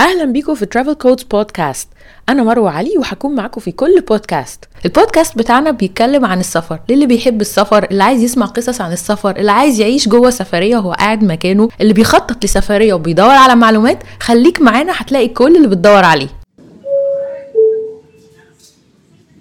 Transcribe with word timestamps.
أهلا 0.00 0.24
بيكم 0.24 0.54
في 0.54 0.66
ترافل 0.66 0.94
كودز 0.94 1.22
بودكاست 1.22 1.88
أنا 2.28 2.42
مروة 2.42 2.70
علي 2.70 2.98
وهكون 2.98 3.34
معاكم 3.34 3.60
في 3.60 3.72
كل 3.72 4.00
بودكاست 4.00 4.64
البودكاست 4.84 5.38
بتاعنا 5.38 5.70
بيتكلم 5.70 6.24
عن 6.24 6.40
السفر. 6.40 6.78
للي 6.88 7.06
بيحب 7.06 7.40
السفر 7.40 7.84
اللي 7.90 8.02
عايز 8.02 8.22
يسمع 8.22 8.46
قصص 8.46 8.80
عن 8.80 8.92
السفر 8.92 9.36
اللي 9.36 9.52
عايز 9.52 9.80
يعيش 9.80 10.08
جوه 10.08 10.30
سفرية 10.30 10.76
وهو 10.76 10.92
قاعد 10.92 11.24
مكانه 11.24 11.68
اللي 11.80 11.92
بيخطط 11.92 12.44
لسفرية 12.44 12.94
وبيدور 12.94 13.30
على 13.30 13.54
معلومات 13.54 13.98
خليك 14.20 14.60
معانا 14.62 14.92
هتلاقي 14.96 15.28
كل 15.28 15.56
اللي 15.56 15.68
بتدور 15.68 16.04
عليه. 16.04 16.28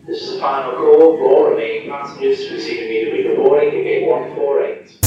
This 0.08 0.22
is 0.22 0.42
final 0.42 0.74
call. 0.82 1.10
Passengers 1.90 2.40
the 3.26 3.36
boarding 3.38 3.84
gate 3.86 4.08
148. 4.08 4.99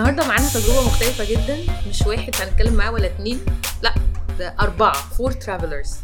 النهارده 0.00 0.28
معانا 0.28 0.48
تجربة 0.48 0.86
مختلفة 0.86 1.24
جدا. 1.24 1.58
مش 1.88 2.02
واحد 2.02 2.34
هنتكلم 2.40 2.74
معاه 2.74 2.92
ولا 2.92 3.06
اتنين. 3.06 3.40
لا 3.82 3.94
ده 4.38 4.54
أربعة. 4.60 4.92
Four 4.92 5.32
travelers 5.32 5.96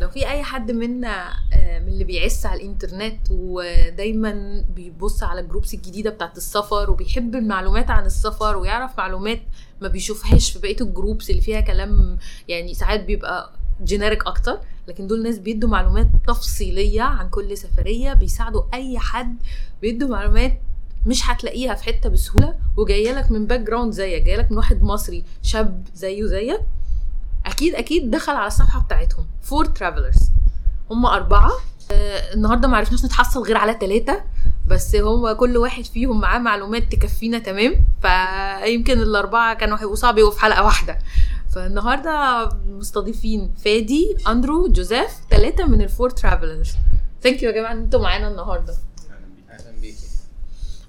لو 0.00 0.08
في 0.08 0.30
أي 0.30 0.42
حد 0.42 0.70
منا 0.70 1.28
آه، 1.52 1.78
من 1.78 1.88
اللي 1.88 2.04
بيخش 2.04 2.46
على 2.46 2.60
الإنترنت 2.62 3.20
ودايما 3.30 4.64
بيبص 4.74 5.22
على 5.22 5.40
ال 5.40 5.45
groups 5.45 5.74
الجديدة 5.74 6.10
بتاعت 6.10 6.36
السفر 6.36 6.90
وبيحب 6.90 7.34
المعلومات 7.34 7.90
عن 7.90 8.06
السفر 8.06 8.56
ويعرف 8.56 8.98
معلومات 8.98 9.42
ما 9.80 9.88
بيشوفهاش 9.88 10.50
في 10.52 10.58
بقية 10.58 10.76
ال 10.80 10.87
groups 10.87 11.30
اللي 11.30 11.40
فيها 11.42 11.60
كلام 11.60 12.18
يعني 12.48 12.74
ساعات 12.74 13.04
بيبقى 13.04 13.52
generic 13.84 14.26
أكتر. 14.26 14.58
لكن 14.88 15.06
دول 15.06 15.22
ناس 15.22 15.38
بيدوا 15.38 15.68
معلومات 15.70 16.06
تفصيلية 16.26 17.02
عن 17.02 17.28
كل 17.28 17.56
سفرية 17.58 18.12
بيساعدوا 18.12 18.62
أي 18.74 18.98
حد 18.98 19.36
بيدوا 19.82 20.08
معلومات 20.08 20.60
مش 21.06 21.30
هتلاقيها 21.30 21.74
في 21.74 21.84
حتة 21.84 22.08
بسهولة 22.08 22.54
وجاية 22.76 23.12
لك 23.12 23.30
من 23.30 23.46
background 23.46 23.92
زيك 23.92 24.22
جاية 24.22 24.36
لك 24.36 24.50
من 24.50 24.56
واحد 24.56 24.82
مصري 24.82 25.24
شاب 25.42 25.86
زيه 25.94 26.24
زيك 26.26 26.60
أكيد 27.46 27.74
أكيد 27.74 28.10
دخل 28.10 28.32
على 28.32 28.46
الصفحة 28.46 28.80
بتاعتهم. 28.80 29.26
Four 29.42 29.64
Travelers 29.64 30.18
هم 30.90 31.06
أربعة. 31.06 31.50
آه 31.92 32.34
النهارده 32.34 32.68
ما 32.68 32.76
عرفناش 32.76 33.04
نتحصل 33.04 33.42
غير 33.42 33.56
على 33.56 33.76
ثلاثة 33.80 34.22
بس 34.68 34.96
هو 34.96 35.36
كل 35.36 35.56
واحد 35.56 35.84
فيهم 35.84 36.20
معاه 36.20 36.38
معلومات 36.38 36.92
تكفينا 36.92 37.38
تمام؟ 37.38 37.74
فيمكن 38.02 39.00
الأربعة 39.00 39.54
كانوا 39.54 39.78
هيبقوا 39.78 39.94
صعب 39.96 40.18
يبقوا 40.18 40.30
في 40.32 40.40
حلقة 40.40 40.64
واحدة. 40.64 40.98
فالنهاردة 41.54 42.48
مستضيفين 42.68 43.54
فادي 43.64 44.16
أندرو 44.28 44.68
جوزيف 44.68 45.10
ثلاثة 45.30 45.66
من 45.66 45.82
ال 45.82 45.88
Four 45.88 46.10
Travelers 46.10 46.72
thank 47.22 47.42
you 47.42 47.50
يا 47.50 47.54
جماعة 47.54 47.72
إن 47.72 47.78
أنتوا 47.78 48.00
معانا 48.00 48.28
النهارده. 48.28 48.74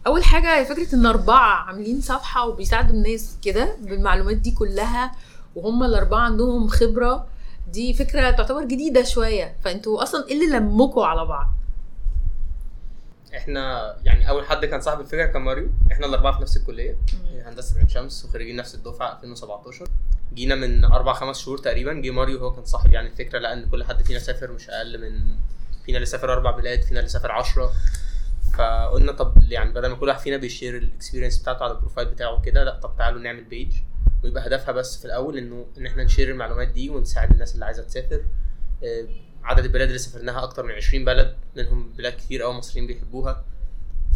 أول 0.08 0.24
حاجة 0.24 0.64
فكرة 0.64 0.96
إن 0.96 1.06
أربعة 1.06 1.64
عاملين 1.64 2.02
صفحة 2.02 2.48
وبيساعدوا 2.48 2.96
الناس 2.96 3.38
كده 3.42 3.76
بالمعلومات 3.82 4.38
دي 4.38 4.52
كلها 4.52 5.12
وهم 5.56 5.84
الأربعة 5.84 6.20
عندهم 6.20 6.68
خبرة 6.68 7.28
دي 7.68 7.94
فكرة 7.94 8.32
تعتبر 8.32 8.64
جديدة 8.64 9.04
شوية. 9.04 9.56
فأنتوا 9.64 10.04
أصلا 10.04 10.28
إيه 10.28 10.34
اللي 10.34 10.58
لمكوا 10.58 11.06
على 11.06 11.26
بعض؟ 11.26 11.48
إحنا 13.38 13.96
يعني 14.04 14.30
أول 14.30 14.46
حد 14.46 14.66
كان 14.66 14.82
صاحب 14.82 15.00
الفكرة 15.00 15.26
كان 15.26 15.42
ماريو. 15.42 15.70
إحنا 15.92 16.06
الأربعة 16.06 16.36
في 16.36 16.42
نفس 16.42 16.58
الكلية 16.58 16.98
هندسة 17.46 17.78
عين 17.78 17.88
شمس 17.90 18.26
وخريجين 18.26 18.56
نفس 18.56 18.76
الدفعة 18.76 19.12
2017 19.18 19.88
جينا 20.34 20.56
من 20.56 20.86
أربع 20.86 21.14
خمس 21.14 21.40
شهور 21.40 21.58
تقريبا 21.58 21.94
جه 21.94 22.12
ماريو 22.12 22.40
هو 22.40 22.52
كان 22.52 22.66
صاحب 22.66 22.94
يعني 22.94 23.08
الفكرة 23.08 23.40
لقى 23.40 23.54
إن 23.54 23.70
كل 23.70 23.84
حد 23.84 24.04
فينا 24.04 24.20
سافر 24.20 24.52
مش 24.52 24.70
أقل 24.70 25.02
من 25.02 25.36
فينا 25.86 25.98
اللي 25.98 26.06
سافر 26.06 26.34
أربع 26.34 26.52
بلاد 26.52 26.82
فينا 26.82 27.00
اللي 27.00 27.10
سافر 27.10 27.32
10 27.32 27.72
فقلنا 28.58 29.12
طب 29.12 29.34
يعني 29.50 29.74
بدل 29.74 29.88
ما 29.90 29.96
كل 29.96 30.08
واحد 30.08 30.20
فينا 30.20 30.38
بي 30.38 30.49
share 30.49 30.78
ال 30.78 30.84
experience 30.84 31.40
بتاعته 31.40 31.64
على 31.64 31.74
ال 31.74 31.78
profile 31.78 32.08
بتاعه 32.08 32.42
كده 32.42 32.64
لا 32.64 32.80
طب 32.80 32.96
تعالوا 32.98 33.22
نعمل 33.22 33.44
page 33.44 33.74
ويبقى 34.24 34.48
هدفها 34.48 34.72
بس 34.72 35.00
في 35.00 35.06
الأول 35.06 35.38
إنه 35.38 35.66
إن 35.78 35.86
إحنا 35.86 36.04
ن 36.04 36.08
share 36.08 36.30
المعلومات 36.32 36.68
دي 36.68 36.90
ونساعد 36.90 37.32
الناس 37.32 37.54
اللي 37.54 37.66
عايزة 37.66 37.84
تسافر. 37.84 38.22
آه، 38.84 39.08
عدد 39.44 39.64
البلاد 39.66 39.88
اللي 39.88 40.00
سافرناها 40.00 40.44
أكتر 40.44 40.64
من 40.64 40.72
20 40.72 41.06
بلد 41.06 41.36
منهم 41.58 41.94
بلاد 41.98 42.14
كتير 42.14 42.42
قوي 42.44 42.54
مصريين 42.54 42.88
بيحبوها. 42.88 43.46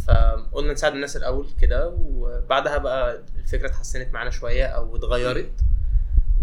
فقلنا 0.08 0.74
نساعد 0.74 0.94
الناس 0.94 1.18
الأول 1.18 1.48
كده 1.62 1.90
وبعدها 2.00 2.78
بقى 2.78 3.24
الفكرة 3.44 3.68
اتحسنت 3.68 4.14
معانا 4.14 4.30
شوية 4.30 4.66
أو 4.66 4.96
اتغيرت. 4.96 5.52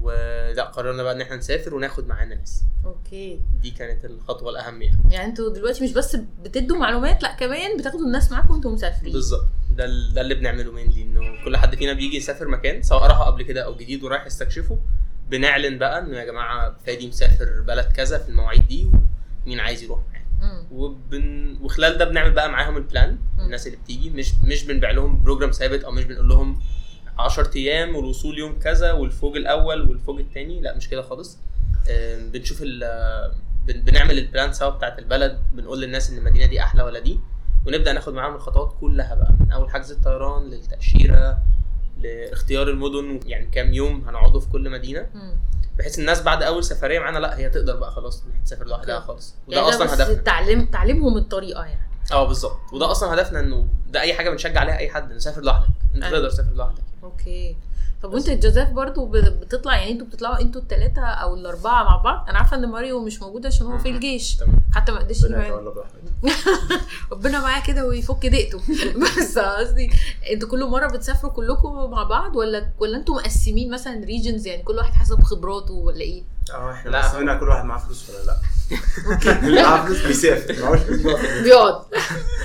ولا 0.02 0.64
قررنا 0.64 1.02
بقى 1.02 1.12
إن 1.12 1.20
إحنا 1.20 1.36
نسافر 1.36 1.74
وناخد 1.74 2.08
معانا 2.08 2.34
ناس. 2.34 2.64
okay. 2.84 3.40
دي 3.62 3.70
كانت 3.70 4.04
الخطوة 4.04 4.50
الأهم 4.50 4.82
يعني. 4.82 4.98
يعني 5.10 5.26
أنتوا 5.28 5.54
دلوقتي 5.54 5.84
مش 5.84 5.92
بس 5.92 6.16
بتدوا 6.44 6.76
معلومات 6.76 7.22
لأ 7.22 7.32
كمان 7.34 7.76
بتاخدوا 7.76 8.06
الناس 8.06 8.32
معاكم 8.32 8.54
وأنتوا 8.54 8.70
مسافرين. 8.72 9.12
بالظبط. 9.12 9.46
ده 9.70 9.86
ده 10.14 10.20
اللي 10.20 10.34
بنعمله 10.34 10.72
mainly 10.72 11.02
إنه 11.02 11.44
كل 11.44 11.56
حد 11.56 11.74
فينا 11.74 11.92
بيجي 11.92 12.16
يسافر 12.16 12.48
مكان 12.48 12.82
سواء 12.82 13.06
راح 13.06 13.18
قبل 13.22 13.42
كده 13.42 13.60
أو 13.62 13.74
جديد 13.76 14.04
ورايح 14.04 14.26
يستكشفه. 14.26 14.78
بنعلن 15.30 15.78
بقى 15.78 15.98
إنه 15.98 16.18
يا 16.18 16.24
جماعة 16.24 16.76
فادي 16.86 17.08
مسافر 17.08 17.60
بلد 17.66 17.92
كذا 17.92 18.18
في 18.18 18.28
المواعيد 18.28 18.66
دي 18.68 18.90
ومين 19.46 19.60
عايز 19.60 19.82
يروح 19.82 20.00
مم. 20.40 20.66
وبن... 20.72 21.56
وخلال 21.62 21.98
ده 21.98 22.04
بنعمل 22.04 22.30
بقى 22.30 22.50
معاهم 22.50 22.76
ال 22.76 22.83
plan. 22.83 23.18
الناس 23.38 23.66
اللي 23.66 23.78
بتيجي. 23.78 24.10
مش 24.10 24.32
مش 24.44 24.64
بنبيع 24.64 24.90
لهم 24.90 25.22
بروجرام 25.22 25.50
ثابت 25.50 25.84
أو 25.84 25.90
مش 25.90 26.04
بنقول 26.04 26.28
لهم 26.28 26.60
10 27.18 27.50
أيام 27.56 27.96
والوصول 27.96 28.38
يوم 28.38 28.58
كذا 28.58 28.92
والفوج 28.92 29.36
الأول 29.36 29.88
والفوج 29.88 30.20
الثاني 30.20 30.60
لا 30.60 30.76
مش 30.76 30.88
كده 30.88 31.02
خالص. 31.02 31.38
آم، 31.90 32.30
بنشوف. 32.30 32.62
بنعمل 33.66 34.18
البلان 34.18 34.52
سوا 34.52 34.70
بتاعت 34.70 34.98
البلد. 34.98 35.38
بنقول 35.52 35.80
للناس 35.80 36.10
إن 36.10 36.18
المدينة 36.18 36.46
دي 36.46 36.60
أحلى 36.60 36.82
ولا 36.82 36.98
دي. 36.98 37.20
ونبدأ 37.66 37.92
ناخد 37.92 38.14
معاهم 38.14 38.34
الخطوات 38.34 38.74
كلها 38.80 39.14
بقى. 39.14 39.32
من 39.40 39.52
أول 39.52 39.70
حجز 39.70 39.92
الطيران 39.92 40.42
للتأشيرة 40.50 41.38
لاختيار 41.98 42.68
المدن. 42.68 43.20
يعني 43.26 43.46
كام 43.46 43.72
يوم 43.72 44.08
هنقعدوا 44.08 44.40
في 44.40 44.48
كل 44.48 44.70
مدينة. 44.70 45.06
بحيث 45.78 45.98
الناس 45.98 46.22
بعد 46.22 46.42
أول 46.42 46.64
سفرية 46.64 46.98
معانا 46.98 47.18
لا 47.18 47.38
هي 47.38 47.50
تقدر 47.50 47.76
بقى 47.76 47.90
خلاص 47.92 48.24
تسافر 48.44 48.66
لوحدها. 48.66 49.00
خالص. 49.00 49.34
وده 49.48 49.56
يعني 49.56 49.68
أصلا 49.68 49.94
هدفنا. 49.94 50.14
تعليم 50.14 50.66
تعليمهم 50.66 51.16
الطريقة 51.16 51.64
يعني. 51.64 51.88
آه 52.12 52.26
بالظبط. 52.28 52.58
وده 52.72 52.90
أصلا 52.90 53.14
هدفنا 53.14 53.40
إنه 53.40 53.68
ده 53.90 54.00
أي 54.00 54.14
حاجة 54.14 54.30
بنشجع 54.30 54.60
عليها 54.60 54.76
أي 54.78 54.90
حد 54.90 55.12
نسافر 55.12 55.42
لوحدك. 55.42 55.68
أنت 55.94 56.04
أيوة. 56.04 56.16
تقدر 56.18 56.30
تسافر 56.30 56.52
لوحدك. 56.52 56.82
okay. 57.02 57.56
طب 58.02 58.12
وانت 58.14 58.30
جوزيف 58.30 58.68
برضو 58.68 59.04
ب- 59.06 59.16
بتطلع 59.16 59.76
يعني 59.76 59.90
أنتوا 59.90 60.06
بتطلعوا 60.06 60.40
أنتوا 60.40 60.60
الثلاثه 60.60 61.02
أو 61.02 61.34
الأربعة 61.34 61.84
مع 61.84 61.96
بعض؟ 61.96 62.28
أنا 62.28 62.38
عارفة 62.38 62.56
إن 62.56 62.68
ماريو 62.68 63.04
مش 63.04 63.22
موجود 63.22 63.46
عشان 63.46 63.66
هو 63.66 63.78
في. 63.78 63.88
الجيش. 63.88 64.36
تمام. 64.36 64.62
حتى 64.74 64.92
ما 64.92 64.98
قدرش 64.98 65.24
ربنا 65.24 65.84
ربنا 67.12 67.40
معاه 67.40 67.62
كده 67.66 67.86
ويفك 67.86 68.26
ضيقته 68.26 68.60
بس 69.18 69.38
قصدي 69.38 69.90
أنتوا 70.32 70.48
كل 70.48 70.64
مرة 70.64 70.86
بتسافروا 70.86 71.32
كلكم 71.32 71.90
مع 71.90 72.02
بعض 72.02 72.36
ولا 72.36 72.68
ولا 72.78 72.96
أنتوا 72.96 73.14
مقسمين 73.14 73.70
مثلا 73.70 74.04
regions 74.04 74.46
يعني 74.46 74.62
كل 74.62 74.76
واحد 74.76 74.92
حسب 74.92 75.22
خبراته 75.22 75.74
ولا 75.74 76.00
إيه؟ 76.00 76.22
آه 76.54 76.72
إحنا 76.72 76.90
لا، 76.90 77.18
منها 77.20 77.34
كل 77.34 77.48
واحد 77.48 77.64
معاه 77.64 77.78
فلوس 77.78 78.10
ولا 78.10 78.24
لا. 78.26 78.36
اللي 79.46 79.62
معاه 79.62 79.86
فلوس 79.86 80.06
بيسافر. 80.06 80.62
معهوش 80.62 80.78
فلوس 80.80 81.00
بيقعد. 81.00 81.42
بيقعد. 81.42 81.82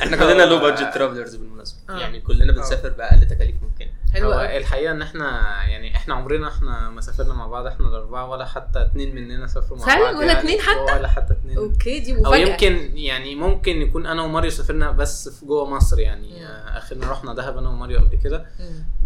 إحنا 0.03 0.17
كلنا 0.17 0.43
low 0.43 0.59
budget 0.59 0.93
travelers 0.93 1.35
بالمناسبة. 1.35 1.77
آه. 1.89 1.99
يعني 1.99 2.19
كلنا 2.21 2.53
بنسافر 2.53 2.89
بأقل 2.89 3.27
تكاليف 3.27 3.55
ممكنة. 3.63 3.89
حلو 4.13 4.31
هو 4.31 4.41
الحقيقة 4.41 4.91
إن 4.91 5.01
إحنا 5.01 5.25
يعني 5.63 5.95
إحنا 5.95 6.13
عمرنا 6.15 6.47
إحنا 6.47 6.89
ما 6.89 7.01
سافرنا 7.01 7.33
مع 7.33 7.47
بعض 7.47 7.65
إحنا 7.65 7.87
الأربعة 7.87 8.29
ولا 8.29 8.45
حتى 8.45 8.81
اتنين 8.81 9.15
مننا 9.15 9.47
سافروا 9.47 9.79
مع 9.79 9.85
فعلا؟ 9.85 10.03
بعض 10.03 10.15
ولا 10.15 10.25
يعني 10.25 10.39
اتنين 10.39 10.61
حتى؟ 10.61 10.93
ولا 10.97 11.07
حتى 11.07 11.33
اتنين 11.33 11.57
okay 11.57 11.99
دي 11.99 12.15
أو 12.15 12.21
مفاجأة 12.21 12.47
يمكن 12.47 12.97
يعني 12.97 13.35
ممكن 13.35 13.81
يكون 13.81 14.05
أنا 14.05 14.21
وماريو 14.21 14.51
سافرنا 14.51 14.91
بس 14.91 15.29
في 15.29 15.45
جوه 15.45 15.69
مصر 15.69 15.99
يعني 15.99 16.39
مم. 16.39 16.45
آه، 16.45 16.77
آخرنا 16.77 17.11
رحنا 17.11 17.33
دهب 17.33 17.57
أنا 17.57 17.69
وماريو 17.69 17.99
قبل 17.99 18.15
كده. 18.23 18.45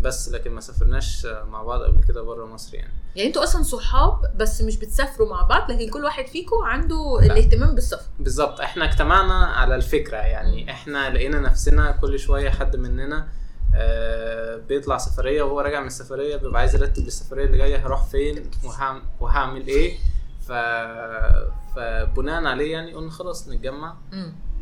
بس 0.01 0.29
لكن 0.29 0.51
ما 0.51 0.61
سافرناش 0.61 1.25
آه، 1.25 1.43
مع 1.43 1.63
بعض 1.63 1.81
قبل 1.81 2.03
كده 2.03 2.21
بره 2.21 2.45
مصر 2.45 2.75
يعني 2.75 2.93
يعني 3.15 3.27
أنتوا 3.27 3.43
أصلا 3.43 3.63
صحاب 3.63 4.31
بس 4.37 4.61
مش 4.61 4.77
بتسافروا 4.77 5.29
مع 5.29 5.41
بعض 5.41 5.71
لكن 5.71 5.89
كل 5.89 6.03
واحد 6.03 6.27
فيكم 6.27 6.55
عنده 6.63 7.19
الاهتمام 7.19 7.75
بالسفر 7.75 8.05
بالظبط 8.19 8.61
إحنا 8.61 8.85
اجتمعنا 8.85 9.45
على 9.45 9.75
الفكرة 9.75 10.17
يعني 10.17 10.63
مم. 10.63 10.69
إحنا 10.69 11.09
لقينا 11.09 11.39
نفسنا 11.39 11.91
كل 11.91 12.19
شوية 12.19 12.49
حد 12.49 12.75
مننا 12.75 13.27
آه 13.75 14.57
بيطلع 14.57 14.97
سفرية 14.97 15.43
وهو 15.43 15.59
راجع 15.61 15.81
من 15.81 15.87
السفرية 15.87 16.35
بيبقى 16.35 16.59
عايز 16.59 16.75
يرتب 16.75 17.03
للسفرية 17.03 17.45
اللي 17.45 17.57
جاية 17.57 17.85
هروح 17.87 18.03
فين 18.03 18.49
وهعمل, 18.63 19.01
وهعمل 19.19 19.67
إيه. 19.67 19.97
ف 20.47 20.51
فبناء 21.75 22.45
عليه 22.45 22.71
يعني 22.71 22.93
قلنا 22.93 23.11
خلاص 23.11 23.47
نتجمع. 23.49 23.95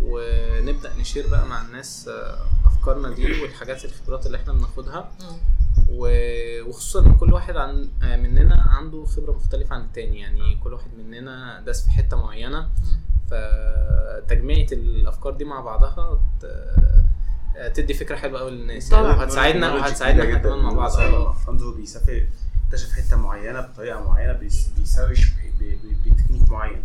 ونبدأ 0.03 0.91
نشير 0.99 1.27
بقى 1.27 1.45
مع 1.47 1.61
الناس 1.61 2.07
آه، 2.07 2.37
أفكارنا 2.65 3.09
دي 3.15 3.41
والحاجات 3.41 3.85
الخبرات 3.85 4.25
اللي 4.25 4.37
إحنا 4.37 4.53
بناخدها. 4.53 5.11
وخصوصا 5.91 6.99
إن 7.05 7.17
كل 7.17 7.33
واحد 7.33 7.57
عن 7.57 7.89
آه، 8.03 8.15
مننا 8.15 8.61
عنده 8.69 9.05
خبرة 9.05 9.31
مختلفة 9.31 9.75
عن 9.75 9.81
التاني. 9.81 10.19
يعني 10.19 10.55
كل 10.63 10.73
واحد 10.73 10.87
مننا 10.97 11.61
داس 11.65 11.83
في 11.85 11.89
حتة 11.91 12.17
معينة. 12.17 12.69
فتجميعة 13.31 14.67
الأفكار 14.71 15.33
دي 15.33 15.45
مع 15.45 15.61
بعضها 15.61 16.21
تدي 17.73 17.93
فكرة 17.93 18.15
حلوة 18.15 18.39
قوي 18.39 18.51
للناس 18.51 18.89
طبعا. 18.89 19.01
يعني 19.07 19.19
وهتساعدنا 19.19 19.69
knowledge 19.69 19.81
وهتساعدنا 19.81 20.23
إحنا 20.23 20.37
كمان 20.37 20.59
مع 20.59 20.73
بعض. 20.73 20.91
آه 20.97 21.35
اندرو 21.49 21.71
بيسافر 21.73 22.25
اكتشف 22.67 22.91
حتة 22.91 23.17
معينة 23.17 23.61
بطريقة 23.61 24.03
معينة 24.07 24.33
بيس- 24.33 24.69
بيسوش 24.77 25.25
ب- 25.29 25.33
ب- 25.59 25.63
ب- 25.63 26.13
بتكنيك 26.13 26.49
معين. 26.51 26.83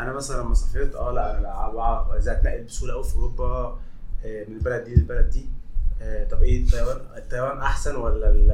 أنا 0.00 0.12
مثلا 0.12 0.42
لما 0.42 0.54
سافرت 0.54 0.94
آه 0.94 1.12
لا 1.12 1.34
أنا 1.38 1.42
لا 1.42 1.68
بعرف 1.74 2.10
إزاي 2.10 2.34
اتنقل 2.36 2.64
بسهولة 2.64 2.94
قوي 2.94 3.04
في 3.04 3.16
أوروبا 3.16 3.78
آه، 4.24 4.44
من 4.48 4.56
البلد 4.56 4.84
دي 4.84 4.94
للبلد 4.94 5.30
دي 5.30 5.46
آه، 6.02 6.24
طب 6.28 6.42
إيه 6.42 6.64
الطيران 6.64 6.96
الطيران 7.16 7.58
أحسن 7.58 7.96
ولا 7.96 8.28
ال- 8.30 8.50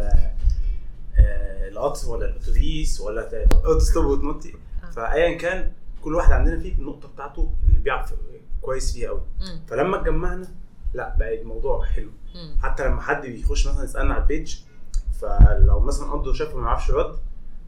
آه، 1.18 1.68
القطر 1.68 2.08
ولا 2.10 2.26
الأتوبيس 2.26 3.00
ولا 3.00 3.22
ت- 3.22 3.34
auto-stop 3.64 4.04
وتنطي 4.04 4.52
آه. 4.84 4.90
فايا 4.90 5.38
كان 5.38 5.72
كل 6.02 6.14
واحد 6.14 6.32
عندنا 6.32 6.58
فيه 6.60 6.72
النقطة 6.74 7.08
بتاعته 7.08 7.52
اللي 7.68 7.80
بيعرف 7.80 8.14
كويس 8.62 8.92
فيها 8.92 9.08
قوي. 9.08 9.20
فلما 9.68 10.00
اتجمعنا 10.00 10.48
لا 10.94 11.16
بقى 11.18 11.40
الموضوع 11.42 11.84
حلو. 11.84 12.10
مم. 12.34 12.56
حتى 12.62 12.88
لما 12.88 13.00
حد 13.00 13.22
بيخش 13.26 13.66
مثلا 13.68 13.84
يسألنا 13.84 14.14
على 14.14 14.22
ال 14.22 14.29
page 14.29 14.56
فلو 15.20 15.80
مثلا 15.80 16.12
قدر 16.12 16.32
شافه 16.32 16.56
ما 16.56 16.66
يعرفش 16.66 16.88
يرد 16.88 17.16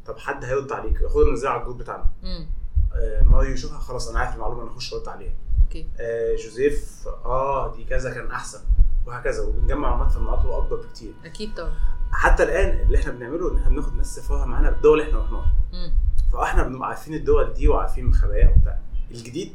طب 0.06 0.18
حد 0.18 0.44
هيرد 0.44 0.72
عليك. 0.72 1.00
ياخدها 1.00 1.30
منزلها 1.30 1.52
على 1.52 1.60
ال 1.60 1.63
group 1.63 1.78
بتاعنا. 1.78 2.06
آه، 2.94 3.22
ماريو 3.22 3.52
يشوفها 3.52 3.78
خلاص 3.78 4.08
أنا 4.08 4.18
عارف 4.18 4.34
المعلومة 4.34 4.62
أنا 4.62 4.70
اخش 4.70 4.94
أرد 4.94 5.08
عليها. 5.08 5.32
okay. 5.62 5.86
آه، 6.00 6.36
جوزيف 6.36 7.08
آه 7.24 7.76
دي 7.76 7.84
كذا 7.84 8.14
كان 8.14 8.30
أحسن 8.30 8.60
وهكذا. 9.06 9.42
وبنجمع 9.42 9.88
معلومات 9.88 10.10
في 10.12 10.16
المناطق 10.16 10.52
أكبر 10.52 10.76
بكتير. 10.76 11.12
أكيد 11.24 11.54
طبعا. 11.54 11.72
حتى 12.12 12.42
الآن 12.42 12.80
اللي 12.86 12.98
إحنا 12.98 13.12
بنعمله 13.12 13.52
إن 13.52 13.56
إحنا 13.56 13.70
بناخد 13.70 13.94
ناس 13.96 14.16
سفارها 14.16 14.46
معانا 14.46 14.70
بالدول 14.70 15.00
اللي 15.00 15.10
إحنا 15.10 15.22
رحناها. 15.24 15.52
فاحنا 16.32 16.62
بنبقى 16.62 16.88
عارفين 16.88 17.14
الدول 17.14 17.52
دي 17.52 17.68
وعارفين 17.68 18.14
خباياها 18.14 18.50
وبتاع. 18.56 18.80
الجديد 19.10 19.52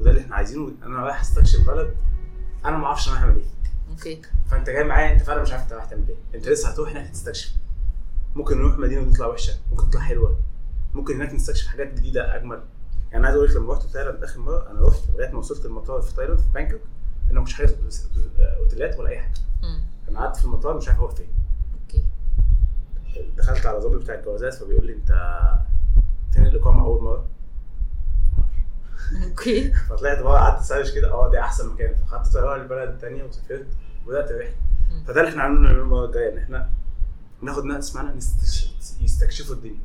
وده 0.00 0.10
اللي 0.10 0.20
إحنا 0.20 0.36
عايزينه. 0.36 0.72
أنا 0.82 0.96
رايح 1.02 1.20
أستكشف 1.20 1.66
بلد 1.66 1.94
أنا 2.64 2.76
ما 2.78 2.86
أعرفش 2.86 3.08
أنا 3.08 3.20
هعمل 3.24 3.36
إيه. 3.36 3.44
okay. 3.90 4.22
فأنت 4.50 4.70
جاي 4.70 4.84
معايا 4.84 5.12
أنت 5.12 5.22
فعلا 5.22 5.42
مش 5.42 5.52
عارف 5.52 5.62
أنت 5.62 5.72
رايح 5.72 5.84
تعمل 5.84 6.04
إيه. 6.08 6.16
أنت 6.34 6.48
لسه 6.48 6.68
هتروح 6.68 6.90
هناك 6.90 7.10
تستكشف. 7.10 7.52
ممكن 8.34 8.58
نروح 8.58 8.78
مدينة 8.78 9.02
وتطلع 9.02 9.26
وحشة 9.26 9.54
ممكن 9.70 9.90
تطلع 9.90 10.00
حلوة. 10.00 10.36
ممكن 10.94 11.14
هناك 11.14 11.34
نستكشف 11.34 11.66
حاجات 11.66 11.94
جديدة 11.94 12.36
أجمل. 12.36 12.62
يعني 13.12 13.16
أنا 13.16 13.26
عايز 13.26 13.36
أقول 13.36 13.50
لك 13.50 13.56
لما 13.56 13.72
رحت 13.72 13.82
تايلاند 13.82 14.24
آخر 14.24 14.40
مرة 14.40 14.70
أنا 14.70 14.80
رحت 14.86 15.00
لغايه 15.14 15.30
ما 15.32 15.38
وصلت 15.38 15.66
المطار 15.66 16.00
في 16.02 16.14
تايلاند 16.14 16.38
في 16.40 16.46
بانكوك 16.54 16.80
أنا 17.30 17.40
كنتش 17.40 17.54
حاجة 17.54 17.76
أوتيلات 18.58 18.98
ولا 18.98 19.08
أي 19.08 19.18
حاجة. 19.18 19.34
أنا 20.08 20.20
قعدت 20.20 20.36
في 20.36 20.44
المطار 20.44 20.76
مش 20.76 20.88
عارف 20.88 20.98
أروح 20.98 21.14
فين. 21.14 21.28
okay. 21.82 22.04
دخلت 23.36 23.66
على 23.66 23.80
ظابط 23.80 23.96
بتاع 24.02 24.14
الجوازات 24.14 24.54
فبيقول 24.54 24.86
لي 24.86 24.92
أنت 24.92 25.40
فين 26.32 26.46
الإقامة 26.46 26.84
أول 26.84 27.02
مرة؟ 27.02 27.26
أوكي 29.24 29.72
فطلعت 29.72 30.18
بقى 30.18 30.34
قعدت 30.34 30.60
ا 30.60 30.64
search 30.64 30.90
كده 30.90 31.12
آه 31.12 31.30
ده 31.32 31.40
أحسن 31.40 31.68
مكان 31.68 31.94
فخدت 31.96 32.32
طيارة 32.32 32.62
لبلد 32.62 32.98
تانية 32.98 33.24
وسافرت 33.24 33.66
وبدأت 34.06 34.30
الرحله. 34.30 34.54
فده 35.06 35.20
اللي 35.20 35.30
إحنا 35.30 35.42
عاملينه 35.42 35.70
المرة 35.70 36.06
الجاية 36.06 36.32
إن 36.32 36.38
إحنا 36.38 36.70
ناخد 37.42 37.64
ناس 37.64 37.94
معانا 37.94 38.14
يستكشفوا 39.00 39.54
الدنيا. 39.54 39.80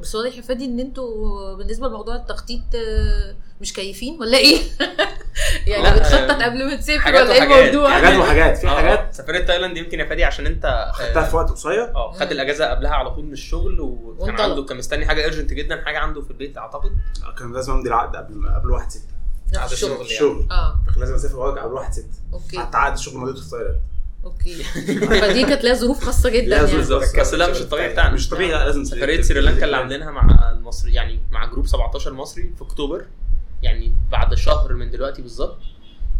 بس 0.00 0.14
واضح 0.14 0.36
يا 0.36 0.42
فادي 0.42 0.64
ان 0.64 0.80
أنتوا 0.80 1.54
بالنسبة 1.54 1.88
لموضوع 1.88 2.14
التخطيط 2.16 2.62
آه، 2.74 3.34
مش 3.60 3.72
كيفين 3.72 4.20
ولا 4.20 4.38
إيه؟ 4.38 4.58
يعني 5.66 5.82
لا، 5.82 5.96
بتخطط 5.98 6.30
آه، 6.30 6.44
قبل 6.44 6.64
ما 6.66 6.76
تسافر 6.76 7.08
ولا 7.14 7.32
إيه. 7.32 7.42
الموضوع؟ 7.68 7.90
حاجات 7.90 8.18
وحاجات 8.18 8.56
في 8.58 8.66
آه، 8.68 8.70
حاجات 8.70 9.14
سفرية 9.14 9.44
تايلاند 9.44 9.76
يمكن 9.76 10.00
يا 10.00 10.04
فادي 10.04 10.24
عشان 10.24 10.46
انت 10.46 10.90
خدتها 10.94 11.22
في 11.22 11.36
وقت 11.36 11.50
قصير 11.50 11.96
آه 11.96 12.12
خد. 12.12 12.30
الأجازة 12.30 12.66
قبلها 12.70 12.90
على 12.90 13.10
طول 13.10 13.24
من 13.24 13.32
الشغل 13.32 13.80
وكان. 13.80 14.40
عنده 14.40 14.64
كان 14.64 14.76
مستني 14.78 15.06
حاجة 15.06 15.24
urgent 15.26 15.52
جدا 15.52 15.82
حاجة 15.84 15.98
عنده 15.98 16.22
في 16.22 16.30
البيت 16.30 16.58
أعتقد 16.58 16.90
كان 17.38 17.52
لازم 17.52 17.72
أمضي 17.72 17.88
العقد 17.88 18.16
قبل 18.16 18.48
قبل 18.54 18.70
1 18.70 18.90
6 18.90 19.00
ده 19.52 19.60
عاد 19.60 19.68
في 19.68 19.74
الشغل 19.74 20.00
الشغل. 20.00 20.46
آه 20.50 20.80
لازم 20.96 21.14
أسافر 21.14 21.38
وأرجع 21.38 21.62
قبل 21.62 21.72
1 21.72 21.92
6 21.92 22.04
okay 22.32 22.58
حتى 22.58 22.76
عقد 22.76 22.92
الشغل 22.92 23.16
مضيته 23.18 23.40
في 23.42 23.50
تايلاند 23.50 23.80
okay 24.24 24.62
فدي 25.20 25.44
كانت 25.44 25.64
لها 25.64 25.74
ظروف 25.74 26.04
خاصة 26.04 26.30
جدا 26.30 26.46
لازم 26.48 26.66
يعني 26.66 26.76
بالظبط. 26.78 27.16
بس 27.20 27.34
لا، 27.34 27.50
مش 27.50 27.60
الطبيعي 27.60 27.88
بتاعنا. 27.92 28.14
مش 28.14 28.28
طبيعي 28.28 28.50
لا 28.50 28.64
لازم 28.64 28.84
سفرية 28.84 29.22
سريلانكا 29.22 29.64
اللي 29.64 29.76
عاملينها 29.76 30.10
مع 30.10 30.50
المصري 30.50 30.92
يعني 30.94 31.20
مع 31.30 31.44
group 31.46 31.66
17 31.66 32.12
مصري 32.12 32.42
في 32.58 32.62
أكتوبر 32.62 33.04
يعني 33.62 33.94
بعد 34.12 34.34
شهر 34.34 34.74
من 34.74 34.90
دلوقتي 34.90 35.22
بالظبط 35.22 35.58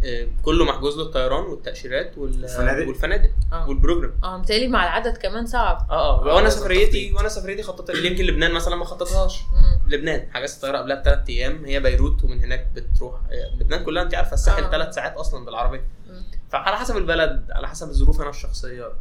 آه، 0.05 0.27
كله 0.43 0.65
محجوز 0.65 0.97
له 0.97 1.03
الطيران 1.03 1.43
والتأشيرات 1.43 2.17
وال- 2.17 2.41
والفنادق. 2.41 2.87
والفنادق 2.87 3.29
آه 3.53 3.69
والبروجرام 3.69 4.13
آه 4.23 4.37
متهيألي 4.37 4.67
مع 4.67 4.83
العدد 4.83 5.17
كمان 5.17 5.45
صعب 5.45 5.87
آه 5.89 5.93
آه 5.93 6.31
آه، 6.31 6.35
وأنا 6.35 6.49
سفريتي. 6.49 7.13
وأنا 7.13 7.29
سفريتي 7.29 7.63
خططت 7.63 7.95
يمكن 7.95 8.23
لبنان 8.25 8.51
مثلا 8.53 8.75
ما 8.75 8.85
خططهاش 8.85 9.41
مم. 9.41 9.91
لبنان 9.93 10.27
حجزت 10.33 10.55
الطيارة 10.55 10.77
قبلها 10.77 10.95
بثلاث 11.01 11.29
أيام 11.29 11.65
هي 11.65 11.79
بيروت 11.79 12.23
ومن 12.23 12.43
هناك 12.43 12.67
بتروح 12.75 13.13
آه، 13.31 13.55
لبنان 13.61 13.83
كلها 13.83 14.03
أنت 14.03 14.15
عارفة 14.15 14.33
الساحل 14.33 14.63
آه. 14.63 14.71
ثلاث 14.71 14.95
ساعات 14.95 15.13
أصلا 15.13 15.45
بالعربية. 15.45 15.83
فعلى 16.51 16.77
حسب 16.77 16.97
البلد 16.97 17.45
على 17.51 17.67
حسب 17.67 17.89
الظروف 17.89 18.21
أنا 18.21 18.29
الشخصية. 18.29 18.91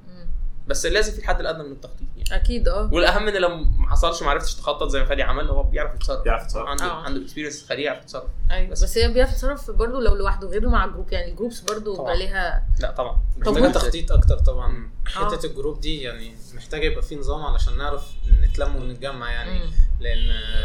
بس 0.67 0.87
لازم 0.87 1.13
في 1.13 1.19
الحد 1.19 1.41
الأدنى 1.41 1.63
من 1.63 1.73
التخطيط 1.73 2.09
يعني 2.17 2.43
أكيد 2.43 2.69
آه 2.69 2.91
والأهم 2.93 3.29
إن 3.29 3.37
لو 3.37 3.49
ما 3.57 3.91
حصلش 3.91 4.23
ما 4.23 4.31
عرفتش 4.31 4.55
تخطط 4.55 4.89
زي 4.89 4.99
ما 5.01 5.05
فادي 5.07 5.23
عمل 5.23 5.49
هو 5.49 5.63
بيعرف 5.63 5.95
يتصرف 5.95 6.23
بيعرف 6.23 6.43
يتصرف. 6.45 6.67
عنده 6.69 6.85
آه. 6.85 7.03
عنده 7.03 7.23
experience 7.23 7.67
خليه 7.69 7.85
يعرف 7.85 8.03
يتصرف 8.03 8.25
أيوه 8.51 8.71
بس. 8.71 8.85
بس 8.85 8.99
هي 8.99 9.13
بيعرف 9.13 9.33
يتصرف 9.33 9.71
برضه 9.71 10.01
لو 10.01 10.15
لوحده 10.15 10.49
غير 10.49 10.69
مع 10.69 10.85
ال 10.85 10.90
group 10.90 11.13
يعني 11.13 11.31
ال 11.31 11.35
groups 11.35 11.61
برضه 11.61 11.95
طبعا. 11.97 12.07
بقى 12.07 12.19
ليها 12.19 12.67
لا 12.81 12.91
طبعا 12.91 13.19
طب 13.45 13.53
محتاجه 13.53 13.73
تخطيط 13.73 14.13
أكتر 14.13 14.39
طبعا 14.39 14.69
مم. 14.69 14.91
حتة 15.07 15.47
آه. 15.47 15.51
ال 15.51 15.56
group 15.56 15.81
دي 15.81 16.03
يعني 16.03 16.35
محتاجة 16.55 16.85
يبقى 16.85 17.03
في 17.03 17.17
نظام 17.17 17.43
علشان 17.43 17.79
نعرف 17.79 18.13
نتلم 18.43 18.77
ونتجمع 18.77 19.33
يعني 19.33 19.59
مم. 19.59 19.71
لأن 20.01 20.21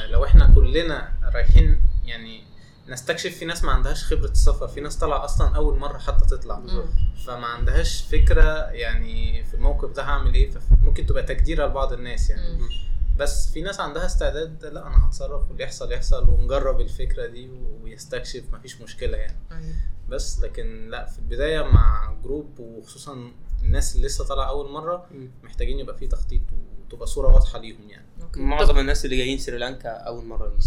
لو 0.10 0.26
إحنا 0.26 0.52
كلنا 0.56 1.10
رايحين 1.34 1.82
يعني 2.06 2.44
نستكشف 2.88 3.38
في 3.38 3.46
ناس 3.46 3.64
ما 3.64 3.72
عندهاش 3.72 4.04
خبرة 4.04 4.32
السفر. 4.32 4.68
في 4.68 4.82
ناس 4.82 4.98
طالعة 4.98 5.26
أصلا 5.26 5.56
أول 5.56 5.80
مرة 5.80 5.98
حتى 5.98 6.26
تطلع. 6.26 6.60
مم. 6.60 6.86
فما 7.26 7.48
عندهاش 7.48 8.02
فكرة 8.02 8.44
يعني 8.72 9.44
في 9.44 9.54
الموقف 9.54 9.92
ده 9.92 10.04
هعمل 10.04 10.34
إيه. 10.34 10.52
فممكن 10.52 11.06
تبقى 11.06 11.24
تجديره 11.24 11.66
لبعض 11.68 11.94
الناس 11.94 12.30
يعني. 12.30 12.58
مم. 12.58 12.70
بس 13.18 13.52
في 13.52 13.62
ناس 13.62 13.80
عندها 13.80 14.06
استعداد 14.06 14.66
لا 14.66 14.88
أنا 14.88 15.08
هتصرف 15.08 15.50
واللي 15.50 15.64
يحصل 15.64 15.92
يحصل 15.92 16.30
ونجرب 16.30 16.82
الفكرة 16.82 17.26
دي 17.28 17.50
ويستكشف. 17.84 18.44
مفيش 18.54 18.82
مشكلة 18.82 19.18
يعني. 19.18 19.38
أيوة. 19.52 19.74
بس 20.10 20.40
لكن 20.40 20.90
لا 20.90 21.06
في 21.06 21.20
البداية 21.20 21.62
مع 21.62 22.14
group 22.24 22.60
وخصوصا 22.60 23.32
الناس 23.64 23.96
اللي 23.96 24.08
لسه 24.08 24.24
طالعة 24.26 24.50
أول 24.50 24.72
مرة 24.72 25.06
مم. 25.12 25.32
محتاجين 25.44 25.80
يبقى 25.80 25.98
في 25.98 26.08
تخطيط 26.08 26.42
وتبقى 26.86 27.08
صورة 27.08 27.34
واضحة 27.34 27.60
ليهم 27.60 27.90
يعني. 27.90 28.06
أوكي. 28.22 28.40
معظم 28.40 28.80
الناس 28.80 29.06
اللي 29.06 29.18
جايين 29.18 29.38
سريلانكا 29.38 29.90
أول 29.90 30.26
مرة 30.26 30.48
طب 30.48 30.60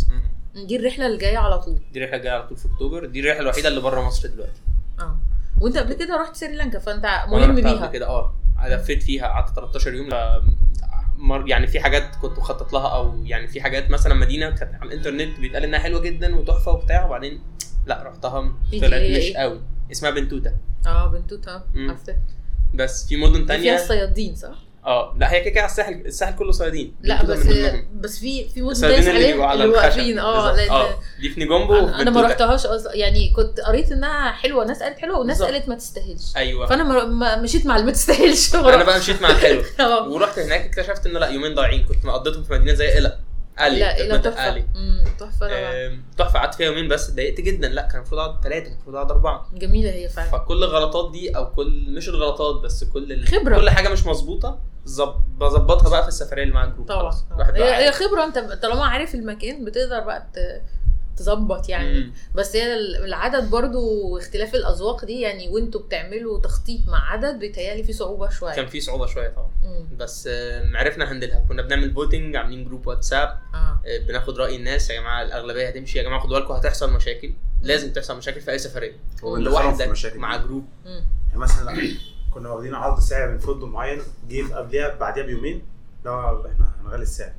دي 0.67 0.77
الرحلة 0.77 1.07
اللي 1.07 1.19
جاية 1.19 1.39
على 1.39 1.59
طول. 1.59 1.79
دي 1.93 2.05
رحله 2.05 2.19
جاية 2.19 2.33
على 2.33 2.49
طول 2.49 2.57
في 2.57 2.67
أكتوبر. 2.73 3.07
دي 3.07 3.21
الرحلة 3.21 3.41
الوحيدة 3.41 3.69
اللي 3.69 3.81
بره 3.81 4.01
مصر 4.07 4.29
دلوقتي. 4.29 4.61
آه. 5.01 5.19
وأنت 5.61 5.77
قبل 5.79 5.93
كده 5.95 6.17
رحت 6.23 6.37
سريلانكا 6.37 6.79
فأنت 6.79 7.07
ملم 7.29 7.43
قبل 7.53 7.63
بيها. 7.63 7.87
كده 7.87 8.07
آه. 8.09 8.35
لفيت 8.69 9.03
فيها 9.03 9.27
قعدت 9.27 9.55
13 9.57 9.95
يوم. 9.95 10.09
يعني 11.47 11.67
في 11.67 11.81
حاجات 11.81 12.17
كنت 12.17 12.39
مخطط 12.39 12.73
لها 12.73 12.89
أو 12.89 13.25
يعني 13.25 13.49
في 13.49 13.61
حاجات 13.61 13.91
مثلا 13.91 14.15
مدينة 14.15 14.51
كانت 14.51 14.75
على 14.75 14.89
الإنترنت 14.89 15.41
بيتقال 15.41 15.65
إنها 15.65 15.79
حلوة 15.79 16.01
جدا 16.01 16.37
وتحفة 16.37 16.73
وبتاع 16.73 17.07
وبعدين 17.07 17.41
لا 17.87 18.03
رحتها 18.03 18.53
إيه؟ 18.73 18.81
طلعت 18.81 18.93
هي 19.01 19.17
مش 19.19 19.25
إيه؟ 19.25 19.37
قوي. 19.37 19.61
اسمها 19.93 20.11
بنتوتا 20.11 20.57
آه 20.87 21.07
بنتوتا 21.07 21.65
مم. 21.75 21.91
عرفتها. 21.91 22.17
بس 22.75 23.07
في 23.09 23.17
مدن 23.17 23.33
دي 23.33 23.39
فيها 23.39 23.47
تانية. 23.57 23.75
الصيادين 23.75 24.35
صح؟ 24.35 24.59
آه 24.89 25.15
لا 25.19 25.33
هي 25.33 25.41
كده 25.41 25.51
كده 25.51 25.61
على 25.61 25.71
الساحل 25.71 25.93
الساحل 26.07 26.35
كله 26.37 26.53
صيادين. 26.53 26.95
لا 27.03 27.25
بس. 27.25 27.39
بس 27.95 28.19
في 28.19 28.49
في 28.49 28.63
مدن 28.63 28.71
الصيادين 28.71 29.05
تانية 29.05 29.53
اللي 29.53 29.67
واقفين. 29.69 30.19
آه 30.19 30.51
آه 30.71 30.99
دي 31.21 31.29
في 31.31 31.41
نيجومبو 31.41 31.75
أنا 31.79 32.03
أنا 32.03 32.11
ما. 32.11 32.23
رحتهاش 32.23 32.67
أصلا. 32.67 32.95
يعني 32.95 33.33
كنت 33.37 33.61
قريت 33.61 33.93
إنها 33.93 34.33
حلوة 34.33 34.65
ناس 34.65 34.83
قالت 34.83 34.99
حلوة 34.99 35.19
وناس. 35.19 35.43
قالت 35.43 35.69
ما 35.69 35.75
تستاهلش. 35.75 36.37
أيوه. 36.37 36.67
فأنا 36.67 37.05
ما- 37.05 37.37
مشيت 37.43 37.67
مع 37.67 37.75
اللي 37.77 37.87
ما 37.87 37.93
تستاهلش. 37.93 38.55
أنا 38.55 38.85
بقى 38.85 38.99
مشيت 38.99 39.23
مع 39.23 39.31
الحلو. 39.31 39.63
آه. 39.81 40.09
ورحت 40.09 40.39
هناك 40.39 40.61
اكتشفت 40.65 41.07
إنه 41.07 41.19
لا 41.19 41.29
يومين 41.29 41.55
ضايعين. 41.55 41.85
كنت 41.85 42.05
مقضيتهم 42.05 42.43
في 42.45 42.53
مدينة 42.53 42.75
زي 42.75 42.99
إلا. 42.99 43.19
الي 43.61 43.79
لا 44.09 44.17
تحفة. 44.17 44.65
تحفة 45.21 45.49
تحفة. 46.19 46.39
قعدت 46.39 46.55
فيها 46.55 46.67
يومين 46.67 46.89
بس 46.89 47.09
اتضايقت 47.09 47.41
جدا. 47.41 47.69
لا 47.69 47.83
كان 47.83 47.97
المفروض 47.97 48.21
أقعد 48.21 48.45
ثلاثة 48.45 48.65
كان 48.65 48.73
المفروض 48.73 48.95
أقعد 48.97 49.11
أربعة. 49.11 49.47
جميلة 49.55 49.91
هي 49.91 50.09
فعلا. 50.09 50.31
فكل 50.31 50.57
الغلطات 50.65 51.13
دي 51.13 51.37
أو 51.37 51.51
كل 51.51 51.87
مش 51.97 52.09
الغلطات 52.09 52.63
بس 52.65 52.85
كل 52.85 53.13
ال... 53.13 53.29
خبرة. 53.29 53.57
كل 53.57 53.71
حاجة 53.71 53.89
مش 53.89 54.07
مظبوطة 54.07 54.49
ظب- 54.49 54.59
بظبطها 55.39 55.91
بقى 55.91 56.03
في 56.03 56.09
السفرية 56.09 56.43
اللي 56.43 56.55
مع 56.55 56.65
ال 56.65 56.68
group. 56.68 56.87
طبعا. 56.89 57.15
بقى 57.31 57.87
هي. 57.87 57.93
خبرة 57.93 58.25
انت 58.25 58.39
طالما 58.63 58.85
عارف 58.85 59.15
المكان 59.15 59.65
بتقدر 59.65 60.01
بقى 60.01 60.27
ت- 60.35 60.63
تظبط 61.17 61.69
يعني. 61.69 62.01
مم. 62.01 62.13
بس 62.35 62.57
هي 62.57 62.75
ال- 62.75 63.05
العدد 63.05 63.51
برضو 63.51 64.09
واختلاف 64.09 64.55
الأذواق 64.55 65.05
دي 65.05 65.21
يعني 65.21 65.49
وانتوا 65.49 65.81
بتعملوا 65.81 66.41
تخطيط 66.41 66.81
مع 66.89 67.13
عدد 67.13 67.39
بيتهيألي 67.39 67.83
في 67.83 67.93
صعوبة 67.93 68.29
شوية. 68.31 68.55
كان 68.55 68.67
في 68.67 68.81
صعوبة 68.81 69.07
شوية 69.07 69.29
طبعا. 69.29 69.51
مم. 69.63 69.97
بس 69.97 70.29
آم، 70.33 70.77
عرفنا 70.77 71.13
handle 71.13 71.37
ها. 71.37 71.45
كنا 71.49 71.63
بنعمل 71.63 71.95
voting 71.95 72.37
عاملين 72.37 72.65
group 72.65 72.87
واتساب. 72.87 73.29
آه. 73.55 73.81
آه، 73.87 73.99
بناخد 74.09 74.39
رأي 74.39 74.57
الناس. 74.57 74.91
يا 74.91 75.01
جماعة 75.01 75.23
الأغلبية 75.23 75.69
هتمشي. 75.69 75.99
يا 75.99 76.03
جماعة 76.03 76.21
خدوا 76.21 76.39
بالكم 76.39 76.55
هتحصل 76.55 76.93
مشاكل. 76.93 77.33
لازم 77.63 77.93
تحصل 77.93 78.17
مشاكل 78.17 78.41
في 78.41 78.51
أي 78.51 78.59
سفرية. 78.59 78.93
لوحدك 79.23 79.89
مشاكل. 79.89 80.19
مع. 80.19 80.37
group 80.37 80.69
مم. 80.85 81.05
يعني 81.29 81.39
مثلا 81.41 81.71
لا، 81.71 81.83
كنا 82.31 82.49
واخدين 82.51 82.75
عرض 82.75 83.01
سعر 83.01 83.29
من 83.31 83.39
فندق 83.39 83.65
معين 83.65 84.01
جه 84.29 84.55
قبلها 84.55 84.95
بعديها 84.95 85.25
بيومين 85.25 85.63
لا 86.05 86.43
إحنا 86.53 86.73
هنغلي 86.83 87.03
السعر. 87.03 87.33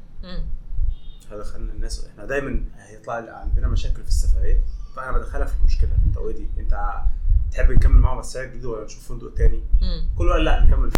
فدخلنا 1.29 1.73
الناس 1.73 2.05
إحنا 2.05 2.25
دايما 2.25 2.63
هيطلع 2.77 3.31
عندنا 3.31 3.67
مشاكل 3.67 4.03
في 4.03 4.07
السفريات 4.07 4.59
فأنا 4.95 5.17
بدخلها 5.17 5.45
في 5.45 5.53
المشكلة. 5.59 5.89
انت 6.05 6.17
already 6.17 6.47
انت 6.59 6.79
تحب 7.51 7.71
نكمل 7.71 8.01
معاهم 8.01 8.19
السعر 8.19 8.43
الجديد 8.43 8.65
ولا 8.65 8.85
نشوف 8.85 9.09
فندق 9.09 9.33
تاني. 9.33 9.63
كله 10.17 10.31
قال 10.33 10.45
لا 10.45 10.59
نكمل. 10.59 10.91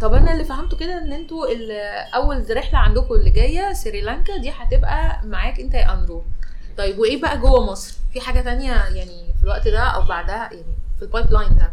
طب 0.00 0.14
أنا 0.14 0.32
اللي 0.32 0.44
فهمته 0.44 0.76
كده 0.76 0.98
إن 0.98 1.12
أنتوا 1.12 1.46
أول 2.14 2.56
رحلة 2.56 2.78
عندكم 2.78 3.14
اللي 3.14 3.30
جاية 3.30 3.72
سريلانكا 3.72 4.36
دي 4.36 4.50
هتبقى 4.50 5.26
معاك 5.26 5.60
أنت 5.60 5.74
يا 5.74 5.94
اندرو 5.94 6.24
طيب 6.78 6.98
وإيه 6.98 7.22
بقى 7.22 7.38
جوه 7.38 7.66
مصر؟ 7.72 7.96
في 8.12 8.20
حاجة 8.20 8.40
تانية 8.40 8.72
يعني 8.72 9.34
في 9.38 9.44
الوقت 9.44 9.68
ده 9.68 9.80
أو 9.82 10.02
بعدها؟ 10.06 10.52
يعني 10.52 10.74
في 10.98 11.02
ال 11.02 11.30
pipeline 11.30 11.56
ده. 11.56 11.72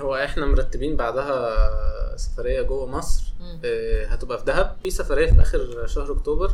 هو 0.00 0.16
إحنا 0.16 0.46
مرتبين 0.46 0.96
بعدها 0.96 2.16
سفرية 2.16 2.62
جوه 2.62 2.86
مصر. 2.86 3.32
آه، 3.64 4.06
هتبقى 4.06 4.38
في 4.38 4.44
دهب. 4.44 4.76
في 4.84 4.90
سفرية 4.90 5.32
في 5.32 5.40
آخر 5.42 5.86
شهر 5.86 6.12
أكتوبر 6.12 6.52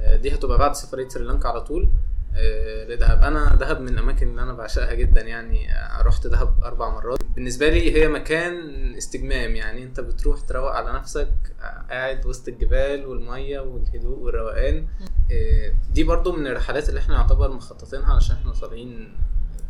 آه، 0.00 0.16
دي 0.16 0.34
هتبقى 0.34 0.58
بعد 0.58 0.74
سفرية 0.74 1.08
سريلانكا 1.08 1.48
على 1.48 1.60
طول 1.60 1.88
آه، 2.36 2.84
لدهب. 2.84 3.22
أنا 3.22 3.54
دهب 3.56 3.80
من 3.80 3.88
الأماكن 3.88 4.28
اللي 4.28 4.42
أنا 4.42 4.52
بعشقها 4.52 4.94
جدا 4.94 5.20
يعني 5.20 5.72
آه، 5.72 6.02
رحت 6.02 6.26
دهب 6.26 6.64
أربع 6.64 6.88
مرات. 6.90 7.18
بالنسبة 7.34 7.68
لي 7.68 7.92
هي 8.02 8.08
مكان 8.08 8.54
استجمام 8.96 9.56
يعني 9.56 9.82
أنت 9.82 10.00
بتروح 10.00 10.40
تروق 10.40 10.70
على 10.70 10.92
نفسك 10.92 11.28
آه، 11.62 11.84
قاعد 11.90 12.26
وسط 12.26 12.48
الجبال 12.48 13.06
والمية 13.06 13.60
والهدوء 13.60 14.18
والروقان. 14.18 14.86
آه، 15.32 15.72
دي 15.92 16.04
برضو 16.04 16.32
من 16.32 16.46
الرحلات 16.46 16.88
اللي 16.88 17.00
إحنا 17.00 17.14
يعتبر 17.14 17.50
مخططينها 17.52 18.14
عشان 18.14 18.36
إحنا 18.36 18.52
طالعين 18.52 19.12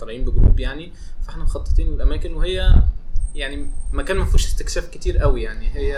طالعين 0.01 0.25
ب 0.25 0.31
group 0.31 0.61
يعني 0.61 0.93
فاحنا 1.23 1.43
مخططين 1.45 1.89
الاماكن 1.89 2.35
وهي 2.35 2.75
يعني 3.35 3.71
مكان 3.93 4.17
ما 4.17 4.25
فيهوش 4.25 4.47
استكشاف 4.47 4.89
كتير 4.89 5.19
قوي 5.19 5.43
يعني. 5.43 5.71
هي 5.75 5.97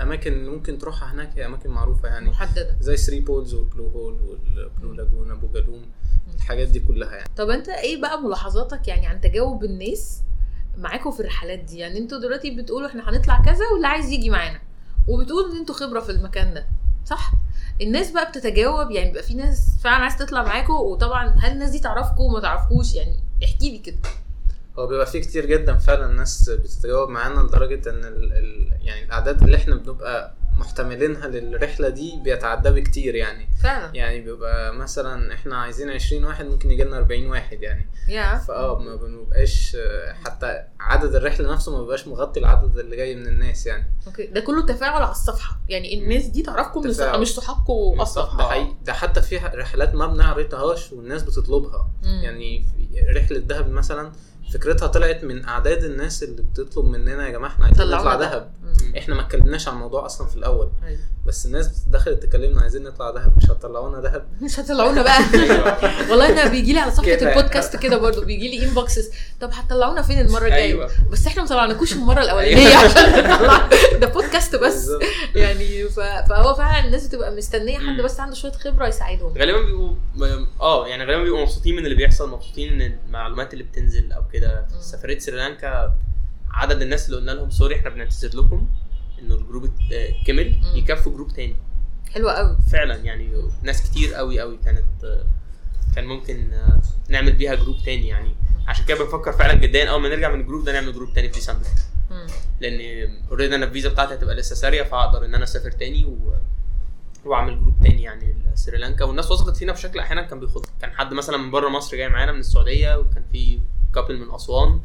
أماكن 0.00 0.46
ممكن 0.46 0.78
تروحها 0.78 1.12
هناك 1.12 1.38
هي 1.38 1.46
أماكن 1.46 1.70
معروفة 1.70 2.08
يعني. 2.08 2.30
محددة. 2.30 2.76
زي 2.80 2.96
Three 2.96 3.20
Pools 3.20 3.54
وال 3.54 3.65
Blue 3.65 3.88
Hole 3.88 4.20
وال 4.20 4.44
Blue 4.44 4.92
Lagoon 4.92 5.30
أبو 5.30 5.48
جالوم 5.52 5.82
الحاجات 6.34 6.68
دي 6.68 6.80
كلها 6.80 7.12
يعني. 7.16 7.28
طب 7.36 7.50
أنت 7.50 7.68
إيه 7.68 8.00
بقى 8.00 8.22
ملاحظاتك 8.22 8.88
يعني 8.88 9.06
عن 9.06 9.20
تجاوب 9.20 9.64
الناس 9.64 10.22
معاكم 10.78 11.10
في 11.10 11.20
الرحلات 11.20 11.58
دي؟ 11.58 11.78
يعني 11.78 11.98
أنتوا 11.98 12.18
دلوقتي 12.18 12.50
بتقولوا 12.50 12.88
إحنا 12.88 13.10
هنطلع 13.10 13.42
كذا 13.42 13.64
واللي 13.72 13.86
عايز 13.86 14.10
يجي 14.10 14.30
معانا 14.30 14.60
وبتقول 15.08 15.50
إن 15.50 15.56
أنتوا 15.56 15.74
خبرة 15.74 16.00
في 16.00 16.12
المكان 16.12 16.54
ده 16.54 16.66
صح؟ 17.04 17.32
الناس 17.80 18.10
بقى 18.10 18.28
بتتجاوب 18.30 18.90
يعني 18.90 19.08
بيبقى 19.08 19.22
في 19.22 19.34
ناس 19.34 19.70
فعلا 19.84 20.02
عايز 20.02 20.16
تطلع 20.16 20.42
معاكم 20.42 20.72
وطبعا 20.72 21.28
هل 21.28 21.52
الناس 21.52 21.70
دي 21.70 21.78
تعرفكم 21.78 22.22
وما 22.22 22.40
تعرفكوش؟ 22.40 22.94
يعني 22.94 23.16
احكي 23.44 23.70
لي 23.70 23.78
كده. 23.78 23.96
هو 24.78 24.86
بيبقى 24.86 25.06
فيه 25.06 25.20
كتير 25.20 25.46
جدا 25.46 25.76
فعلا 25.76 26.06
ناس 26.12 26.50
بتتجاوب 26.50 27.08
معانا 27.08 27.40
لدرجة 27.40 27.90
إن 27.90 28.04
ال 28.04 28.32
ال 28.32 28.72
يعني 28.82 29.04
الأعداد 29.04 29.42
اللي 29.42 29.56
إحنا 29.56 29.74
بنبقى 29.76 30.34
محتملينها 30.58 31.28
للرحلة 31.28 31.88
دي 31.88 32.20
بيتعدى 32.24 32.70
بكتير 32.70 33.14
يعني. 33.14 33.48
فعلا؟ 33.62 33.90
يعني 33.94 34.20
بيبقى 34.20 34.74
مثلا 34.74 35.34
إحنا 35.34 35.56
عايزين 35.56 35.90
20 35.90 36.24
واحد 36.24 36.44
ممكن 36.46 36.70
يجي 36.70 36.84
لنا 36.84 36.96
40 36.98 37.26
واحد 37.26 37.62
يعني. 37.62 37.86
يا. 38.08 38.38
فآه 38.38 38.78
ما 38.78 38.96
بنبقاش 38.96 39.76
حتى 40.24 40.62
عدد 40.80 41.14
الرحلة 41.14 41.52
نفسه 41.52 41.72
ما 41.72 41.80
بيبقاش 41.80 42.08
مغطي 42.08 42.40
العدد 42.40 42.78
اللي 42.78 42.96
جاي 42.96 43.14
من 43.14 43.26
الناس 43.26 43.66
يعني. 43.66 43.84
أوكي. 44.06 44.26
ده 44.26 44.40
كله 44.40 44.66
تفاعل 44.66 45.02
على 45.02 45.10
الصفحة. 45.10 45.60
يعني 45.68 45.94
الناس 46.02 46.26
دي 46.26 46.42
تعرفكم 46.42 46.82
تفاعل. 46.90 47.20
مش 47.20 47.34
صحابكم 47.34 47.94
ده 47.96 48.02
أصلا. 48.02 48.24
حقيقي. 48.26 48.74
ده 48.84 48.92
حتى 48.92 49.22
في 49.22 49.36
رحلات 49.36 49.94
ما 49.94 50.06
بنعرضهاش 50.06 50.92
والناس 50.92 51.22
بتطلبها. 51.22 51.90
مم. 52.02 52.20
يعني 52.24 52.66
رحلة 53.16 53.38
دهب 53.38 53.68
مثلا 53.70 54.12
فكرتها 54.52 54.86
طلعت 54.86 55.24
من 55.24 55.44
أعداد 55.44 55.84
الناس 55.84 56.22
اللي 56.22 56.42
بتطلب 56.42 56.84
مننا 56.84 57.26
يا 57.26 57.30
جماعة 57.32 57.50
إحنا 57.50 57.64
عايزين 57.66 57.86
نطلع 57.86 58.14
ده. 58.14 58.30
دهب. 58.30 58.50
إحنا 58.98 59.14
ما 59.14 59.20
اتكلمناش 59.20 59.68
عن 59.68 59.74
الموضوع 59.74 60.06
أصلا 60.06 60.26
في 60.26 60.36
الأول 60.36 60.70
أيوة. 60.86 60.98
بس 61.26 61.46
الناس 61.46 61.68
دخلت 61.88 62.22
تكلمنا 62.22 62.60
عايزين 62.60 62.82
نطلع 62.82 63.10
دهب 63.10 63.36
مش 63.36 63.50
هتطلعونا 63.50 64.00
دهب 64.00 64.26
مش 64.42 64.60
هتطلعونا 64.60 65.02
بقى 65.02 65.18
والله 66.10 66.28
أنا 66.28 66.48
بيجي 66.50 66.72
لي 66.72 66.78
على 66.78 66.90
صفحة 66.90 67.04
كده. 67.14 67.30
البودكاست 67.36 67.76
كده 67.76 67.96
برضو 67.98 68.24
بيجي 68.24 68.48
لي 68.58 68.66
انبوكسز 68.68 69.10
طب 69.40 69.50
هتطلعونا 69.52 70.02
فين 70.02 70.18
المرة 70.20 70.44
الجاية 70.44 70.62
أيوه 70.64 70.90
بس 71.12 71.26
إحنا 71.26 71.42
ما 71.42 71.48
طلعناكوش 71.48 71.92
المرة 71.92 72.20
الأولانية 72.20 72.76
عشان 72.84 73.10
نطلع 73.24 73.68
ده 74.00 74.06
بودكاست 74.06 74.56
بس. 74.56 74.90
يعني. 75.34 75.88
فهو 76.28 76.54
فعلا 76.54 76.84
الناس 76.86 77.06
بتبقى 77.06 77.34
مستنية 77.36 77.78
حد. 77.78 78.00
بس 78.00 78.20
عنده 78.20 78.34
شوية 78.34 78.52
خبرة 78.52 78.86
يساعدهم 78.88 79.38
غالبا 79.38 79.60
بيبقوا 79.62 79.92
آه 80.60 80.86
يعني 80.88 81.04
غالبا 81.04 81.22
بيبقوا 81.22 81.42
مبسوطين 81.42 81.76
من 81.76 81.84
اللي 81.84 81.94
بيحصل 81.96 82.30
مبسوطين 82.30 82.80
ان 82.82 82.98
المعلومات 83.06 83.52
اللي 83.52 83.64
بتنزل 83.64 84.12
أو 84.12 84.22
كده 84.32 84.41
في 84.48 84.74
مم. 84.74 84.80
سفريه 84.80 85.18
سريلانكا 85.18 85.98
عدد 86.50 86.82
الناس 86.82 87.06
اللي 87.06 87.16
قلنا 87.16 87.30
لهم 87.30 87.50
sorry 87.50 87.76
إحنا 87.76 87.90
بنعتذر 87.90 88.40
لكم 88.40 88.68
إنه 89.18 89.34
ال 89.34 89.39
group 89.39 89.64
ات- 89.64 90.26
كمل. 90.26 90.60
يكفوا 90.74 91.12
group 91.12 91.32
تاني. 91.32 91.56
حلوة 92.12 92.32
قوي. 92.32 92.56
فعلا 92.72 92.96
يعني 92.96 93.50
ناس 93.62 93.90
كتير 93.90 94.14
قوي 94.14 94.40
قوي 94.40 94.56
كانت 94.64 95.04
آه، 95.04 95.24
كان 95.96 96.04
ممكن 96.06 96.52
آه، 96.52 96.80
نعمل 97.08 97.32
بيها 97.32 97.54
group 97.54 97.76
تاني 97.84 98.08
يعني. 98.08 98.34
عشان 98.66 98.84
كده 98.86 99.04
بنفكر 99.04 99.32
فعلا 99.32 99.54
جدا 99.54 99.90
أول 99.90 100.00
ما 100.02 100.08
نرجع 100.08 100.28
من 100.34 100.40
ال 100.40 100.44
group 100.44 100.64
ده 100.64 100.72
نعمل 100.72 100.92
group 100.92 101.12
تاني 101.14 101.28
في 101.28 101.34
ديسمبر. 101.34 101.66
لأن 102.60 102.80
already 103.30 103.54
أنا 103.54 103.64
الفيزا 103.64 103.88
بتاعتي 103.88 104.14
هتبقى 104.14 104.34
لسه 104.34 104.54
سارية 104.54 104.82
فهقدر 104.82 105.24
إن 105.24 105.34
أنا 105.34 105.44
أسافر 105.44 105.70
تاني 105.70 106.04
و... 106.04 106.34
وأعمل 107.24 107.60
group 107.60 107.74
تاني 107.82 108.02
يعني 108.02 108.36
لسريلانكا. 108.54 109.04
والناس 109.04 109.30
وثقت 109.30 109.56
فينا 109.56 109.72
بشكل 109.72 109.98
أحيانا 109.98 110.22
كان 110.22 110.40
بيخض 110.40 110.66
كان 110.80 110.90
حد 110.90 111.14
مثلا 111.14 111.36
من 111.36 111.50
بره 111.50 111.68
مصر 111.68 111.96
جاي 111.96 112.08
معانا 112.08 112.32
من 112.32 112.40
السعودية 112.40 112.98
وكان 112.98 113.24
في 113.32 113.58
couple 113.94 114.18
من 114.18 114.34
أسوان. 114.34 114.80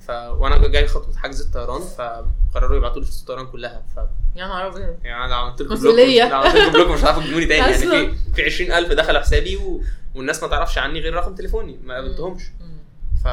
ف 0.00 0.10
وأنا 0.10 0.68
جاي 0.68 0.86
خطوة 0.86 1.16
حجز 1.16 1.40
الطيران 1.40 1.80
فقرروا 1.80 2.76
يبعتوا 2.76 3.00
لي 3.00 3.06
فلوس 3.06 3.20
الطيران 3.20 3.46
كلها 3.46 3.82
ف 3.96 3.98
يا 4.36 4.46
نهار 4.46 4.66
أبيض 4.68 4.96
يعني 5.04 5.24
أنا 5.24 5.34
عملت 5.34 5.62
لكم. 5.62 5.74
block 5.74 6.20
عملت 6.32 6.56
لكم 6.56 6.72
block 6.72 6.88
مش 6.88 7.00
هتعرفوا 7.00 7.22
تجيبوني 7.22 7.46
تاني 7.46 7.58
يعني. 7.60 8.14
في 8.14 8.14
في 8.34 8.42
20000 8.42 8.92
دخلوا 8.92 9.20
حسابي 9.20 9.56
و... 9.56 9.82
والناس 10.14 10.42
ما 10.42 10.48
تعرفش 10.48 10.78
عني 10.78 11.00
غير 11.00 11.14
رقم 11.14 11.34
تليفوني 11.34 11.78
ما 11.84 11.94
قابلتهمش. 11.94 12.42
ف 13.24 13.26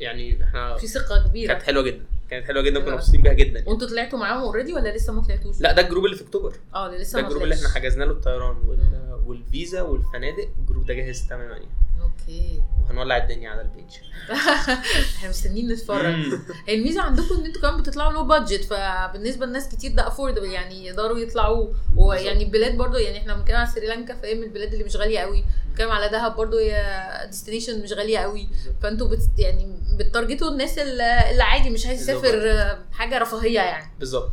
يعني 0.00 0.44
إحنا 0.44 0.76
في 0.76 0.86
ثقة 0.86 1.28
كبيرة 1.28 1.52
كانت 1.52 1.62
حلوة 1.62 1.82
جدا 1.82 2.04
كانت 2.30 2.46
حلوة 2.46 2.62
جدا. 2.62 2.80
كنا 2.80 2.94
مبسوطين 2.94 3.22
بيها 3.22 3.32
جدا 3.32 3.64
وأنتوا 3.66 3.88
طلعتوا 3.88 4.18
معاهم 4.18 4.42
already 4.42 4.72
ولا 4.72 4.96
لسه 4.96 5.12
ما 5.12 5.22
طلعتوش؟ 5.22 5.60
لا 5.60 5.72
ده 5.72 5.82
ال 5.82 5.86
group 5.86 6.04
اللي 6.04 6.16
في 6.16 6.22
أكتوبر 6.22 6.52
آه 6.74 6.90
ده 6.90 6.96
لسه 6.98 7.20
ده 7.20 7.26
ال 7.26 7.29
group 7.29 7.42
اللي 7.42 7.54
إحنا. 7.54 7.68
حجزنا 7.68 8.04
له 8.04 8.10
الطيران 8.10 8.56
وال... 8.66 8.78
والفيزا 9.26 9.82
والفنادق 9.82 10.48
ال 10.60 10.64
group 10.64 10.86
ده 10.86 10.94
جاهز 10.94 11.26
تماما 11.28 11.52
يعني 11.52 11.68
أوكي. 12.02 12.62
وهنولع 12.84 13.16
الدنيا 13.16 13.50
على 13.50 13.60
ال 13.60 13.65
page 13.65 13.84
إحنا 15.16 15.28
مستنيين 15.28 15.72
نتفرج. 15.72 16.14
الميزة 16.68 17.02
عندكم 17.02 17.34
إن 17.34 17.44
أنتوا 17.44 17.62
كمان 17.62 17.82
بتطلعوا 17.82 18.12
low 18.12 18.24
budget 18.24 18.64
فبالنسبة 18.64 19.46
لناس 19.46 19.68
كتير 19.68 19.92
ده 19.94 20.06
affordable 20.08 20.44
يعني 20.44 20.86
يقدروا 20.86 21.18
يطلعوا 21.18 21.68
ويعني 21.96 22.44
البلاد 22.44 22.76
برضو 22.76 22.96
يعني 22.96 23.18
إحنا 23.18 23.34
بنتكلم 23.34 23.56
على 23.56 23.70
سريلانكا 23.70 24.14
فهي 24.14 24.34
من 24.34 24.42
البلاد 24.42 24.72
اللي 24.72 24.84
مش 24.84 24.96
غالية 24.96 25.18
قوي. 25.18 25.44
بنتكلم 25.68 25.90
على 25.90 26.08
دهب 26.08 26.36
برضو 26.36 26.58
هي 26.58 27.26
destination 27.30 27.82
مش 27.82 27.92
غالية 27.92 28.18
قوي. 28.18 28.48
فانتوا 28.82 29.08
بت 29.08 29.20
يعني 29.38 29.76
بت 29.98 30.10
target 30.10 30.44
وا 30.44 30.50
الناس 30.50 30.78
اللي 30.78 31.42
عادي 31.42 31.70
مش 31.70 31.86
عايز 31.86 32.02
يسافر 32.02 32.78
حاجة 32.92 33.18
رفاهية 33.18 33.60
يعني. 33.60 33.90
بالظبط. 33.98 34.32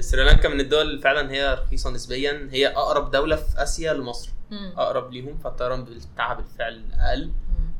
سريلانكا 0.00 0.48
من 0.48 0.60
الدول 0.60 0.82
اللي 0.90 1.00
فعلا 1.02 1.30
هي 1.32 1.54
رخيصة 1.54 1.90
نسبيا. 1.90 2.48
هي 2.52 2.66
أقرب 2.66 3.10
دولة 3.10 3.36
في 3.36 3.62
آسيا 3.62 3.92
لمصر. 3.94 4.30
مم. 4.50 4.72
أقرب 4.76 5.12
ليهم 5.12 5.38
فالطيران 5.38 5.84
بتاعها 6.14 6.34
بالفعل 6.34 6.82
أقل. 7.00 7.30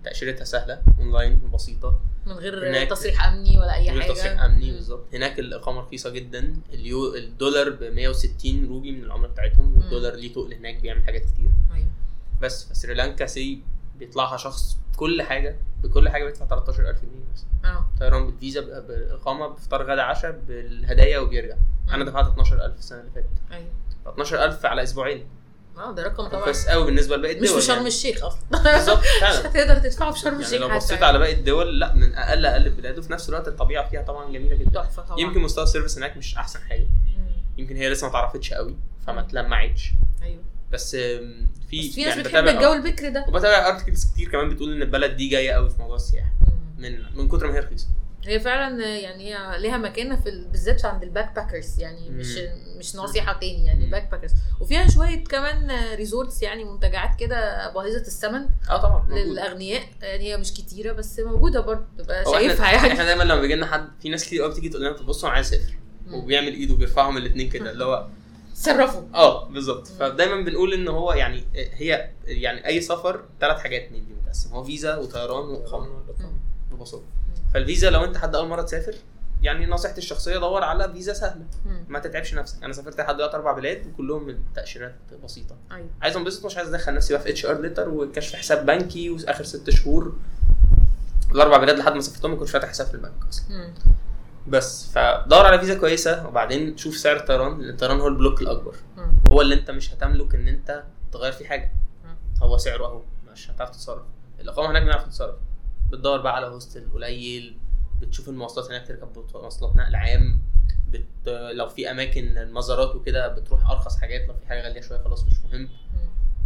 تأشيرتها 0.05 0.45
سهلة 0.45 0.83
أونلاين 0.99 1.41
وبسيطه 1.45 2.01
من 2.27 2.33
غير 2.33 2.69
هناك- 2.71 2.89
تصريح 2.91 3.25
أمني 3.25 3.59
ولا 3.59 3.75
أي 3.75 3.91
غير 3.91 4.01
حاجة. 4.03 4.13
تصريح 4.13 4.43
أمني. 4.43 4.71
بالظبط. 4.73 5.05
هناك 5.15 5.39
الإقامة 5.39 5.81
رخيصة 5.81 6.11
جدا. 6.11 6.57
اليو 6.73 7.15
الدولار 7.15 7.71
ب 7.71 7.83
160 7.85 8.67
روبي 8.69 8.93
من 8.93 9.05
العملة 9.05 9.29
بتاعتهم 9.29 9.77
والدولار 9.77 10.15
ليه 10.15 10.33
تقل 10.33 10.55
هناك 10.55 10.81
بيعمل 10.81 11.05
حاجات 11.05 11.23
كتير. 11.23 11.49
أيوه. 11.75 11.87
بس 12.43 12.65
فسريلانكا 12.69 13.27
سي 13.27 13.63
بيطلعها 13.99 14.37
شخص 14.37 14.77
كل 14.97 15.23
حاجة. 15.23 15.57
بكل 15.83 16.09
حاجة 16.09 16.25
بيدفع 16.25 16.47
13000 16.47 16.97
جنيه 17.03 17.25
بس. 17.35 17.47
آه. 17.65 17.87
طيران 18.01 18.27
بالفيزا 18.27 18.61
بالاقامه 18.81 19.47
بفطار 19.47 19.83
غدا 19.83 20.03
عشاء 20.03 20.31
بالهدايا 20.49 21.19
وبيرجع. 21.19 21.57
أنا. 21.91 22.05
دفعت 22.05 22.27
12000 22.27 22.79
السنة 22.79 23.01
اللي 23.01 23.11
فاتت. 23.11 23.29
أيوه. 23.53 23.71
12000 24.07 24.67
على 24.67 24.83
أسبوعين. 24.83 25.27
آه 25.79 25.93
ده 25.93 26.03
رقم 26.03 26.29
طبعا. 26.29 26.45
كويس 26.45 26.69
قوي 26.69 26.85
بالنسبة 26.87 27.17
لباقي 27.17 27.35
مش 27.35 27.49
الدول 27.49 27.61
في 27.61 27.67
شرم 27.67 27.77
يعني. 27.77 27.89
الشيخ 27.89 28.25
أصلا. 28.25 28.43
بالظبط 28.51 28.99
مش 29.23 29.47
هتقدر 29.47 29.79
تدفعه 29.79 30.11
في 30.11 30.19
شرم 30.19 30.33
يعني 30.33 30.45
الشيخ 30.45 30.61
لو 30.61 30.77
بصيت 30.77 31.03
على 31.03 31.19
باقي 31.19 31.33
الدول 31.33 31.81
لا 31.81 31.95
من 31.95 32.15
أقل 32.15 32.47
أقل 32.47 32.67
البلاد 32.67 32.99
وفي 32.99 33.13
نفس 33.13 33.29
الوقت 33.29 33.49
الطبيعة 33.49 33.89
فيها 33.89 34.03
طبعا 34.03 34.33
جميلة 34.33 34.57
جدا. 34.57 34.71
تحفة 34.83 35.03
طبعا. 35.03 35.21
يمكن 35.21 35.41
مستوى 35.41 35.65
ال 35.65 35.69
service 35.69 35.99
هناك 35.99 36.17
مش 36.17 36.37
أحسن 36.37 36.61
حاجة. 36.61 36.87
مم. 37.19 37.27
يمكن 37.59 37.77
هي 37.77 37.89
لسه 37.91 38.05
ما 38.07 38.11
اتعرفتش 38.11 38.53
قوي 38.53 38.77
فما. 39.07 39.21
اتلمعتش 39.21 39.93
أيوه. 40.23 40.43
بس 40.73 40.97
في 40.97 41.19
بس 41.71 41.95
في 41.95 42.05
ناس 42.05 42.17
يعني 42.17 42.23
بتحب 42.23 42.47
الجو 42.49 42.73
البكر 42.73 43.11
ده. 43.11 43.25
وبتابع 43.29 43.69
articles 43.69 44.05
كتير 44.15 44.29
كمان 44.29 44.49
بتقول 44.49 44.73
إن 44.73 44.83
البلد 44.83 45.17
دي 45.17 45.29
جاية 45.29 45.51
قوي 45.53 45.71
في 45.71 45.79
موضوع 45.79 45.97
السياحة. 45.97 46.33
مم. 46.41 46.83
من 46.83 46.99
من 47.15 47.29
كتر 47.29 47.47
ما 47.47 47.55
هي 47.55 47.59
رخيصة. 47.59 47.87
هي 48.27 48.41
فعلا 48.41 48.87
يعني 48.87 49.35
هي 49.35 49.59
ليها 49.59 49.79
مكانة 49.79 50.17
في 50.17 50.29
ال- 50.29 50.45
بالذات 50.49 50.85
عند 50.85 51.03
ال 51.03 51.35
backpackers 51.35 51.81
يعني 51.81 52.11
مش 52.11 52.39
مش 52.79 52.97
نصيحه 52.97 53.33
تاني 53.41 53.65
يعني 53.67 53.85
مم. 53.85 53.91
backpackers 53.91 54.31
وفيها 54.61 54.89
شوية 54.91 55.25
كمان 55.25 55.71
resorts 55.95 56.43
يعني 56.43 56.65
منتجعات 56.65 57.19
كده 57.21 57.71
باهظه 57.73 57.97
الثمن 57.97 58.47
آه 58.71 58.77
طبعا 58.83 59.03
موجود. 59.03 59.19
للأغنياء. 59.19 59.83
يعني 60.03 60.25
هي 60.25 60.37
مش 60.37 60.53
كتيرة 60.55 60.93
بس 60.93 61.21
موجودة 61.21 61.61
برضه 61.61 61.85
تبقى 61.99 62.25
شايفها 62.25 62.67
إحنا 62.67 62.77
يعني. 62.79 62.93
إحنا 62.93 63.05
دايما 63.05 63.23
لما 63.23 63.41
بيجي 63.41 63.55
لنا 63.55 63.67
حد 63.67 63.89
في 64.03 64.09
ناس 64.09 64.25
كتير 64.25 64.43
قوي 64.43 64.51
بتيجي 64.53 64.69
تقول 64.69 64.83
لنا 64.85 64.93
طب 64.93 65.07
بصوا 65.07 65.29
أنا 65.29 65.37
عايز 65.37 65.55
اسافر 65.55 65.73
مم. 66.07 66.15
وبيعمل 66.15 66.55
إيده 66.55 66.75
وبيرفعهم 66.75 67.17
الاثنين 67.17 67.49
كده 67.51 67.71
اللي 67.71 67.85
هو 67.85 68.07
تصرفوا 68.63 69.03
آه 69.15 69.49
بالظبط. 69.49 69.87
فدايما 69.87 70.45
بنقول 70.45 70.73
إن 70.73 70.89
هو 70.89 71.13
يعني 71.13 71.45
هي 71.55 72.11
يعني 72.25 72.67
أي 72.67 72.81
سفر 72.81 73.21
ثلاث 73.41 73.59
حاجات 73.59 73.93
من 73.93 74.07
دي 74.07 74.15
متقسم. 74.15 74.51
هو 74.51 74.65
فيزا 74.65 74.97
وطيران 74.97 75.49
وإقامة. 75.49 76.03
ببساطة. 76.73 77.05
فالفيزا 77.55 77.91
لو 77.91 78.05
أنت 78.05 78.17
حد 78.17 78.35
أول 78.35 78.49
مرة 78.49 78.63
تسافر 78.63 78.95
يعني 79.43 79.67
نصيحتي 79.67 79.99
الشخصية 79.99 80.39
دور 80.39 80.65
على 80.65 80.93
فيزا 80.93 81.13
سهلة. 81.13 81.45
ما 81.89 81.99
تتعبش 81.99 82.35
نفسك. 82.35 82.65
أنا 82.65 82.73
سافرت 82.73 83.01
لحد 83.01 83.17
دلوقتي 83.17 83.37
أربع 83.37 83.53
بلاد 83.53 83.87
وكلهم 83.87 84.27
من 84.27 84.39
تأشيرات 84.55 84.95
بسيطة. 85.25 85.57
أيوه. 85.73 85.89
عايز 86.03 86.17
أنبسط 86.17 86.47
مش 86.47 86.57
عايز 86.57 86.69
أدخل 86.69 86.95
نفسي 86.95 87.15
بقى 87.15 87.23
في 87.23 87.31
HR 87.31 87.47
letter 87.47 87.89
وكشف 87.89 88.35
حساب 88.35 88.67
بنكي 88.67 89.11
وآخر 89.11 89.45
ست 89.45 89.71
شهور. 89.71 90.17
الأربع 91.33 91.57
بلاد 91.57 91.79
لحد 91.79 91.93
ما 91.93 92.01
سافرتهم 92.01 92.31
ما 92.31 92.37
كنتش 92.37 92.51
فاتح 92.51 92.69
حساب 92.69 92.87
في 92.87 92.95
البنك 92.95 93.27
أصلا. 93.29 93.73
بس. 94.49 94.93
فدور 94.93 95.47
على 95.47 95.59
فيزا 95.59 95.79
كويسة 95.79 96.29
وبعدين 96.29 96.77
شوف 96.77 96.97
سعر 96.97 97.17
الطيران 97.17 97.59
لأن 97.61 97.71
الطيران 97.71 98.01
هو 98.01 98.09
البلوك 98.09 98.43
الأكبر. 98.43 98.75
هو 99.31 99.41
اللي 99.41 99.55
أنت 99.55 99.71
مش 99.71 99.95
هتملك 99.95 100.35
إن 100.35 100.49
أنت 100.49 100.85
تغير 101.13 101.33
فيه 101.33 101.47
حاجة. 101.47 101.73
هو 102.43 102.57
سعره 102.57 102.87
أهو 102.87 103.03
مش 103.33 103.51
هتعرف 103.51 103.71
تتصرف. 103.71 104.03
الإقامة 104.41 104.71
هناك 104.71 104.83
بنعرف 104.83 105.07
نتصرف. 105.07 105.37
بتدور 105.91 106.21
بقى 106.21 106.37
على 106.37 106.47
هوستل 106.47 106.91
قليل 106.95 107.57
بتشوف 108.01 108.29
المواصلات 108.29 108.67
هناك 108.67 108.87
تركب 108.87 109.09
مواصلات 109.35 109.77
نقل 109.77 109.97
عام. 109.97 110.41
بت... 110.91 111.29
لو 111.29 111.69
في 111.69 111.91
أماكن 111.91 112.39
المزارات 112.39 112.95
وكده 112.95 113.29
بتروح 113.29 113.71
أرخص 113.71 113.97
حاجات. 113.97 114.29
لو 114.29 114.35
في 114.35 114.47
حاجة 114.47 114.63
غالية 114.63 114.81
شوية 114.81 114.99
خلاص 114.99 115.25
مش 115.25 115.33
مهم. 115.45 115.69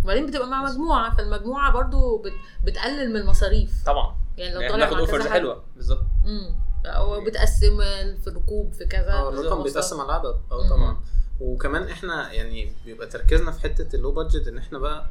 وبعدين 0.04 0.26
بتبقى 0.26 0.46
مع 0.46 0.64
مجموعة. 0.64 1.16
فالمجموعة 1.16 1.72
برضو 1.72 2.18
بت... 2.18 2.32
بتقلل 2.64 3.10
من 3.10 3.16
المصاريف. 3.16 3.82
طبعا. 3.86 4.16
يعني 4.38 4.54
لو 4.54 4.60
يعني 4.60 4.72
طالع 4.72 4.90
مع 4.90 5.06
كذا 5.06 5.30
حلوة. 5.30 5.64
بالظبط. 5.76 6.04
أو 6.86 7.24
بتقسم 7.24 7.76
في 8.20 8.26
الركوب 8.26 8.72
في 8.72 8.84
كذا 8.84 9.12
آه 9.12 9.28
الرقم. 9.28 9.62
بيتقسم 9.62 10.00
على 10.00 10.06
العدد 10.06 10.40
آه. 10.52 10.68
طبعا 10.68 11.00
وكمان 11.40 11.82
إحنا 11.82 12.32
يعني 12.32 12.72
بيبقى 12.84 13.06
تركيزنا 13.06 13.50
في 13.50 13.60
حتة 13.60 13.96
اللو 13.96 14.12
بادجت 14.12 14.48
إن 14.48 14.58
إحنا 14.58 14.78
بقى 14.78 15.06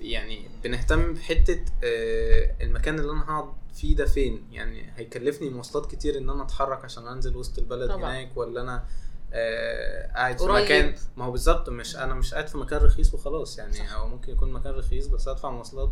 يعني 0.00 0.48
بنهتم 0.64 1.14
بحتة 1.14 1.64
آه، 1.84 2.54
المكان 2.60 2.98
اللي 2.98 3.12
أنا 3.12 3.24
هقعد 3.24 3.52
فيه 3.74 3.96
ده 3.96 4.06
فين 4.06 4.48
يعني 4.52 4.92
هيكلفني 4.96 5.50
مواصلات 5.50 5.90
كتير 5.90 6.18
إن 6.18 6.30
أنا 6.30 6.42
أتحرك 6.42 6.84
عشان 6.84 7.06
أنزل 7.06 7.36
وسط 7.36 7.58
البلد 7.58 7.88
طبعا. 7.88 7.98
هناك 8.12 8.36
ولا 8.36 8.60
أنا 8.60 8.84
آه، 9.32 10.12
قاعد 10.12 10.38
في 10.38 10.44
قريب. 10.44 10.64
مكان 10.64 10.94
ما 11.16 11.24
هو 11.24 11.30
بالظبط 11.30 11.68
مش 11.68 11.96
أنا 11.96 12.14
مش 12.14 12.34
قاعد 12.34 12.48
في 12.48 12.58
مكان 12.58 12.80
رخيص 12.80 13.14
وخلاص 13.14 13.58
يعني 13.58 13.72
صح. 13.72 13.92
أو 13.92 14.08
ممكن 14.08 14.32
يكون 14.32 14.52
مكان 14.52 14.72
رخيص 14.72 15.06
بس 15.06 15.28
ادفع 15.28 15.50
مواصلات 15.50 15.90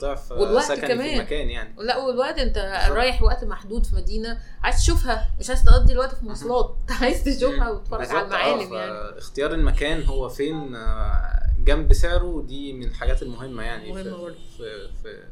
ضعف 0.00 0.32
والوقت 0.32 0.64
سكني 0.64 0.80
في 0.80 0.86
كمان. 0.94 1.18
المكان 1.20 1.50
يعني 1.50 1.74
لا 1.78 1.96
والوقت 1.98 2.38
أنت 2.38 2.54
بالظبط. 2.58 2.96
رايح 2.98 3.22
وقت 3.22 3.44
محدود 3.44 3.86
في 3.86 3.96
مدينة 3.96 4.38
عايز 4.62 4.76
تشوفها 4.76 5.30
مش 5.40 5.48
عايز 5.48 5.64
تقضي 5.64 5.92
الوقت 5.92 6.14
في 6.14 6.24
مواصلات 6.24 6.76
عايز 7.00 7.24
تشوفها 7.24 7.70
وتتفرج 7.70 8.08
على 8.08 8.20
آه، 8.20 8.24
المعالم 8.24 8.74
يعني 8.74 9.18
اختيار 9.18 9.54
المكان 9.54 10.02
هو 10.04 10.28
فين 10.28 10.74
آه، 10.76 11.40
جنب 11.64 11.92
سعره 11.92 12.44
دي 12.46 12.72
من 12.72 12.86
الحاجات 12.86 13.22
المهمة 13.22 13.62
يعني 13.62 13.92
مهمة 13.92 14.02
في. 14.28 14.34
في, 14.56 14.88
في, 15.02 15.22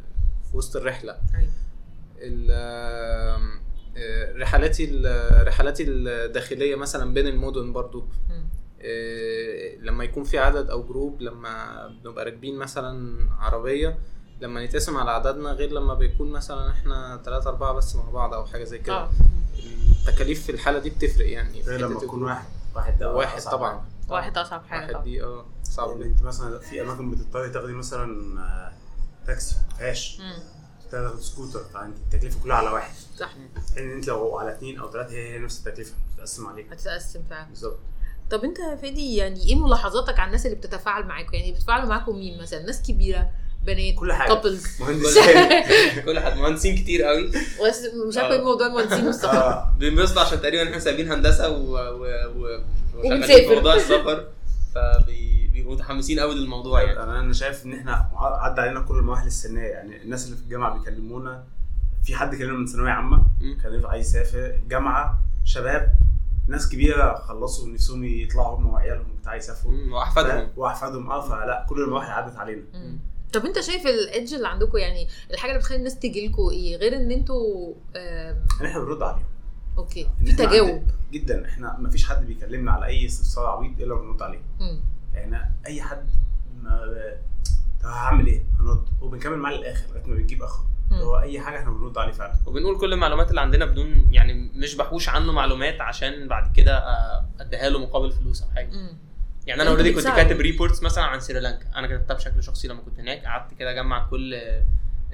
في 0.51 0.57
وسط 0.57 0.77
الرحلة 0.77 1.17
أيوة. 1.35 1.51
آه، 3.97 4.33
رحلاتي 4.39 4.85
ال- 4.91 5.47
رحلاتي 5.49 5.85
الداخلية 5.89 6.77
مثلا 6.77 7.15
بين 7.15 7.27
المدن 7.27 7.73
برضو. 7.73 8.05
آه، 8.81 9.77
لما 9.77 10.05
يكون 10.05 10.25
في 10.25 10.39
عدد 10.39 10.71
أو 10.71 10.83
جروب 10.83 11.23
لما 11.23 11.87
بنبقى 12.05 12.25
راكبين 12.25 12.59
مثلا 12.59 13.19
عربية 13.39 13.99
لما 14.41 14.65
نتقسم 14.65 14.97
على 14.97 15.11
عددنا 15.11 15.53
غير 15.53 15.73
لما 15.73 15.95
بيكون 15.95 16.31
مثلا 16.33 16.71
إحنا 16.71 17.23
ثلاثة 17.25 17.51
أربعة 17.51 17.73
بس 17.73 17.97
مع 17.97 18.11
بعض 18.11 18.35
أو 18.35 18.45
حاجة 18.47 18.65
زي 18.65 18.79
كده. 18.79 18.95
آه. 18.97 19.11
التكاليف 20.09 20.43
في 20.47 20.53
الحالة 20.53 20.79
دي 20.79 20.91
بتفرق 20.91 21.29
يعني. 21.29 21.63
غير 21.63 21.81
لما 21.81 22.01
تكون. 22.01 22.23
واحد. 22.23 22.45
واحد 22.75 22.99
ده 22.99 23.13
واحد 23.15 23.37
أصعب 23.39 23.53
طبعا. 23.53 23.71
حاجة. 23.71 24.13
واحد 24.13 24.39
أصعب 24.39 24.65
حاجة 24.65 24.81
واحد 24.81 24.93
طبعا. 24.93 25.05
دي 25.05 25.23
آه 25.23 25.45
صعب 25.65 25.91
يعني 25.91 26.05
أنت 26.05 26.23
مثلا 26.23 26.59
في 26.59 26.81
أماكن 26.83 27.11
بتضطري 27.11 27.51
تاخدي 27.51 27.73
مثلا 27.73 28.41
آه، 28.41 28.73
تاكسي 29.27 29.51
ما 29.51 29.57
فيهاش 29.79 30.21
تاخد 30.93 31.21
سكوتر 31.21 31.65
فانت 31.75 31.97
التكلفة 31.99 32.43
كلها 32.43 32.57
على 32.57 32.71
واحد. 32.71 32.95
صح. 33.19 33.31
إن 33.79 33.91
أنت 33.93 34.09
لو 34.09 34.39
على 34.39 34.53
اثنين 34.53 34.79
أو 34.79 34.93
ثلاثة 34.93 35.13
هي 35.13 35.35
هي 35.35 35.39
نفس 35.39 35.59
التكلفة 35.59 35.93
بتتقسم 36.13 36.47
عليك. 36.47 36.73
هتتقسم 36.73 37.23
فعلا. 37.31 37.49
بالظبط. 37.49 37.79
طب 38.31 38.45
أنت 38.45 38.59
يا 38.59 38.77
فادي 38.77 39.17
يعني 39.17 39.49
إيه 39.49 39.55
ملاحظاتك 39.55 40.19
على 40.19 40.27
الناس 40.27 40.47
اللي 40.47 40.57
بتتفاعل 40.57 41.05
معاكم 41.05 41.35
يعني 41.35 41.53
بيتفاعلوا 41.53 41.89
معاكم 41.89 42.17
مين 42.17 42.43
مثلا؟ 42.43 42.63
ناس 42.63 42.83
كبيرة 42.83 43.31
بنات 43.67 43.95
كل 43.95 44.13
حاجة. 44.13 44.29
couples 44.35 44.67
كل 46.07 46.21
حد 46.21 46.37
مهندسين 46.37 46.77
كتير 46.77 47.03
قوي. 47.03 47.29
بس 47.67 47.83
مش 48.09 48.17
عارفة 48.17 48.35
آه. 48.35 48.39
إيه 48.39 48.45
موضوع 48.45 48.67
المهندسين 48.67 49.07
والسفر 49.07 49.37
آه، 49.37 49.75
بينبسطوا 49.79 50.23
عشان 50.23 50.41
تقريبا 50.43 50.63
إحنا 50.65 50.79
سايبين 50.79 51.13
هندسة 51.13 51.49
و... 51.49 51.77
و... 51.77 52.07
و... 52.37 52.63
وشغالين. 52.95 53.49
في 53.49 53.55
موضوع 53.55 53.75
السفر. 53.75 54.27
فبيبقوا 55.53 55.75
متحمسين 55.75 56.21
قوي 56.21 56.35
للموضوع 56.35 56.83
يعني. 56.83 57.03
أنا 57.03 57.21
أنا 57.21 57.33
شايف 57.33 57.67
إن 57.67 57.73
إحنا 57.73 58.09
عدى 58.15 58.61
علينا 58.61 58.81
كل 58.81 58.99
المراحل 58.99 59.27
السنية. 59.27 59.61
يعني 59.61 60.03
الناس 60.03 60.25
اللي 60.27 60.37
في 60.37 60.43
الجامعة 60.43 60.79
بيكلمونا. 60.79 61.45
في 62.05 62.15
حد 62.15 62.35
كلمنا 62.35 62.59
من 62.59 62.67
ثانوية 62.67 62.91
عامة. 62.91 63.25
كان 63.63 63.85
عايز 63.85 64.09
يسافر. 64.09 64.61
جامعة 64.69 65.19
شباب 65.45 65.95
ناس 66.49 66.69
كبيرة 66.69 67.15
خلصوا 67.15 67.69
نفسهم 67.69 68.05
يطلعوا 68.05 68.57
هم 68.57 68.67
وعيالهم 68.67 69.17
بتاع 69.21 69.35
يسافروا. 69.35 69.75
وأحفادهم. 69.91 70.49
وأحفادهم. 70.57 71.11
آه 71.11 71.21
فلا 71.29 71.67
كل 71.69 71.83
المراحل 71.83 72.11
عدت 72.11 72.37
علينا. 72.37 72.63
مم. 72.75 72.99
طب 73.33 73.47
أنت 73.47 73.61
شايف 73.61 73.87
ال 73.87 73.96
edge 73.96 74.35
اللي 74.35 74.49
عندكم 74.49 74.79
يعني 74.79 75.09
الحاجة 75.31 75.51
اللي 75.51 75.61
بتخلي 75.61 75.79
الناس 75.79 75.99
تجي 75.99 76.29
لكم 76.29 76.49
إيه؟ 76.51 76.77
غير 76.77 76.97
إن 76.97 77.11
أنتوا 77.11 77.75
إن 77.97 78.67
إحنا 78.67 78.79
بنرد 78.79 79.03
عليهم. 79.03 79.25
أوكي. 79.79 80.09
إن 80.21 80.25
في 80.25 80.33
إحنا 80.33 80.47
تجاوب. 80.47 80.83
جدا. 81.13 81.47
إحنا 81.49 81.77
ما 81.79 81.91
فيش 81.91 82.09
حد 82.09 82.27
بيكلمنا 82.27 82.73
على 82.73 82.87
أي 82.87 83.07
استفسار 83.07 83.47
عبيط 83.47 83.81
إلا 83.81 83.95
بنرد 83.95 84.23
عليه. 84.23 84.41
يعني 85.15 85.53
أي 85.67 85.83
حد 85.83 86.07
ما 86.63 86.87
طب 87.83 87.89
هعمل 87.89 88.27
إيه؟ 88.27 88.43
هنرد. 88.61 88.85
وبنكمل 89.01 89.37
معاه 89.37 89.53
للآخر 89.53 89.85
لغاية 89.91 90.07
ما 90.07 90.15
بنجيب 90.15 90.43
آخره. 90.43 90.67
هو 90.93 91.19
أي 91.21 91.41
حاجة 91.41 91.59
إحنا 91.59 91.71
بنرد 91.71 91.99
عليه 91.99 92.13
فعلا. 92.13 92.35
وبنقول 92.47 92.79
كل 92.79 92.93
المعلومات 92.93 93.31
اللي 93.31 93.41
عندنا 93.41 93.65
بدون 93.65 94.07
يعني 94.11 94.51
مش 94.55 94.75
بحوش 94.75 95.09
عنه 95.09 95.33
معلومات 95.33 95.81
عشان 95.81 96.29
بعد 96.29 96.53
كده 96.57 96.79
آه، 96.79 97.25
أديها 97.41 97.69
له 97.69 97.79
مقابل 97.79 98.13
فلوس 98.13 98.43
أو 98.43 98.49
حاجة. 98.51 98.71
مم. 98.71 98.97
يعني 99.47 99.63
أنا 99.63 99.71
already 99.71 99.93
كنت. 99.93 100.07
كاتب 100.07 100.41
reports 100.41 100.83
مثلا 100.83 101.05
عن 101.05 101.21
سريلانكا. 101.21 101.67
أنا 101.77 101.87
كتبتها 101.87 102.15
بشكل 102.15 102.43
شخصي 102.43 102.69
لما 102.69 102.81
كنت 102.83 102.99
هناك. 103.01 103.25
قعدت 103.25 103.55
كده 103.55 103.71
أجمع 103.71 104.07
كل 104.09 104.35
آه، 104.35 104.65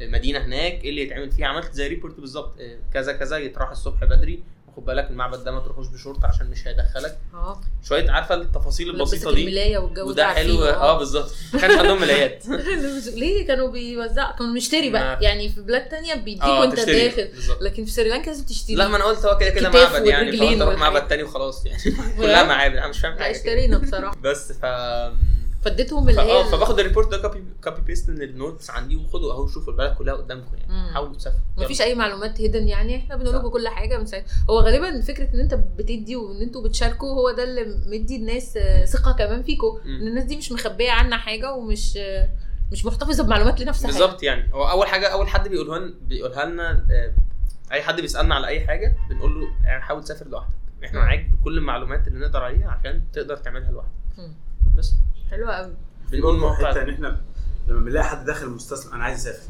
مدينة 0.00 0.38
هناك. 0.38 0.72
إيه 0.84 0.90
اللي 0.90 1.02
يتعمل 1.02 1.30
فيها؟ 1.30 1.46
عملت 1.46 1.72
زي 1.72 1.88
report 1.88 2.20
بالظبط. 2.20 2.60
آه، 2.60 2.78
كذا 2.94 3.12
كذا 3.12 3.38
يتراح 3.38 3.70
الصبح 3.70 4.04
بدري. 4.04 4.42
وخد 4.78 4.86
بالك 4.86 5.10
المعبد 5.10 5.44
ده 5.44 5.50
ما 5.52 5.60
تروحوش 5.60 5.86
بشورت 5.86 6.26
عشان 6.28 6.50
مش 6.50 6.66
هيدخلك. 6.68 7.18
آه. 7.34 7.60
شوية 7.88 8.10
عارفة 8.10 8.34
التفاصيل 8.34 8.90
البسيطة 8.90 9.34
دي؟ 9.34 9.40
الملايه 9.42 9.78
والجو 9.78 10.08
وده 10.08 10.14
ده 10.22 10.28
حلو. 10.28 10.64
آه 10.64 10.98
بالظبط. 10.98 11.30
ما 11.54 11.60
كانش 11.60 11.78
عندهم 11.78 12.00
ملايات. 12.00 12.44
ليه 13.20 13.46
كانوا 13.46 13.68
بيوزعوا؟ 13.70 14.36
كانوا 14.36 14.52
بنشتري 14.52 14.90
بقى. 14.90 15.16
ما- 15.16 15.22
يعني 15.22 15.48
في 15.48 15.60
بلاد 15.60 15.88
تانية 15.88 16.14
بيديك 16.14 16.42
آه 16.42 16.60
وانت 16.60 16.76
داخل. 16.80 17.28
لكن 17.60 17.84
في 17.84 17.90
سريلانكا 17.90 18.26
لازم 18.30 18.44
تشتري. 18.44 18.76
لا 18.76 18.88
ما 18.88 18.96
أنا 18.96 19.04
قلت 19.04 19.26
هو 19.26 19.38
كده 19.38 19.50
كده 19.50 19.70
معبد 19.70 20.06
يعني. 20.06 20.36
فقلت 20.36 20.60
أروح. 20.62 20.74
معبد 20.80 21.08
تاني 21.08 21.22
وخلاص 21.22 21.66
يعني. 21.66 21.82
كلها 22.18 22.42
معابد. 22.44 22.76
أنا 22.76 22.88
مش 22.88 22.98
فاهم 22.98 23.18
حاجة. 23.18 23.36
اشترينا 23.36 23.78
بصراحة. 23.78 24.16
بس 24.22 24.52
ف 24.52 24.64
فاديتهم 25.70 26.08
اللي 26.08 26.20
هي 26.22 26.40
آه 26.40 26.50
فباخد 26.50 26.78
ال 26.78 26.83
report 26.83 27.08
ده 27.10 27.18
copy 27.22 27.44
copy 27.64 27.80
paste 27.80 28.10
من 28.10 28.22
ال 28.22 28.30
notes 28.30 28.70
عندي 28.70 28.96
وخدوا 28.96 29.32
اهو 29.32 29.46
شوفوا 29.46 29.72
البلد 29.72 29.94
كلها 29.94 30.14
قدامكم 30.14 30.56
يعني. 30.56 30.92
حاولوا 30.92 31.14
تسافروا 31.14 31.42
مفيش 31.58 31.82
أي 31.82 31.94
معلومات 31.94 32.40
هيدن 32.40 32.68
يعني 32.68 32.96
إحنا 32.96 33.16
بنقول. 33.16 33.36
لكم 33.36 33.48
كل 33.48 33.68
حاجة 33.68 33.98
من 33.98 34.06
ساعتها 34.06 34.26
هو 34.50 34.60
غالبا 34.60 35.00
فكرة 35.00 35.34
إن 35.34 35.40
أنت 35.40 35.54
بتدي 35.54 36.16
وإن 36.16 36.42
أنتوا 36.42 36.62
بتشاركوا 36.62 37.08
هو 37.08 37.30
ده 37.30 37.44
اللي 37.44 37.64
مدي 37.86 38.16
الناس 38.16 38.56
آه، 38.56 38.84
ثقة 38.84 39.12
كمان 39.12 39.42
فيكم. 39.42 39.78
إن 39.86 40.06
الناس 40.08 40.24
دي 40.24 40.36
مش 40.36 40.52
مخبية 40.52 40.90
عنا 40.90 41.16
حاجة 41.16 41.52
ومش 41.52 41.96
آه، 41.96 42.28
مش 42.72 42.86
محتفظة 42.86 43.24
بمعلومات 43.24 43.60
لنفسها 43.60 43.86
بالظبط 43.90 44.22
يعني 44.22 44.52
هو 44.54 44.70
أول 44.70 44.86
حاجة 44.86 45.06
أول 45.12 45.28
حد 45.28 45.48
بيقولها 45.48 45.78
لنا 45.78 45.94
بيقولها 46.02 46.44
لنا 46.44 46.86
آه، 46.90 47.12
أي 47.72 47.82
حد 47.82 48.00
بيسألنا 48.00 48.34
على 48.34 48.46
أي 48.46 48.66
حاجة 48.66 48.96
بنقول 49.10 49.40
له 49.40 49.46
يعني 49.64 49.82
حاول 49.82 50.04
تسافر 50.04 50.26
لوحدك 50.28 50.52
إحنا. 50.84 51.00
معاك 51.00 51.26
بكل 51.30 51.58
المعلومات 51.58 52.08
اللي 52.08 52.18
نقدر 52.18 52.42
عليها 52.42 52.68
عشان 52.70 53.02
تقدر 53.12 53.36
تعملها 53.36 53.70
لوحدك. 53.70 53.90
بس 54.78 54.94
حلوة 55.30 55.52
قوي. 55.54 55.74
بنقول 56.12 56.40
برضه 56.40 56.54
حتة 56.54 56.82
ان 56.82 56.90
إحنا 56.90 57.20
لما 57.68 57.80
بنلاقي 57.80 58.04
حد 58.04 58.24
داخل 58.24 58.48
مستسلم 58.48 58.92
أنا 58.94 59.04
عايز 59.04 59.28
أسافر. 59.28 59.48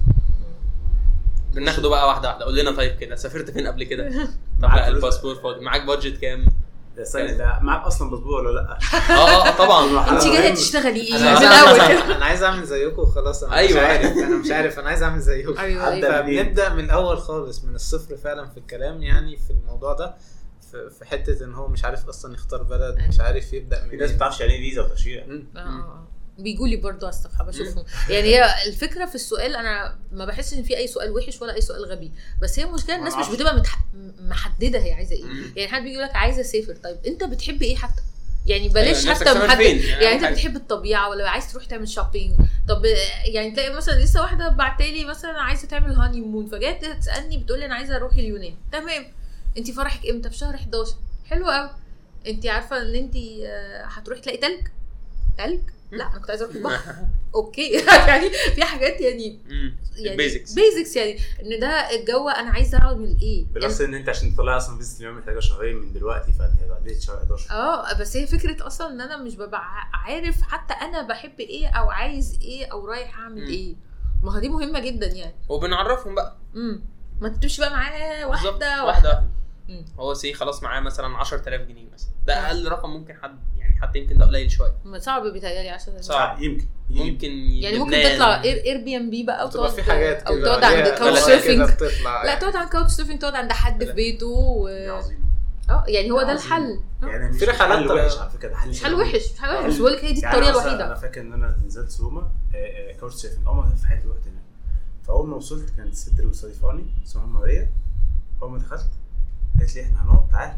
بناخده 1.55 1.88
بقى 1.88 2.09
واحدة 2.09 2.29
واحدة. 2.29 2.45
قول 2.45 2.57
لنا 2.59 2.71
طيب 2.71 2.97
كده 2.97 3.17
سافرت 3.17 3.51
فين 3.51 3.67
قبل 3.67 3.85
كده؟ 3.85 4.09
طب 4.62 4.69
معاك 4.69 4.81
لا؟ 4.81 4.88
الباسبور 4.88 5.35
فاضي. 5.35 5.64
معاك 5.64 5.85
budget 5.85 6.20
كام؟ 6.21 6.47
ده 6.97 7.05
ثانية 7.05 7.33
ده 7.33 7.59
معاك 7.62 7.87
أصلا 7.87 8.11
باسبور 8.11 8.33
ولا 8.41 8.55
لأ؟ 8.61 8.79
آه 9.11 9.12
آه 9.12 9.49
آه، 9.49 9.57
طبعا. 9.57 10.11
انت 10.17 10.25
جاية. 10.25 10.55
تشتغلي 10.55 11.01
إيه؟ 11.01 11.17
أنا 11.17 11.41
من 11.41 11.47
عايز 11.47 11.81
الأول. 11.81 12.12
أنا 12.12 12.25
عايز 12.25 12.43
أعمل 12.43 12.64
زيكم 12.64 13.03
وخلاص. 13.03 13.43
أنا 13.45 13.57
أيوة. 13.57 13.71
مش 13.71 13.77
عارف. 13.87 14.17
أنا 14.27 14.37
مش 14.37 14.51
عارف. 14.51 14.79
أنا 14.79 14.88
عايز 14.88 15.03
أعمل 15.03 15.21
زيكم. 15.21 15.59
أيوه 15.59 15.87
حد- 15.87 15.93
أيوه. 16.05 16.23
فبنبدأ 16.23 16.69
من 16.75 16.85
الأول 16.85 17.19
خالص 17.19 17.64
من 17.64 17.75
الصفر 17.75 18.17
فعلا 18.17 18.49
في 18.49 18.57
الكلام 18.59 19.03
يعني 19.03 19.37
في 19.37 19.51
الموضوع 19.51 19.93
ده. 19.93 20.14
في 20.70 20.90
في 20.98 21.04
حتة 21.04 21.44
إن 21.44 21.54
هو 21.54 21.68
مش 21.68 21.85
عارف 21.85 22.09
أصلا 22.09 22.35
يختار 22.35 22.62
بلد 22.62 22.98
مش 23.09 23.20
عارف 23.20 23.52
يبدأ 23.52 23.88
في 23.88 23.96
ناس 23.96 24.00
ما 24.00 24.07
منين 24.07 24.16
بتعرفش 24.16 24.40
يعني 24.40 24.52
إيه 24.52 24.68
فيزا 24.70 24.83
وتاشيره. 24.83 25.22
آه 25.57 25.59
آه 25.61 26.09
بيجوا 26.38 26.68
لي 26.68 26.76
برضه 26.76 27.07
على 27.07 27.16
الصفحة 27.16 27.44
بشوفهم 27.44 27.85
يعني 28.11 28.28
هي 28.35 28.44
الفكرة 28.66 29.07
في 29.07 29.14
السؤال 29.14 29.57
أنا 29.57 29.98
ما 30.12 30.24
بحسش 30.24 30.59
إن 30.59 30.62
في 30.62 30.76
أي 30.76 30.87
سؤال 30.87 31.11
وحش 31.12 31.42
ولا 31.42 31.54
أي 31.54 31.61
سؤال 31.61 31.85
غبي. 31.85 32.12
بس 32.42 32.59
هي 32.59 32.64
المشكلة 32.64 32.96
الناس 32.96 33.14
مش. 33.14 33.28
بتبقى 33.28 33.57
متح... 33.57 33.78
محددة 34.20 34.78
هي 34.78 34.92
عايزة 34.92 35.16
إيه. 35.16 35.24
مم. 35.24 35.52
يعني 35.57 35.72
حد 35.72 35.83
بيجي 35.83 35.94
يقول 35.94 36.07
لك 36.09 36.16
عايزة 36.16 36.40
اسافر 36.40 36.76
طيب 36.76 36.96
أنت 37.07 37.24
بتحب 37.24 37.62
إيه 37.62 37.76
حتى؟ 37.76 38.02
يعني 38.46 38.68
بلاش 38.68 38.96
أيوة، 39.02 39.11
نفسك 39.11 39.28
حتى 39.28 39.38
محدد؟ 39.38 39.61
يعني, 39.61 40.07
أهم 40.16 40.24
أنت. 40.24 40.33
بتحب 40.33 40.57
الطبيعة 40.57 41.09
ولا 41.11 41.31
عايز 41.31 41.52
تروح 41.52 41.64
تعمل 41.64 41.88
shopping 41.88 42.33
طب 42.68 42.83
يعني 43.24 43.50
تلاقي 43.50 43.74
مثلا 43.76 44.00
لسه 44.02 44.20
واحدة 44.22 44.48
بعتالي 44.48 45.04
مثلا 45.04 45.40
عايزة 45.40 45.68
تعمل 45.68 45.92
honeymoon 45.92 46.46
فجت 46.46 46.96
تسألني 47.00 47.37
بتقول 47.37 47.59
لي 47.59 47.66
أنا 47.66 47.74
عايزة 47.74 47.96
أروح 47.96 48.12
اليونان. 48.12 48.54
تمام. 48.72 49.04
انت 49.58 49.70
فرحك 49.70 50.06
إمتى؟ 50.06 50.30
في 50.30 50.37
شهر 50.37 50.54
11 50.54 50.94
حلو 51.26 51.50
قوي. 51.50 51.70
انت 52.26 52.46
عارفة 52.46 52.82
ان 52.82 52.94
انت 52.94 53.16
هتروحي 53.84 54.20
تلاقي 54.20 54.38
تلج؟ 54.38 54.68
تلج؟ 55.38 55.61
لا 55.92 56.06
أنا 56.06 56.18
كنت 56.18 56.30
عايزة 56.30 56.44
أروح 56.44 56.56
البحر. 56.56 56.94
أوكي. 57.34 57.72
يعني 58.08 58.30
في 58.30 58.64
حاجات 58.64 59.00
يعني 59.00 59.38
يعني 59.96 60.12
ال 60.12 60.18
basics 60.18 60.53
basics 60.53 60.96
يعني. 60.96 61.18
ان 61.42 61.61
ده 61.61 61.66
الجو 61.68 62.28
أنا 62.28 62.50
عايزة 62.50 62.78
اعمل 62.78 63.16
إيه؟ 63.22 63.46
plus 63.55 63.81
ان 63.80 63.94
انت 63.94 64.08
عشان 64.08 64.34
تطلعي 64.34 64.56
أصلا 64.56 64.76
فيزا 64.78 64.98
اليونان 65.01 65.18
محتاجة 65.18 65.40
شهرين 65.40 65.76
من 65.76 65.92
دلوقتي 65.92 66.32
فانت 66.32 66.52
هتعدي 66.62 67.00
شهر 67.00 67.18
11 67.18 67.50
آه 67.50 67.92
بس 68.00 68.16
هي 68.16 68.26
فكرة 68.26 68.66
أصلا 68.66 68.88
ان 68.88 69.00
أنا 69.00 69.16
مش 69.16 69.34
ببقى 69.37 69.62
عارف 69.92 70.42
حتى 70.42 70.74
أنا 70.74 71.02
بحب 71.02 71.40
إيه 71.40 71.68
أو 71.68 71.90
عايز 71.90 72.38
إيه 72.42 72.66
أو 72.72 72.87
رايح 72.87 73.18
اعمل 73.18 73.42
مم. 73.42 73.48
إيه. 73.48 73.74
ما 74.22 74.37
هي 74.37 74.40
دي 74.40 74.48
مهمة 74.48 74.80
جدا 74.80 75.06
يعني. 75.06 75.34
وبنعرفهم 75.48 76.14
بقى. 76.14 76.37
امم 76.56 76.80
ما 77.20 77.28
تمشي 77.28 77.61
بقى 77.61 77.70
معاه 77.70 78.26
واحدة. 78.26 78.84
واحدة. 78.84 79.24
هو 79.98 80.14
say 80.14 80.35
خلاص 80.35 80.62
معاه 80.62 80.81
مثلا 80.81 81.16
10000 81.16 81.61
جنيه 81.61 81.87
مثلا. 81.92 82.11
ده 82.26 82.46
أقل 82.46 82.68
رقم 82.68 82.90
ممكن 82.90 83.14
حد 83.14 83.38
يعني 83.59 83.81
حتى 83.81 83.98
يمكن 83.98 84.18
ده 84.18 84.26
قليل 84.26 84.50
شوية. 84.50 84.72
صعب 84.98 85.26
بيتهيألي 85.26 85.68
عشان 85.68 86.02
صعب. 86.02 86.42
يمكن 86.42 86.66
ممكن 86.90 87.31
يعني 87.31 87.78
ممكن. 87.78 88.02
تطلع 88.02 88.42
Airbnb 88.42 89.22
بقى 89.22 89.46
وتقعد 89.46 89.70
في 89.70 89.83
حاجات 89.83 90.22
أو 90.22 90.35
كده 90.37 90.44
تقعد 90.59 90.64
عند 90.64 90.88
couchsurfing 90.88 91.59
لا 92.04 92.35
تقعد 92.35 92.57
عند 92.57 92.68
couchsurfing 92.68 93.18
تقعد 93.18 93.35
عند 93.35 93.52
حد 93.52 93.85
في 93.85 93.92
بيته 93.92 94.26
و... 94.26 94.68
آه 95.70 95.85
يعني 95.88 96.11
هو 96.11 96.22
ده. 96.22 96.33
الحل. 96.33 96.81
آه. 97.02 97.07
يعني 97.07 97.31
مش 97.31 97.38
في 97.38 97.44
رحلات 97.44 97.78
حل 97.78 97.92
وحش 97.92 98.18
على 98.18 98.31
فكرة 98.31 98.48
ده 98.48 98.57
حل 98.57 98.68
مش 98.68 98.85
حل. 98.85 98.94
وحش 98.94 99.14
مش 99.33 99.38
حل 99.40 99.48
وحش. 99.54 99.64
آه. 99.64 99.68
بس 99.68 99.76
بقول 99.78 99.92
لك 99.92 100.04
هي 100.04 100.12
دي 100.12 100.20
يعني 100.20 100.37
الطريقة 100.37 100.59
مثلا 100.59 100.74
أنا 100.74 100.85
الوحيده 100.85 100.94
فاكر 101.00 101.20
إن 101.20 101.33
أنا 101.33 101.59
نزلت 101.66 101.90
روما 101.90 102.20
آه، 102.54 102.57
آه، 102.57 102.92
couchsurfing 102.92 103.46
اول 103.46 103.57
ما 103.57 103.74
في 103.74 103.87
حياتي 103.87 104.09
رحت 104.09 104.22
هناك. 104.26 104.42
فأول 105.07 105.28
ما 105.28 105.37
وصلت 105.37 105.70
كانت 105.76 105.92
الست 105.92 106.18
اللي 106.18 106.28
بتستضيفاني 106.28 106.87
اسمها 107.07 107.26
ماريا 107.26 107.70
أول 108.42 108.50
ما 108.50 108.59
دخلت 108.59 108.87
قالت 109.59 109.75
لي 109.77 109.83
إحنا 109.83 110.03
هنقعد 110.05 110.29
تعالى 110.33 110.57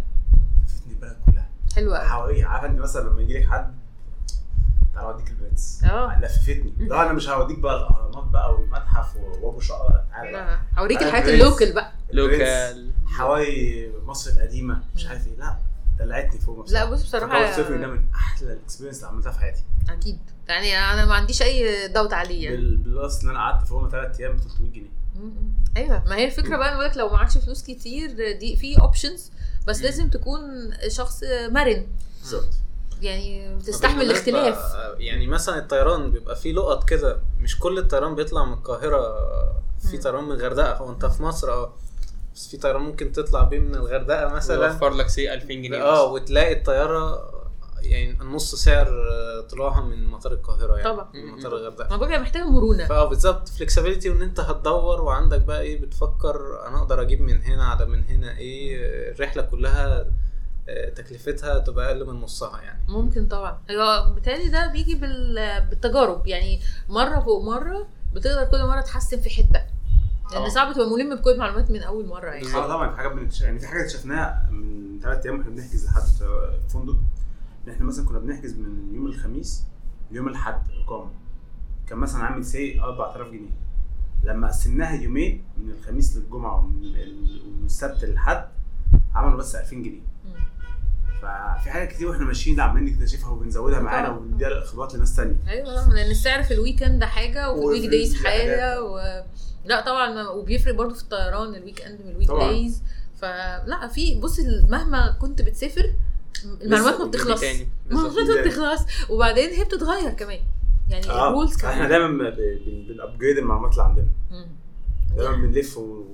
لفتني 0.67 0.93
البلد 0.93 1.17
كلها. 1.27 1.49
حلوة 1.77 1.99
قوي 1.99 2.09
حواليها 2.09 2.49
عارفه 2.49 2.67
أنت 2.67 2.79
مثلا 2.79 3.09
لما 3.09 3.21
يجي 3.23 3.39
لك 3.39 3.49
حد 3.49 3.75
تعالى 4.95 5.09
أوديك 5.09 5.31
ال 5.31 5.37
pieces. 5.38 5.85
آه. 5.85 6.21
لففتني. 6.21 6.73
لا 6.89 7.03
أنا 7.03 7.13
مش 7.13 7.29
هوديك 7.29 7.59
بقى 7.59 7.77
الأهرامات 7.77 8.25
بقى 8.25 8.55
والمتحف 8.55 9.17
وأبو 9.17 9.61
لا 9.61 10.05
تعالى. 10.11 10.39
آه. 10.39 10.61
هوريك 10.79 11.03
الحاجات. 11.03 11.29
ال 11.29 11.36
local 11.36 11.73
بقى. 11.73 11.93
local. 12.13 12.91
حواي 13.07 13.93
مصر 14.07 14.31
القديمة 14.31 14.83
مش 14.95 15.07
عارف 15.07 15.27
إيه. 15.27 15.37
لا 15.37 15.57
دلعتني 15.99 16.41
فوق 16.41 16.71
لا 16.71 16.85
بص 16.85 17.03
بصراحة 17.03 17.33
couchsurfing 17.33 17.81
ده 17.81 17.87
من 17.87 18.05
أحلى 18.15 18.53
ال 18.53 18.57
experience 18.57 18.97
اللي 18.99 19.09
عملتها 19.09 19.33
في 19.33 19.41
حياتي. 19.41 19.63
أكيد. 19.89 20.19
يعني 20.49 20.79
أنا 20.79 21.07
ما 21.07 21.15
عنديش 21.15 21.43
أي 21.43 21.89
دوت 21.89 22.13
عليه 22.13 22.45
يعني. 22.45 22.77
plus 22.77 23.23
إن 23.25 23.31
أنا 23.31 23.39
قعدت 23.39 23.67
في 23.67 23.75
روما 23.75 23.89
ثلاث 23.89 24.21
أيام 24.21 24.37
ب 24.37 24.41
300 24.41 24.73
جنيه. 24.73 25.00
أيوه. 25.77 26.03
ما 26.07 26.17
هي 26.17 26.25
الفكرة 26.25 26.57
بقى 26.57 26.73
بقول 26.75 26.85
لك 26.85 26.97
لو 26.97 27.09
معكش 27.09 27.39
فلوس 27.39 27.63
كتير 27.63 28.33
دي 28.39 28.57
في 28.57 28.81
options 28.81 29.31
بس 29.67 29.83
لازم 29.83 30.09
تكون 30.11 30.41
شخص 30.89 31.21
مرن. 31.49 31.87
بالظبط. 32.21 32.49
يعني 33.03 33.59
تستحمل 33.59 34.03
الاختلاف. 34.03 34.59
يعني 34.99 35.27
مثلا 35.27 35.59
الطيران 35.59 36.11
بيبقى 36.11 36.37
فيه 36.37 36.53
لقط 36.53 36.89
كده 36.89 37.19
مش 37.41 37.59
كل 37.59 37.79
الطيران 37.79 38.15
بيطلع 38.15 38.45
من 38.45 38.53
القاهرة. 38.53 39.17
في. 39.91 39.99
طيران 39.99 40.25
من 40.25 40.33
الغردقة. 40.33 40.77
هو 40.77 40.91
أنت 40.91 41.07
في 41.07 41.23
مصر 41.23 41.53
آه. 41.53 41.75
بس 42.35 42.49
في 42.49 42.57
طيران 42.57 42.83
ممكن 42.83 43.13
تطلع 43.13 43.43
بيه 43.43 43.59
من 43.59 43.75
الغردقة 43.75 44.29
مثلا. 44.29 44.71
وفر 44.71 44.91
لك 44.91 45.09
say 45.09 45.35
2000 45.35 45.47
جنيه 45.55 45.83
آه. 45.83 46.05
وتلاقي 46.13 46.53
الطيارة 46.53 47.31
يعني 47.83 48.19
نص 48.19 48.55
سعر 48.55 48.89
آه، 48.89 49.41
طلوعها 49.41 49.81
من 49.81 50.07
مطار 50.07 50.33
القاهرة 50.33 50.77
يعني 50.77 50.85
طبعا. 50.95 51.09
من 51.15 51.27
مطار 51.27 51.57
الغردقة. 51.57 51.97
ما 51.97 52.05
لك 52.05 52.21
محتاجة 52.21 52.45
مرونة. 52.51 52.87
فآه 52.87 53.05
بالظبط. 53.09 53.49
flexibility 53.49 54.11
وإن 54.11 54.23
أنت 54.23 54.41
هتدور 54.41 55.01
وعندك 55.03 55.41
بقى 55.41 55.61
إيه 55.61 55.81
بتفكر 55.81 56.67
أنا 56.69 56.79
أقدر 56.79 57.03
أجيب 57.03 57.21
من 57.21 57.43
هنا 57.43 57.65
على 57.65 57.87
من 57.87 58.05
هنا 58.05 58.37
إيه 58.39 58.77
الرحلة 59.13 59.43
كلها 59.43 60.07
آه، 60.69 60.89
تكلفتها 60.89 61.59
تبقى 61.59 61.87
أقل 61.87 62.07
من 62.07 62.21
نصها 62.21 62.61
يعني. 62.61 62.85
ممكن 62.89 63.27
طبعا. 63.29 63.59
هو 63.71 64.13
بالتالي 64.15 64.49
ده 64.49 64.67
بيجي 64.73 64.95
بال- 64.95 65.67
بالتجارب. 65.71 66.27
يعني 66.27 66.61
مرة 66.89 67.21
فوق 67.21 67.43
مرة 67.45 67.87
بتقدر 68.15 68.45
كل 68.51 68.65
مرة 68.65 68.81
تحسن 68.81 69.21
في 69.21 69.31
حتة. 69.31 69.63
لأن 70.33 70.39
طبعا. 70.39 70.49
صعب 70.49 70.75
تبقى 70.75 70.91
ملم 70.91 71.17
بكل 71.17 71.31
المعلومات 71.31 71.71
من 71.71 71.83
أول 71.83 72.07
مرة 72.07 72.27
يعني. 72.31 72.47
آه 72.55 72.67
طبعا 72.69 72.91
في 72.91 72.97
حاجات 72.97 73.41
يعني 73.41 73.59
في 73.59 73.67
حاجات 73.67 73.85
اكتشفناها 73.85 74.49
من 74.51 75.01
ثلاث 75.03 75.27
أيام 75.27 75.39
وإحنا 75.39 75.53
بنحجز 75.53 75.87
لحد 75.87 76.03
في 76.03 76.51
فندق. 76.69 76.97
إحنا 77.69 77.85
مثلا 77.87 78.07
كنا 78.07 78.19
بنحجز 78.19 78.55
من 78.59 78.95
يوم 78.95 79.07
الخميس 79.07 79.65
ليوم 80.11 80.29
الأحد 80.29 80.63
إقامة 80.85 81.11
كان 81.87 81.99
مثلا 81.99 82.23
عامل 82.25 82.45
سي 82.45 82.81
4000 82.81 83.29
جنيه 83.29 83.51
لما 84.25 84.49
قسمناها 84.49 85.03
يومين 85.03 85.45
من 85.59 85.71
الخميس 85.71 86.17
للجمعة 86.17 86.59
ومن 86.65 86.85
ال- 86.85 87.41
ومن 87.47 87.67
السبت 87.67 88.05
للحد 88.05 88.49
عملوا 89.15 89.39
بس 89.39 89.55
2000 89.55 89.77
جنيه. 89.83 90.01
ففي 91.23 91.71
حاجات 91.71 91.89
كتير 91.93 92.09
وإحنا 92.09 92.25
ماشيين 92.25 92.61
عمالين 92.61 92.95
نكتشفها 92.95 93.31
وبنزودها 93.31 93.81
معانا. 93.81 94.09
وبنديها 94.09 94.65
خبرات 94.65 94.95
لناس 94.95 95.17
تانية 95.17 95.37
أيوه 95.49 95.95
لأن 95.95 96.11
السعر 96.11 96.43
في 96.43 96.55
ال 96.55 96.61
weekend 96.61 97.05
حاجة 97.05 97.51
وفي 97.53 97.61
وفي 97.67 97.77
ال 97.77 97.80
week 97.80 97.91
days. 97.91 98.25
حاجة 98.25 98.83
و... 98.85 99.23
لا 99.65 99.81
طبعا 99.81 100.29
وبيفرق 100.29 100.75
برضو 100.75 100.95
في 100.95 101.03
الطيران 101.03 101.55
ال 101.55 101.81
weekend 101.83 102.01
من 102.03 102.11
ال 102.11 102.14
week. 102.14 102.29
days 102.31 102.83
فلا 103.19 103.89
في 103.95 104.21
بص 104.21 104.41
مهما 104.69 105.11
كنت 105.21 105.43
بتسافر 105.43 105.93
المعلومات 106.45 107.01
ما 107.01 107.05
بتخلص. 107.07 107.43
المعلومات. 107.91 108.29
ما 108.37 108.43
بتخلص. 108.43 108.81
وبعدين 109.11 109.51
هي 109.51 109.65
بتتغير 109.65 110.11
كمان. 110.11 110.41
يعني 110.89 111.05
ال 111.11 111.20
rules 111.20 111.65
آه. 111.65 111.71
إحنا 111.71 111.87
كمان. 111.87 111.89
دايما 111.89 112.31
بن 112.89 113.00
upgrade 113.00 113.39
المعلومات 113.39 113.73
اللي 113.73 113.83
عندنا. 113.85 114.07
دايما 115.17 115.37
بنلف 115.37 115.79
و... 115.79 116.05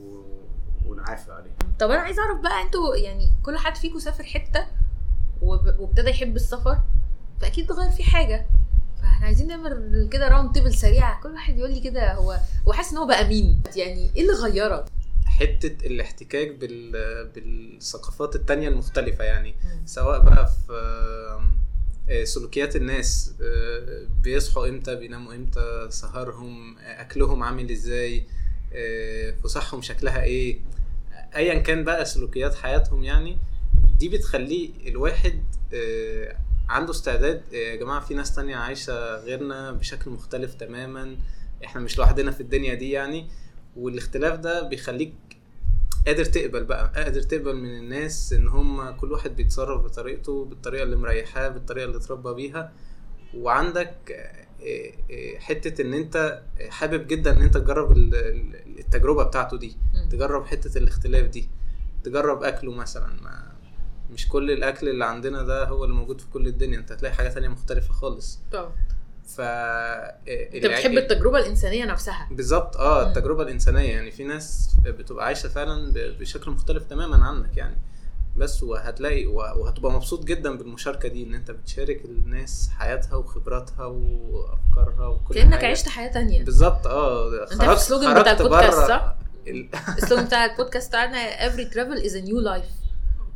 ونعافر 0.86 1.32
عليه 1.32 1.50
طب 1.80 1.90
أنا 1.90 2.00
عايزه 2.00 2.22
أعرف 2.22 2.40
بقى 2.40 2.62
أنتوا 2.62 2.96
يعني 2.96 3.32
كل 3.42 3.56
حد 3.56 3.76
فيكم 3.76 3.98
سافر 3.98 4.24
حتة 4.24 4.66
وب- 5.42 5.74
وابتدى 5.78 6.10
يحب 6.10 6.36
السفر 6.36 6.78
فأكيد 7.40 7.72
غير 7.72 7.90
فيه 7.90 8.04
حاجة. 8.04 8.46
فإحنا 9.02 9.26
عايزين 9.26 9.46
نعمل 9.46 10.08
كده 10.12 10.28
round 10.28 10.52
table 10.52 10.74
سريع. 10.74 11.20
كل 11.20 11.28
واحد 11.32 11.58
يقول 11.58 11.70
لي 11.70 11.80
كده 11.80 12.14
هو 12.14 12.38
هو 12.66 12.72
حاسس 12.72 12.92
إن 12.92 12.98
هو 12.98 13.06
بقى 13.06 13.28
مين؟ 13.28 13.62
يعني 13.76 14.10
إيه 14.16 14.22
اللي 14.22 14.32
غيرك؟ 14.32 14.84
حتة 15.40 15.86
الاحتكاك 15.86 16.50
بال... 16.54 16.92
بالثقافات 17.34 18.36
التانية 18.36 18.68
المختلفة 18.68 19.24
يعني. 19.24 19.54
سواء 19.86 20.20
بقى 20.20 20.46
في 20.66 20.72
آه، 22.08 22.24
سلوكيات 22.24 22.76
الناس 22.76 23.34
آه، 23.42 24.06
بيصحوا 24.22 24.68
إمتى 24.68 24.94
بيناموا 24.94 25.34
إمتى 25.34 25.86
سهرهم 25.90 26.78
أكلهم 26.78 27.42
عامل 27.42 27.70
إزاي 27.70 28.26
آه، 28.72 29.30
فسحهم 29.44 29.82
شكلها 29.82 30.22
إيه 30.22 30.60
ايا 31.36 31.58
كان 31.58 31.84
بقى 31.84 32.04
سلوكيات 32.04 32.54
حياتهم 32.54 33.04
يعني. 33.04 33.38
دي 33.98 34.08
بتخليه 34.08 34.70
الواحد 34.88 35.42
عنده 36.68 36.90
استعداد 36.90 37.42
يا 37.52 37.76
جماعة 37.76 38.00
في 38.00 38.14
ناس 38.14 38.34
تانية 38.34 38.56
عايشة 38.56 39.16
غيرنا 39.16 39.72
بشكل 39.72 40.10
مختلف 40.10 40.54
تماما 40.54 41.16
إحنا 41.64 41.80
مش 41.80 41.98
لوحدنا 41.98 42.30
في 42.30 42.40
الدنيا 42.40 42.74
دي 42.74 42.90
يعني. 42.90 43.26
والاختلاف 43.76 44.38
ده 44.38 44.62
بيخليك 44.62 45.14
قادر 46.06 46.24
تقبل 46.24 46.64
بقى 46.64 46.92
قادر 46.96 47.22
تقبل 47.22 47.56
من 47.56 47.78
الناس 47.78 48.32
إن 48.32 48.48
هم 48.48 48.90
كل 48.90 49.12
واحد 49.12 49.36
بيتصرف 49.36 49.84
بطريقته 49.84 50.44
بالطريقة 50.44 50.82
اللي 50.82 50.96
مريحاه 50.96 51.48
بالطريقة 51.48 51.84
اللي 51.84 51.96
اتربى 51.96 52.34
بيها. 52.34 52.72
وعندك 53.34 54.12
آه، 54.12 54.92
آه، 55.10 55.38
حتة 55.38 55.82
إن 55.82 55.94
أنت 55.94 56.42
حابب 56.68 57.06
جدا 57.06 57.36
إن 57.36 57.42
أنت 57.42 57.56
تجرب 57.58 57.92
ال- 57.92 58.14
ال- 58.14 58.78
التجربة 58.78 59.22
بتاعته 59.24 59.56
دي. 59.58 59.76
تجرب 60.10 60.44
حتة 60.46 60.78
الاختلاف 60.78 61.26
دي 61.26 61.48
تجرب 62.04 62.42
أكله 62.42 62.72
مثلا. 62.72 63.22
ما 63.22 63.52
مش 64.12 64.28
كل 64.28 64.50
الأكل 64.50 64.88
اللي 64.88 65.04
عندنا 65.04 65.42
ده 65.42 65.64
هو 65.68 65.84
اللي 65.84 65.94
موجود 65.96 66.20
في 66.20 66.26
كل 66.30 66.46
الدنيا 66.46 66.78
أنت 66.78 66.92
هتلاقي 66.92 67.14
حاجة 67.14 67.28
تانية 67.28 67.48
مختلفة 67.48 67.92
خالص. 67.92 68.40
طبعا. 68.52 68.72
ف 69.26 69.40
انت 69.40 70.66
بتحب 70.66 70.92
التجربة 70.98 71.38
الإنسانية 71.38 71.84
نفسها 71.84 72.28
بالظبط 72.30 72.76
آه. 72.76 73.08
التجربة 73.08 73.42
الإنسانية 73.42 73.90
يعني 73.92 74.10
في 74.10 74.24
ناس 74.24 74.70
بتبقى 74.84 75.26
عايشة 75.26 75.48
فعلا 75.48 75.92
بشكل 76.20 76.50
مختلف 76.50 76.84
تماما 76.84 77.24
عنك 77.26 77.56
يعني 77.56 77.76
بس 78.36 78.62
وهتلاقي 78.62 79.26
وهتبقى 79.26 79.92
مبسوط 79.92 80.24
جدا 80.24 80.56
بالمشاركة 80.58 81.08
دي 81.08 81.22
إن 81.24 81.34
أنت 81.34 81.50
بتشارك 81.50 82.04
الناس 82.04 82.70
حياتها 82.78 83.14
وخبراتها 83.16 83.84
وأفكارها 83.86 85.06
وكل 85.06 85.34
كأنك 85.34 85.54
حاجة. 85.54 85.70
عشت 85.70 85.88
حياة 85.88 86.08
تانية 86.12 86.44
بالظبط 86.44 86.86
آه 86.86 87.42
أنت 87.52 87.62
في 87.62 87.72
السلوجن 87.72 88.20
بتاع 88.20 88.32
البودكاست 88.32 88.88
صح؟ 88.88 89.14
ال- 89.46 89.68
ال 90.02 90.05
slogan 90.05 90.24
بتاع 90.24 90.44
البودكاست 90.44 90.88
بتاعنا 90.88 91.48
every 91.48 91.64
travel 91.72 92.02
is 92.04 92.12
a 92.12 92.26
new 92.28 92.44
life 92.54 92.72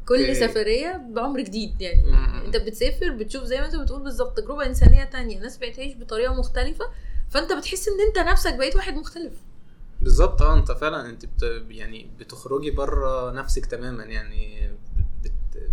كل 0.09 0.21
okay. 0.21 0.35
سفرية 0.35 1.01
بعمر 1.11 1.41
جديد 1.41 1.81
يعني. 1.81 2.03
انت 2.47 2.57
بتسافر 2.57 3.11
بتشوف 3.11 3.45
زي 3.45 3.59
ما 3.61 3.67
انت 3.67 3.77
بتقول 3.77 4.03
بالظبط 4.03 4.37
تجربة 4.37 4.67
إنسانية 4.67 5.05
تانية 5.05 5.39
ناس 5.39 5.57
بتعيش 5.57 5.97
بطريقة 5.97 6.35
مختلفة 6.35 6.85
فأنت 7.31 7.53
بتحس 7.53 7.89
إن 7.89 8.01
أنت 8.09 8.29
نفسك 8.29 8.55
بقيت 8.55 8.77
واحد 8.77 8.95
مختلف. 8.95 9.33
بالظبط 10.03 10.43
آه 10.43 10.55
أنت 10.55 10.73
فعلا 10.73 11.09
أنت 11.09 11.27
بت 11.27 11.65
يعني 11.69 12.11
بتخرجي 12.19 12.71
بره 12.71 13.31
نفسك 13.31 13.67
تماما 13.67 14.05
يعني 14.05 14.71
بت 15.25 15.33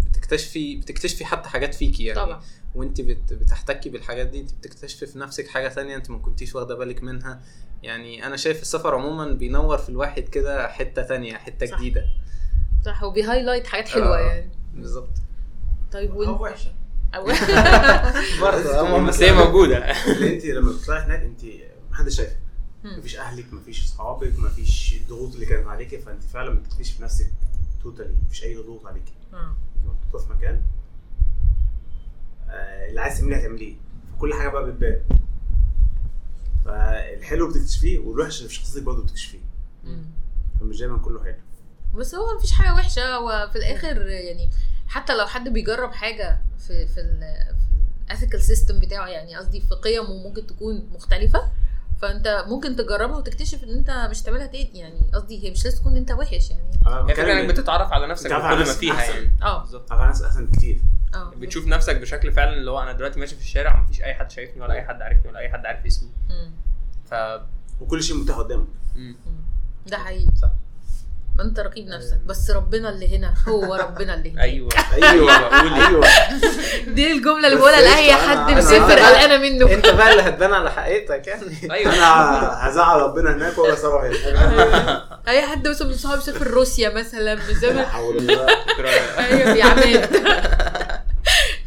بتكتشفي 0.10 0.75
بتكتشفي 0.75 1.25
حتى 1.25 1.49
حاجات 1.49 1.75
فيكي 1.75 2.03
يعني. 2.06 2.19
طبعا. 2.19 2.41
وأنت 2.75 3.01
بت 3.01 3.34
بتحتكي 3.34 3.89
بالحاجات 3.89 4.27
دي 4.27 4.39
أنت 4.39 4.51
بتكتشفي 4.53 5.06
في 5.06 5.19
نفسك 5.19 5.47
حاجة 5.47 5.67
تانية 5.67 5.95
أنت 5.95 6.10
ما 6.10 6.17
كنتيش 6.17 6.56
واخدة 6.56 6.75
بالك 6.75 7.03
منها. 7.03 7.41
يعني 7.84 8.25
أنا 8.27 8.38
شايف 8.38 8.62
السفر 8.62 8.95
عموما 8.95 9.34
بينور 9.34 9.77
في 9.77 9.89
الواحد 9.89 10.23
كده 10.23 10.67
حتة 10.67 11.01
تانية 11.01 11.34
حتة 11.34 11.65
صح. 11.65 11.77
جديدة. 11.77 12.06
صح 12.86 13.03
وبيهايلايت 13.03 13.67
حاجات 13.67 13.88
حلوة 13.88 14.17
آه. 14.17 14.21
يعني. 14.21 14.51
بالظبط. 14.73 15.10
طيب 15.91 16.12
أو 16.12 16.19
وانت 16.19 16.41
وحشة. 16.41 16.71
أو... 17.15 17.26
برضه 18.41 19.08
بس 19.08 19.21
هي 19.21 19.32
موجودة. 19.34 19.78
اللي 19.78 20.34
أنت 20.36 20.45
لما 20.45 20.71
بتطلعي 20.71 21.02
هناك 21.02 21.19
أنت 21.21 21.41
محدش 21.91 22.15
شايفك. 22.17 22.38
مفيش 22.84 23.15
أهلك 23.17 23.54
مفيش 23.54 23.84
أصحابك 23.86 24.39
مفيش 24.39 24.93
الضغوط 25.02 25.34
اللي 25.34 25.45
كانت 25.45 25.67
عليكي 25.67 25.97
فأنت 25.97 26.23
فعلا 26.23 26.50
بتكتشفي 26.60 27.04
نفسك 27.04 27.28
توتالي 27.84 28.15
مفيش 28.28 28.43
أي 28.43 28.56
ضغوط 28.56 28.86
عليكي. 28.86 29.13
أنت 29.34 29.52
محطوطه 29.86 30.26
في 30.26 30.34
مكان 30.34 30.62
آه، 32.50 32.89
اللي 32.89 33.02
عايز 33.02 33.19
تعمليه 33.19 33.38
هتعمليه. 33.38 33.76
فكل 34.17 34.34
حاجة 34.34 34.50
بقى 34.50 34.65
بتبان. 34.71 35.02
فالحلو 36.65 37.50
بتكتشفيه 37.50 38.00
والوحش 38.00 38.38
اللي 38.38 38.50
في 38.50 38.56
شخصيتك 38.56 38.84
برضه 38.86 39.04
بتكتشفيه. 39.04 39.39
فمش 40.60 40.78
دايما 40.80 40.97
كله 40.97 41.23
حلو. 41.23 41.36
بس 41.95 42.15
هو 42.15 42.36
مفيش 42.38 42.52
حاجة 42.52 42.73
وحشة. 42.73 43.15
هو 43.15 43.50
في 43.54 43.58
الآخر 43.58 44.08
يعني 44.08 44.50
حتى 44.88 45.17
لو 45.17 45.26
حد 45.26 45.50
بيجرب 45.50 45.91
حاجة 45.91 46.41
في 46.67 46.88
في 46.88 47.00
ال 47.02 47.19
في 47.19 48.06
الاثيكال 48.06 48.41
سيستم 48.41 48.80
بتاعه 48.80 49.08
يعني 49.08 49.36
قصدي 49.36 49.62
في 49.62 49.76
قيمه 49.76 50.13
ممكن 50.23 50.47
تكون 50.47 50.89
مختلفة 50.93 51.52
فأنت 52.02 52.45
ممكن 52.47 52.76
تجربها 52.76 53.17
وتكتشف 53.17 53.63
إن 53.63 53.69
أنت 53.69 54.08
مش 54.10 54.21
تعملها 54.21 54.47
تاني 54.47 54.80
يعني 54.80 55.12
قصدي 55.13 55.43
هي 55.43 55.52
مش 55.52 55.65
لازم 55.65 55.78
تكون 55.80 55.97
أنت 55.97 56.12
وحش 56.12 56.50
يعني. 56.52 56.71
هي 57.10 57.15
فكرة 57.15 57.34
إنك 57.34 57.50
بتتعرف 57.50 57.93
على 57.93 58.08
نفسك 58.08 58.26
بتتعرف 58.26 58.43
بكل 58.43 58.47
على 58.52 58.60
ما 58.60 58.62
نفسك 58.65 58.80
فيها 58.80 58.93
أحسن. 58.93 59.13
يعني. 59.13 59.32
آه. 59.43 59.60
بالظبط. 59.62 59.91
على 59.91 60.08
ناس 60.08 60.23
أحسن 60.23 60.45
بكتير. 60.45 60.80
آه. 61.13 61.32
بتشوف 61.38 61.67
نفسك 61.67 61.95
بشكل 61.97 62.32
فعلا 62.32 62.54
اللي 62.54 62.71
هو 62.71 62.84
أنا 62.84 62.91
دلوقتي 62.91 63.19
ماشي 63.19 63.36
في 63.36 63.41
الشارع 63.41 63.82
مفيش 63.82 64.02
أي 64.02 64.13
حد 64.13 64.32
شايفني 64.32 64.62
ولا 64.62 64.73
أي 64.73 64.82
حد 64.82 65.02
عارفني 65.02 65.32
ولا 65.32 65.39
أي 65.39 65.50
حد 65.50 65.65
عارف 65.65 65.86
اسمي. 65.86 66.10
ف 67.06 67.13
وكل 67.82 68.04
شيء 68.04 68.15
متاح 68.15 68.38
قدامك. 68.38 68.67
ده 69.88 69.97
حقيقي. 69.97 70.36
صح. 70.36 70.52
فانت 71.38 71.60
رقيب 71.60 71.88
نفسك 71.88 72.17
بس 72.26 72.52
ربنا 72.52 72.89
اللي 72.89 73.17
هنا 73.17 73.34
هو 73.47 73.76
ربنا 73.76 74.13
اللي 74.13 74.32
هنا. 74.32 74.41
أيوه. 74.41 74.69
أيوه 75.04 75.34
قول 75.34 75.73
أيوه. 75.73 76.08
دي 76.88 77.12
الجملة 77.12 77.47
اللي 77.47 77.60
بقولها 77.60 77.82
لأي 77.82 78.13
حد 78.13 78.52
مسافر 78.52 79.00
قلقانه 79.00 79.38
منه. 79.38 79.73
أنت 79.73 79.88
بقى 79.88 80.12
اللي 80.12 80.21
هتبان 80.23 80.54
على 80.54 80.71
حقيقتك 80.71 81.28
يعني. 81.28 81.73
أيوه. 81.73 81.93
أنا 81.93 82.69
هزعل 82.69 83.02
ربنا 83.02 83.34
هناك 83.34 83.58
وهو 83.58 83.73
يصرف 83.73 84.04
هنا 84.28 85.19
أي 85.28 85.41
حد 85.41 85.67
مثلا 85.67 85.88
من 85.88 85.93
صحابي 85.93 86.17
مسافر 86.17 86.47
روسيا 86.47 86.89
مثلا 86.89 87.19
لا 87.19 87.36
مسافر. 87.36 87.86
أيوه 89.19 89.56
يا 89.56 89.65
عماد 89.65 90.17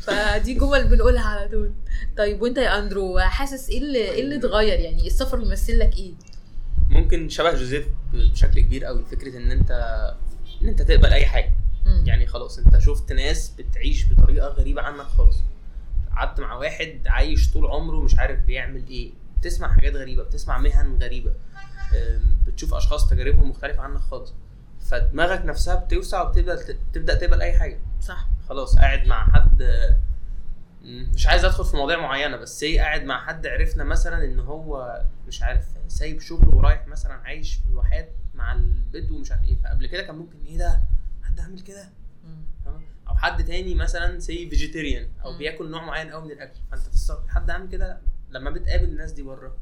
فدي 0.01 0.55
جمل 0.55 0.85
بنقولها 0.85 1.27
على 1.29 1.49
طول. 1.49 1.73
طيب 2.19 2.43
وأنت 2.43 2.59
يا 2.59 2.79
أندرو 2.79 3.19
حاسس 3.19 3.69
إيه 3.69 3.79
اللي 3.79 3.99
إيه 3.99 4.23
اللي 4.23 4.37
اتغير؟ 4.37 4.81
يعني 4.81 5.07
السفر 5.07 5.37
بيمثل 5.37 5.79
لك 5.79 5.91
إيه؟ 5.97 6.13
ممكن 6.91 7.29
شبه 7.29 7.51
جوزيف 7.55 7.87
بشكل 8.13 8.61
كبير 8.61 8.85
قوي 8.85 9.05
فكرة 9.05 9.37
إن 9.39 9.51
انت 9.51 9.71
إن 10.63 10.69
أنت 10.69 10.83
تقبل 10.83 11.13
أي 11.13 11.27
حاجة. 11.27 11.53
مم. 11.87 12.05
يعني 12.07 12.27
خلاص 12.27 12.59
أنت 12.59 12.79
شفت 12.79 13.13
ناس 13.13 13.49
بتعيش 13.59 14.13
بطريقة 14.13 14.49
غريبة 14.49 14.83
عنك 14.83 15.07
خالص 15.07 15.39
قعدت 16.17 16.41
مع 16.41 16.55
واحد 16.55 17.01
عايش 17.07 17.51
طول 17.53 17.67
عمره 17.67 18.01
مش 18.01 18.19
عارف 18.19 18.41
بيعمل 18.41 18.89
إيه. 18.89 19.13
بتسمع 19.41 19.73
حاجات 19.73 19.95
غريبة 19.95 20.23
بتسمع 20.23 20.59
مهن 20.59 21.03
غريبة. 21.03 21.35
بتشوف 22.47 22.75
أشخاص 22.75 23.09
تجاربهم 23.09 23.51
مختلفة 23.51 23.83
عنك 23.83 24.01
خالص. 24.01 24.35
فدماغك 24.91 25.45
نفسها 25.45 25.75
بتوسع 25.75 26.23
وبتبدأ 26.23 26.77
تبدأ 26.93 27.15
تقبل 27.15 27.43
أي 27.43 27.53
حاجة. 27.53 27.79
صح. 28.01 28.27
خلاص 28.49 28.77
قاعد 28.79 29.07
مع 29.07 29.25
حد 29.31 29.71
مش 30.85 31.27
عايز 31.27 31.45
أدخل 31.45 31.65
في 31.65 31.77
مواضيع 31.77 32.01
معينة 32.01 32.37
بس 32.37 32.65
هي 32.65 32.79
قاعد 32.79 33.05
مع 33.05 33.27
حد 33.27 33.47
عرفنا 33.47 33.85
مثلا 33.85 34.25
إن 34.25 34.41
هو 34.41 35.01
مش 35.29 35.43
عارف 35.43 35.65
سايب 35.91 36.21
شغله 36.21 36.57
ورايح 36.57 36.87
مثلا 36.87 37.13
عايش 37.13 37.55
في 37.55 37.67
الواحات 37.71 38.13
مع 38.35 38.53
البدو 38.53 39.17
ومش 39.17 39.33
عارف 39.33 39.45
إيه. 39.45 39.57
فقبل 39.57 39.87
كده 39.87 40.03
كان 40.03 40.15
ممكن 40.15 40.39
إيه 40.47 40.59
ده؟ 40.59 40.81
حد 41.23 41.41
عامل 41.41 41.61
كده. 41.61 41.89
أو 43.09 43.15
حد 43.17 43.45
تاني 43.45 43.75
مثلا 43.75 44.19
say 44.19 44.51
vegetarian 44.51 45.09
أو. 45.25 45.39
بياكل 45.39 45.71
نوع 45.71 45.85
معين 45.85 46.11
قوي 46.11 46.25
من 46.25 46.31
الأكل. 46.31 46.61
فأنت 46.71 46.83
تستغرب 46.83 47.29
حد 47.29 47.51
عامل 47.51 47.69
كده 47.69 48.01
لما 48.31 48.51
بتقابل 48.51 48.85
الناس 48.85 49.13
دي 49.13 49.23
بره. 49.23 49.57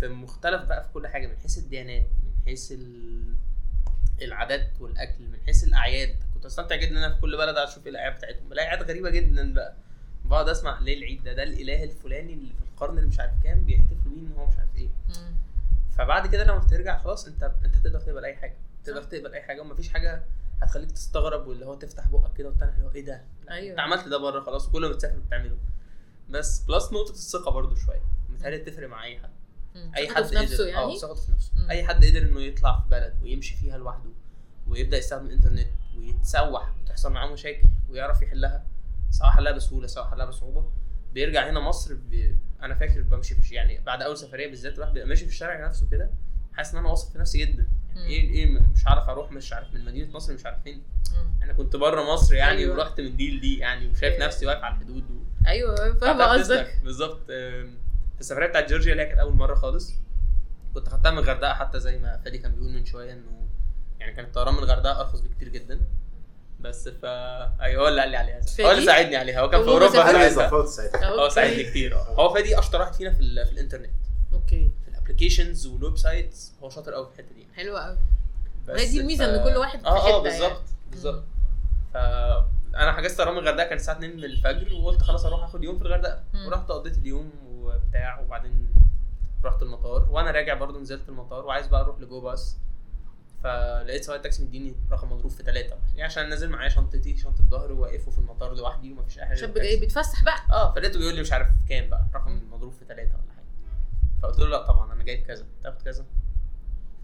في 0.00 0.08
مختلف 0.08 0.62
بقى 0.62 0.84
في 0.84 0.88
كل 0.94 1.06
حاجة. 1.06 1.26
من 1.26 1.36
حيث 1.36 1.58
الديانات 1.58 2.06
من 2.24 2.44
حيث 2.44 2.72
ال... 2.72 3.22
العادات 4.22 4.80
والأكل 4.80 5.24
من 5.24 5.38
حيث 5.46 5.64
الأعياد. 5.64 6.16
كنت 6.34 6.46
أستمتع 6.46 6.76
جدا 6.76 6.90
إن 6.90 6.96
أنا 6.96 7.14
في 7.14 7.20
كل 7.20 7.36
بلد 7.36 7.56
أشوف 7.56 7.86
إيه 7.86 7.90
الأعياد 7.92 8.16
بتاعتهم. 8.16 8.48
بلاقي 8.48 8.68
أعياد 8.68 8.90
غريبة 8.90 9.10
جدا 9.10 9.54
بقى. 9.54 9.76
بقعد 10.26 10.48
اسمع 10.48 10.78
ليه 10.80 10.98
العيد 10.98 11.24
ده 11.24 11.32
ده 11.32 11.42
الإله 11.42 11.84
الفلاني 11.84 12.32
اللي 12.32 12.52
في 12.54 12.60
القرن 12.72 12.98
اللي 12.98 13.08
مش 13.08 13.20
عارف 13.20 13.32
كام 13.44 13.64
بيحتفلوا 13.64 14.14
بيه 14.14 14.20
إن 14.20 14.32
هو 14.38 14.46
مش 14.46 14.56
عارف 14.58 14.76
إيه. 14.76 14.88
مم. 15.08 15.36
فبعد 15.98 16.26
كده 16.26 16.44
لما 16.44 16.58
بترجع 16.58 16.98
خلاص 16.98 17.26
أنت 17.26 17.52
أنت 17.64 17.76
تقدر 17.76 18.00
تقبل 18.00 18.24
أي 18.24 18.36
حاجة. 18.36 18.56
تقدر 18.84 19.02
تقبل 19.02 19.32
أي 19.34 19.42
حاجة 19.42 19.60
ومفيش 19.60 19.88
حاجة 19.88 20.24
هتخليك 20.62 20.90
تستغرب 20.90 21.46
واللي 21.46 21.66
هو 21.66 21.74
تفتح 21.74 22.08
بقك 22.08 22.32
كده 22.36 22.48
وتاني 22.48 22.72
اللي 22.72 22.84
هو 22.84 22.90
إيه 22.90 23.04
ده؟ 23.04 23.22
أيوة. 23.50 23.70
أنت 23.70 23.80
عملت 23.80 24.08
ده 24.08 24.18
بره 24.18 24.40
خلاص 24.40 24.68
وكل 24.68 24.82
ما 24.82 24.88
بتسافر 24.88 25.18
بتعمله. 25.18 25.56
بس 26.30 26.62
بلس 26.64 26.92
نقطة 26.92 27.10
الثقة 27.10 27.50
برضو 27.50 27.74
شوية. 27.74 28.02
متهيألي 28.28 28.58
تفرق 28.58 28.88
مع 28.88 29.04
أي 29.04 29.18
حد. 29.18 29.30
أي 29.96 30.08
حد 30.08 30.24
في 30.24 30.34
نفسه 30.34 30.54
قدر 30.56 30.66
يعني؟ 30.66 30.92
آه 30.92 30.98
ثقته 30.98 31.20
في 31.26 31.32
نفسه. 31.32 31.52
مم. 31.56 31.70
أي 31.70 31.84
حد 31.84 32.04
قدر 32.04 32.22
إنه 32.22 32.40
يطلع 32.40 32.80
في 32.80 32.88
بلد 32.88 33.14
ويمشي 33.22 33.56
فيها 33.56 33.78
لوحده 33.78 34.10
ويبدأ 34.68 34.96
يستخدم 34.98 35.26
الإنترنت 35.26 35.68
ويتسوح 35.96 36.74
وتحصل 36.82 37.12
معاه 37.12 37.32
مشاكل 37.32 37.68
ويعرف 37.90 38.22
يحلها 38.22 38.64
سواء 39.10 39.30
حلها 39.30 39.52
بسهولة 39.52 39.86
سواء 39.86 40.06
حلها 40.06 40.26
بصعوبة 40.26 40.70
بيرجع 41.12 41.50
هنا 41.50 41.60
مصر 41.60 41.94
ب... 41.94 42.36
أنا 42.62 42.74
فاكر 42.74 43.02
بمشي 43.02 43.34
في 43.34 43.54
يعني 43.54 43.80
بعد 43.80 44.02
أول 44.02 44.16
سفرية 44.16 44.46
بالذات 44.48 44.74
الواحد 44.74 44.92
بيبقى 44.92 45.08
ماشي 45.08 45.24
في 45.24 45.30
الشارع 45.30 45.66
نفسه 45.66 45.88
كده 45.90 46.10
حاسس 46.52 46.72
إن 46.72 46.78
أنا 46.80 46.88
واثق 46.88 47.12
في 47.12 47.18
نفسي 47.18 47.38
جدا. 47.38 47.66
يعني 47.96 48.08
إيه 48.08 48.30
إيه 48.30 48.46
مش 48.74 48.86
عارف 48.86 49.08
أروح 49.08 49.32
مش 49.32 49.52
عارف 49.52 49.74
من 49.74 49.84
مدينة 49.84 50.12
نصر 50.16 50.34
مش 50.34 50.46
عارف 50.46 50.62
فين. 50.62 50.82
أنا 51.42 51.52
كنت 51.52 51.76
بره 51.76 52.12
مصر 52.12 52.34
يعني 52.34 52.58
أيوة. 52.58 52.76
ورحت 52.76 53.00
من 53.00 53.16
دي 53.16 53.36
لدي 53.36 53.58
يعني 53.58 53.88
وشايف 53.88 54.14
أيوة. 54.14 54.26
نفسي 54.26 54.46
واقف 54.46 54.62
على 54.64 54.74
الحدود 54.74 55.10
و... 55.10 55.46
أيوه 55.46 55.94
فاهمة 55.98 56.24
قصدك. 56.24 56.80
بالظبط 56.84 57.26
في 57.26 58.20
السفرية 58.20 58.46
بتاعت 58.46 58.70
جورجيا 58.70 58.92
اللي 58.92 59.02
هي 59.02 59.06
كانت 59.06 59.18
أول 59.20 59.34
مرة 59.34 59.54
خالص 59.54 59.94
كنت 60.74 60.88
خدتها 60.88 61.10
من 61.10 61.18
الغردقه 61.18 61.54
حتى 61.54 61.80
زي 61.80 61.98
ما 61.98 62.16
فادي 62.24 62.38
كان 62.38 62.52
بيقول 62.54 62.72
من 62.72 62.84
شوية 62.84 63.12
إنه 63.12 63.48
يعني 64.00 64.12
كان 64.12 64.24
الطيران 64.24 64.54
من 64.54 64.60
الغردقه 64.62 65.00
أرخص 65.00 65.20
بكتير 65.20 65.48
جدا 65.48 65.80
بس 66.68 66.88
ف 66.88 67.04
أيوه 67.60 67.82
هو 67.84 67.88
اللي 67.88 68.00
قال 68.00 68.10
لي 68.10 68.16
عليها. 68.16 68.40
هو؟ 68.60 68.70
اللي 68.70 68.84
ساعدني 68.86 69.16
عليها. 69.16 69.40
هو 69.40 69.50
كان 69.50 69.62
في 69.62 69.68
هو 69.70 69.72
أوروبا؟ 69.72 70.10
أنا. 70.10 70.28
ظبطت 70.28 70.68
ساعتها 70.68 71.08
هو 71.08 71.28
ساعدني. 71.28 71.62
كتير. 71.64 71.94
آه 71.96 72.04
هو 72.14 72.34
فادي 72.34 72.58
أشطر 72.58 72.80
واحد 72.80 72.94
فينا 72.94 73.12
في, 73.12 73.20
ال- 73.20 73.46
في 73.46 73.52
الإنترنت. 73.52 73.90
Okay. 74.32 74.70
في 74.84 74.90
ال 74.90 74.95
applications 74.95 75.56
وال 75.56 75.66
websites 75.66 76.52
هو 76.62 76.70
شاطر 76.70 76.94
قوي 76.94 77.06
في 77.06 77.20
الحتة 77.20 77.34
دي. 77.34 77.46
حلوة 77.56 77.80
قوي 77.80 77.96
دي 78.76 79.00
الميزة 79.00 79.24
إن 79.24 79.44
كل 79.52 79.56
واحد 79.56 79.80
في 79.80 79.86
آه 79.86 80.08
آه 80.18 80.22
بالظبط 80.22 80.62
بالظبط. 80.90 81.24
ف 81.94 81.96
أنا 82.76 82.92
حجزت 82.92 83.18
طيران 83.18 83.34
من 83.34 83.40
الغردقة 83.40 83.64
كان 83.66 83.76
الساعة 83.76 83.94
2 83.96 84.16
من 84.16 84.24
الفجر 84.24 84.72
وقلت 84.74 85.02
خلاص 85.02 85.24
أروح 85.24 85.44
آخد 85.44 85.64
يوم 85.64 85.78
في 85.78 85.82
الغردقة. 85.84 86.22
ورحت 86.46 86.68
قضيت 86.70 86.98
اليوم 86.98 87.30
وبتاع 87.48 88.20
وبعدين 88.20 88.68
رحت 89.44 89.62
المطار. 89.62 90.06
وأنا 90.10 90.30
راجع 90.30 90.54
برضو 90.54 90.80
نزلت 90.80 91.08
المطار 91.08 91.46
وعايز 91.46 91.66
بقى 91.66 91.80
أروح 91.80 92.00
لجو 92.00 92.20
باص. 92.20 92.56
فلقيت 93.46 94.04
سواق 94.04 94.16
التاكسي 94.16 94.44
مديني 94.44 94.74
رقم 94.90 95.12
مضروب 95.12 95.30
في 95.30 95.42
ثلاثة 95.42 95.76
يعني 95.88 96.02
عشان 96.02 96.28
نازل 96.28 96.48
معايا 96.48 96.68
شنطتي 96.68 97.16
شنطة 97.16 97.44
ظهر 97.50 97.72
واقفه 97.72 98.10
في 98.10 98.18
المطار 98.18 98.54
لوحدي 98.54 98.92
ومفيش 98.92 99.18
أي 99.18 99.26
حاجة 99.26 99.36
شاب 99.36 99.54
جاي. 99.54 99.80
بيتفسح 99.80 100.24
بقى. 100.24 100.38
آه 100.50 100.74
فلقيته 100.74 100.98
بيقول 100.98 101.14
لي 101.14 101.20
مش 101.20 101.32
عارف 101.32 101.48
كام 101.68 101.90
بقى 101.90 102.06
رقم 102.14 102.40
مضروب 102.52 102.72
في 102.72 102.84
ثلاثة 102.84 103.14
ولا 103.14 103.32
حاجة. 103.36 103.46
فقلت 104.22 104.38
له 104.38 104.48
لا 104.48 104.62
طبعا 104.62 104.92
أنا 104.92 105.04
جايب 105.04 105.26
كذا 105.26 105.46
تاخد 105.62 105.82
كذا. 105.82 106.04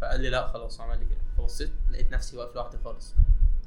فقال 0.01 0.21
لي 0.21 0.31
لا 0.31 0.47
خلاص 0.49 0.81
عمل 0.81 0.99
لي 0.99 1.05
كده. 1.05 1.19
فبصيت 1.39 1.71
لقيت 1.91 2.13
نفسي 2.13 2.37
واقف 2.37 2.55
لوحدي 2.55 2.79
خالص. 2.85 3.15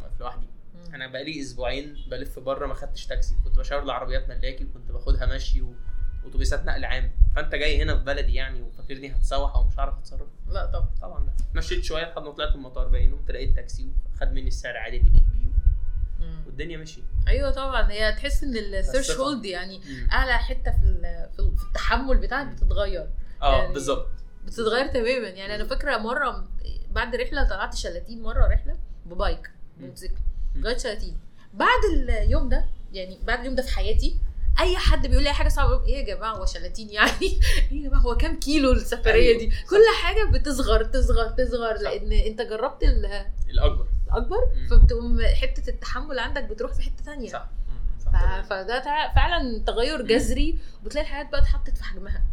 واقف 0.01 0.19
لوحدي. 0.19 0.47
أنا 0.93 1.07
بقالي 1.07 1.41
أسبوعين 1.41 1.97
بلف 2.11 2.39
بره 2.39 2.67
ما 2.67 2.73
خدتش 2.73 3.07
تاكسي. 3.07 3.35
كنت 3.43 3.59
بشاور 3.59 3.83
لعربيات 3.83 4.29
ملاكي 4.29 4.65
وكنت 4.65 4.91
باخدها 4.91 5.25
مشي 5.25 5.61
واتوبيسات 6.25 6.65
نقل 6.65 6.85
عام. 6.85 7.11
فانت 7.35 7.55
جاي 7.55 7.81
هنا 7.83 7.97
في 7.97 8.03
بلدي 8.03 8.33
يعني 8.33 8.61
وفاكرني 8.61 9.11
هتسوح 9.15 9.55
أو 9.55 9.63
مش 9.67 9.79
هعرف 9.79 9.97
اتصرف؟ 9.97 10.27
لا 10.47 10.65
طبعا. 10.65 10.89
طبعا 11.01 11.25
لا. 11.25 11.31
مشيت 11.55 11.83
شوية 11.83 12.03
لحد 12.03 12.21
ما 12.21 12.31
طلعت 12.31 12.55
المطار 12.55 12.88
باين 12.88 13.15
قمت 13.15 13.31
لقيت 13.31 13.55
تاكسي 13.55 13.89
وخد 14.15 14.31
مني 14.31 14.47
السعر 14.47 14.77
عادي 14.77 14.97
اللي 14.97 15.09
جيت 15.09 15.23
بيه. 15.33 15.45
مم. 16.25 16.43
والدنيا 16.45 16.77
مشيت 16.77 17.03
أيوه 17.27 17.51
طبعا. 17.51 17.91
هي 17.91 18.11
تحس 18.13 18.43
إن 18.43 18.55
الثيرش 18.57 19.09
الثقة. 19.09 19.23
هولد 19.23 19.45
يعني 19.45 19.81
أعلى 20.11 20.38
حتة 20.38 20.71
في 20.71 20.77
في 21.35 21.39
ال- 21.39 21.57
في 21.57 21.63
التحمل 21.67 22.17
بتاعك 22.17 22.47
بتتغير. 22.47 23.09
آه 23.41 23.57
يعني- 23.61 23.73
بالظبط. 23.73 24.07
بتتغير 24.45 24.88
تماما. 24.88 25.27
يعني 25.27 25.55
أنا 25.55 25.63
فاكرة 25.65 25.97
مرة 25.97 26.47
بعد 26.91 27.15
رحلة 27.15 27.43
طلعت 27.49 27.75
شلاتين 27.75 28.21
مرة 28.23 28.47
رحلة 28.47 28.75
ببايك 29.05 29.51
مم. 29.77 29.85
موتوسيكل. 29.85 30.13
مم. 30.55 30.61
لغاية 30.61 30.77
شلاتين. 30.77 31.17
بعد 31.53 31.79
اليوم 31.93 32.49
ده 32.49 32.65
يعني 32.93 33.19
بعد 33.23 33.39
اليوم 33.39 33.55
ده 33.55 33.63
في 33.63 33.75
حياتي 33.75 34.17
أي 34.59 34.77
حد 34.77 35.07
بيقول 35.07 35.23
لي 35.23 35.29
أي 35.29 35.33
حاجة 35.33 35.49
صعبة 35.49 35.85
إيه 35.85 35.95
يا 36.09 36.15
جماعة 36.15 36.33
هو 36.35 36.45
شلاتين 36.45 36.89
يعني؟ 36.89 37.11
إيه 37.71 37.83
يا 37.83 37.89
جماعة 37.89 38.01
هو 38.01 38.17
كام 38.17 38.39
كيلو 38.39 38.71
السفرية 38.71 39.29
أيوة. 39.29 39.39
دي؟ 39.39 39.47
كل 39.69 39.83
حاجة 40.03 40.23
بتصغر 40.31 40.83
تصغر 40.83 41.29
تصغر 41.29 41.75
صح. 41.77 41.81
لأن 41.81 42.11
أنت 42.11 42.41
جربت 42.41 42.83
ال- 42.83 43.25
الأكبر. 43.49 43.87
الأكبر؟ 44.07 44.37
مم. 44.55 44.67
فبتقوم 44.67 45.21
حتة 45.41 45.69
التحمل 45.69 46.19
عندك 46.19 46.43
بتروح 46.43 46.73
في 46.73 46.81
حتة 46.81 47.03
تانية. 47.05 47.29
صح. 47.29 47.45
ف... 48.05 48.15
فده 48.49 48.81
فعلا 49.15 49.63
تغير 49.67 50.01
جذري 50.01 50.57
وبتلاقي 50.81 51.05
الحياة 51.07 51.23
بقى 51.23 51.41
اتحطت 51.41 51.77
في 51.77 51.83
حجمها. 51.83 52.23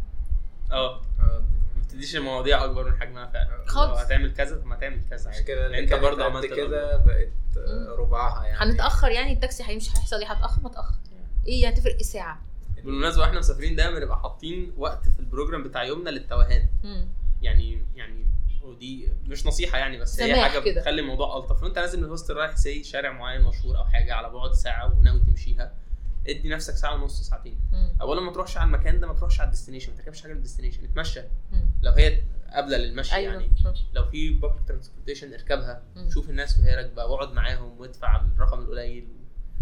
آه 0.71 1.01
ما 1.19 1.81
بتديش 1.83 2.15
المواضيع 2.15 2.63
أكبر 2.65 2.83
من 2.91 3.01
حجمها 3.01 3.25
فعلا. 3.25 3.63
خالص. 3.67 3.99
هتعمل 3.99 4.33
كذا 4.33 4.55
طب 4.55 4.65
ما 4.65 4.75
تعمل 4.75 5.01
كذا 5.09 5.29
عشان 5.29 5.73
أنت 5.73 5.93
برضه 5.93 6.25
عملت 6.25 6.45
كده 6.45 6.97
بقت 6.97 7.29
بطبعها 7.97 8.45
يعني. 8.45 8.71
هنتأخر 8.71 9.07
يعني 9.09 9.33
التاكسي 9.33 9.63
هيمشي 9.63 9.89
هيحصل 9.97 10.15
إيه؟ 10.19 10.27
هتأخر 10.31 10.61
ما 10.61 10.69
تأخر. 10.69 10.95
إيه 11.47 11.67
هتفرق 11.67 11.93
إيه 11.95 12.03
ساعة 12.03 12.41
بالمناسبة 12.83 13.21
وإحنا 13.21 13.39
مسافرين 13.39 13.75
دايما 13.75 13.99
بنبقى 13.99 14.19
حاطين 14.19 14.73
وقت 14.77 15.09
في 15.09 15.19
ال 15.19 15.25
program 15.25 15.63
بتاع 15.63 15.83
يومنا 15.83 16.09
للتوهان. 16.09 16.67
يعني 17.41 17.85
يعني 17.95 18.25
ودي 18.63 19.09
مش 19.25 19.45
نصيحة 19.45 19.77
يعني 19.77 19.97
بس 19.97 20.19
هي 20.21 20.41
حاجة 20.41 20.59
كده. 20.59 20.81
بتخلي 20.81 21.01
الموضوع 21.01 21.37
ألطف 21.37 21.63
وانت 21.63 21.79
نازل 21.79 21.97
من 21.99 22.03
ال 22.05 22.09
hostel 22.09 22.33
رايح 22.33 22.55
say 22.55 22.83
شارع 22.83 23.11
معين 23.11 23.41
مشهور 23.41 23.77
أو 23.77 23.85
حاجة 23.85 24.13
على 24.13 24.29
بعد 24.29 24.51
ساعة 24.51 24.99
وناوي 24.99 25.19
تمشيها 25.19 25.73
ادي 26.27 26.49
نفسك 26.49 26.73
ساعة 26.75 26.93
ونص 26.95 27.21
ساعتين. 27.21 27.59
اولا 28.01 28.21
ما 28.21 28.31
تروحش 28.31 28.57
على 28.57 28.67
المكان 28.67 28.99
ده 28.99 29.07
ما 29.07 29.13
تروحش 29.13 29.39
على 29.39 29.47
ال 29.47 29.51
destination 29.51 29.91
ما 29.91 29.97
تركبش 29.97 30.21
حاجة 30.21 30.33
لل 30.33 30.41
destination 30.41 30.83
اتمشى. 30.83 31.21
لو 31.81 31.91
هي 31.91 32.21
قابلة 32.53 32.77
للمشي 32.77 33.15
أيوه 33.15 33.33
يعني 33.33 33.47
مم. 33.65 33.73
لو 33.93 34.05
في 34.05 34.29
public 34.29 34.67
transportation 34.67 35.33
اركبها 35.33 35.83
مم. 35.95 36.09
شوف 36.09 36.29
الناس 36.29 36.59
وهي 36.59 36.75
راكبة 36.75 37.05
واقعد 37.05 37.33
معاهم 37.33 37.79
وادفع 37.79 38.21
الرقم 38.21 38.59
القليل 38.59 39.07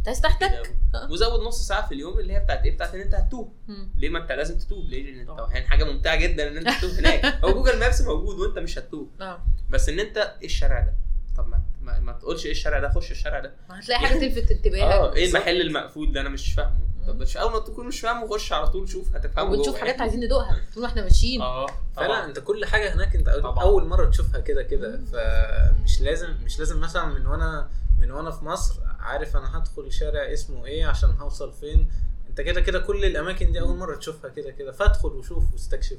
عايز 0.07 0.21
تحتك. 0.21 0.75
وزود 1.09 1.39
نص 1.41 1.67
ساعة 1.67 1.87
في 1.87 1.93
اليوم 1.93 2.19
اللي 2.19 2.33
هي 2.33 2.39
بتاعت 2.39 2.65
إيه؟ 2.65 2.75
بتاعت 2.75 2.95
إن 2.95 3.01
أنت 3.01 3.15
هتوه. 3.15 3.51
ليه 3.97 4.09
ما 4.09 4.19
أنت 4.19 4.31
لازم 4.31 4.57
تتوه 4.57 4.83
ليه؟ 4.83 5.03
لأن. 5.11 5.19
التوهان 5.21 5.63
حاجة 5.67 5.83
ممتعة 5.83 6.15
جدا 6.15 6.47
إن 6.47 6.57
أنت 6.57 6.69
تتوه 6.77 6.99
هناك. 6.99 7.25
هو 7.45 7.51
جوجل 7.53 7.79
مابس 7.79 8.01
موجود 8.01 8.39
وأنت 8.39 8.59
مش 8.59 8.77
هتوه 8.77 9.07
آه. 9.21 9.43
بس 9.69 9.89
إن 9.89 9.99
أنت 9.99 10.17
إيه 10.17 10.45
الشارع 10.45 10.79
ده؟ 10.79 10.93
طب 11.37 11.47
ما 11.47 11.61
ما, 11.81 11.99
ما 11.99 12.11
تقولش 12.13 12.45
إيه 12.45 12.51
الشارع 12.51 12.79
ده 12.79 12.89
خش 12.89 13.11
الشارع 13.11 13.39
ده. 13.39 13.53
هتلاقي 13.69 13.99
حاجة 13.99 14.19
تلفت 14.19 14.51
انتباهك 14.51 14.81
آه 14.81 15.13
إيه 15.13 15.25
المحل 15.29 15.61
المقفول 15.61 16.11
ده؟ 16.13 16.21
أنا 16.21 16.29
مش 16.29 16.53
فاهمه. 16.53 16.79
طب. 17.07 17.21
مش 17.21 17.37
أول 17.37 17.51
ما 17.51 17.59
تكون 17.59 17.87
مش 17.87 17.99
فاهمه 17.99 18.27
خش 18.27 18.53
على 18.53 18.67
طول 18.67 18.89
شوف 18.89 19.15
هتفهمه 19.15 19.49
ونشوف 19.49 19.67
جوه 19.67 19.79
حاجات. 19.79 20.01
عايزين 20.01 20.19
ندوقها. 20.19 20.61
طول 20.73 20.83
ما 20.83 20.89
إحنا 20.89 21.01
ماشيين. 21.03 21.41
آه 21.41 21.65
فعلا 21.95 22.25
أنت 22.25 22.39
كل 22.39 22.65
حاجة 22.65 22.93
هناك 22.95 23.15
أنت 23.15 23.29
أول- 23.29 23.41
طبعا. 23.43 23.63
أول 23.63 23.87
مرة 23.87 24.05
تشوفها 24.09 24.39
كده 24.41 24.63
كده. 24.63 24.99
فمش 25.11 26.01
لازم 26.01 26.29
مش 26.45 26.59
لازم 26.59 26.79
مثلا 26.79 27.05
من 27.05 27.25
وأنا 27.27 27.69
من 27.99 28.11
وأنا 28.11 28.31
في 28.31 28.45
مصر 28.45 28.75
عارف 29.01 29.37
أنا 29.37 29.57
هدخل 29.57 29.91
شارع 29.91 30.33
اسمه 30.33 30.65
إيه 30.65 30.85
عشان 30.85 31.09
هوصل 31.19 31.53
فين. 31.53 31.87
أنت 32.29 32.41
كده 32.41 32.61
كده 32.61 32.79
كل 32.79 33.05
الأماكن 33.05 33.51
دي 33.51 33.59
أول 33.61 33.77
مرة 33.77 33.95
تشوفها 33.95 34.29
كده 34.29 34.51
كده. 34.51 34.71
فادخل 34.71 35.09
وشوف 35.09 35.53
واستكشف. 35.53 35.97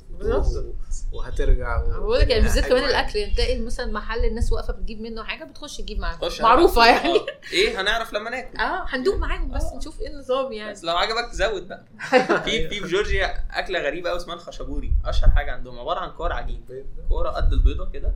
وهترجع. 1.13 1.83
بقول 1.99 2.19
لك 2.19 2.29
يعني 2.31 2.43
بالذات 2.43 2.67
كمان. 2.67 2.85
الأكل 2.85 3.19
يعني 3.19 3.35
تلاقي 3.35 3.59
مثلا 3.61 3.93
محل 3.93 4.25
الناس 4.25 4.53
واقفة 4.53 4.73
بتجيب 4.73 5.01
منه 5.01 5.25
حاجة 5.25 5.45
بتخش 5.45 5.77
تجيب 5.77 5.99
معاها 5.99 6.17
خش 6.17 6.41
معروفة 6.41 6.87
يعني. 6.87 7.17
آه. 7.17 7.27
إيه؟ 7.53 7.81
هنعرف 7.81 8.13
لما 8.13 8.31
ناكل. 8.31 8.59
آه 8.59 8.85
هندوق 8.89 9.17
معاهم 9.17 9.51
بس 9.51 9.65
آه. 9.65 9.77
نشوف 9.77 10.01
إيه 10.01 10.09
النظام 10.09 10.53
يعني. 10.53 10.73
بس 10.73 10.85
لو 10.85 10.97
عجبك 10.97 11.33
زود 11.33 11.69
بقى. 11.69 11.85
في 12.45 12.69
في 12.69 12.69
في 12.69 12.89
جورجيا 12.89 13.45
أكلة 13.59 13.79
غريبة 13.79 14.11
قوي 14.11 14.19
اسمها 14.19 14.35
الخشبوري. 14.35 14.93
أشهر 15.05 15.31
حاجة 15.31 15.53
عندهم. 15.53 15.79
عبارة 15.79 16.01
عن 16.01 16.11
كور 16.11 16.33
عجين. 16.33 16.65
كورة 17.09 17.31
قد 17.31 17.53
البيضة 17.53 17.91
كده. 17.91 18.15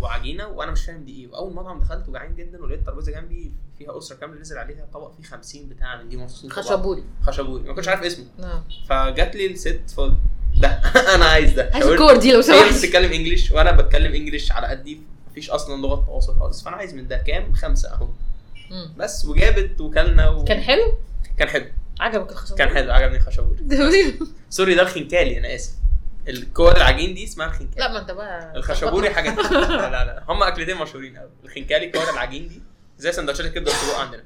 وعجينة 0.00 0.46
وأنا 0.46 0.70
مش 0.70 0.84
فاهم 0.84 1.04
دي 1.04 1.20
إيه. 1.20 1.28
وأول 1.28 1.54
مطعم 1.54 1.80
دخلت 1.80 2.08
وجعان 2.08 2.34
جدا 2.34 2.62
ولقيت 2.62 2.86
ترابيزه 2.86 3.12
جنبي 3.12 3.52
فيها 3.78 3.98
أسرة 3.98 4.16
كاملة 4.16 4.40
نزل 4.40 4.58
عليها 4.58 4.86
طبق 4.92 5.12
فيه 5.16 5.22
50 5.22 5.68
بتاع 5.68 6.02
من 6.02 6.08
دي 6.08 6.16
مخصوص 6.16 6.52
خشبوري. 6.52 7.04
خشبوري. 7.22 7.62
ما 7.62 7.74
كنتش 7.74 7.88
عارف 7.88 8.02
اسمه. 8.02 8.24
آه 8.40 8.64
فجات 8.88 9.36
لي 9.36 9.46
الست 9.46 9.80
فقلت 9.96 10.16
ده. 10.60 10.68
أنا 11.14 11.24
عايز 11.24 11.52
ده. 11.52 11.70
عايز 11.74 11.86
الكور 11.86 12.16
دي 12.16 12.32
لو 12.32 12.36
هي 12.36 12.42
سمحت. 12.42 12.78
بتتكلم 12.78 13.12
انجلش 13.12 13.52
وأنا 13.52 13.72
بتكلم 13.72 14.14
انجلش 14.14 14.52
على 14.52 14.66
قدي. 14.66 15.00
مفيش 15.30 15.50
أصلا 15.50 15.82
لغة 15.82 16.06
تواصل 16.06 16.38
خالص. 16.38 16.62
فأنا 16.62 16.76
عايز 16.76 16.94
من 16.94 17.08
ده 17.08 17.16
كام؟ 17.18 17.52
خمسة 17.52 17.92
أهو. 17.92 18.08
بس 18.96 19.24
وجابت 19.24 19.80
وكلنا 19.80 20.28
و... 20.28 20.44
كان 20.44 20.60
حلو؟ 20.60 20.94
كان 21.38 21.48
حلو. 21.48 21.66
عجبك 22.00 22.30
الخشبوري؟ 22.32 22.58
كان 22.58 22.74
حلو. 22.74 22.92
عجبني 22.92 23.16
الخشبوري. 23.16 23.58
sorry 24.50 24.74
ده 24.74 24.82
الخنكالي 24.82 25.38
أنا 25.38 25.54
آسف. 25.54 25.72
الكور 26.28 26.76
العجين 26.76 27.14
دي 27.14 27.24
اسمها 27.24 27.46
الخنكالي. 27.46 27.80
لا 27.80 27.92
ما 27.92 27.98
انت 27.98 28.10
بقى 28.10 28.56
الخشبوري 28.56 29.10
حاجة 29.10 29.30
تانية. 29.30 29.58
لا 29.68 29.90
لا 29.90 30.04
لا. 30.04 30.24
هم 30.28 30.42
أكلتين 30.42 30.76
مشهورين 30.76 31.16
قوي 31.18 31.30
الخنكالي 31.44 31.90
كور 31.90 32.10
العجين 32.10 32.48
دي 32.48 32.62
زي 32.98 33.12
سندوتشات 33.12 33.46
الكبده 33.46 33.70
والسجق 33.70 33.98
عندنا. 33.98 34.24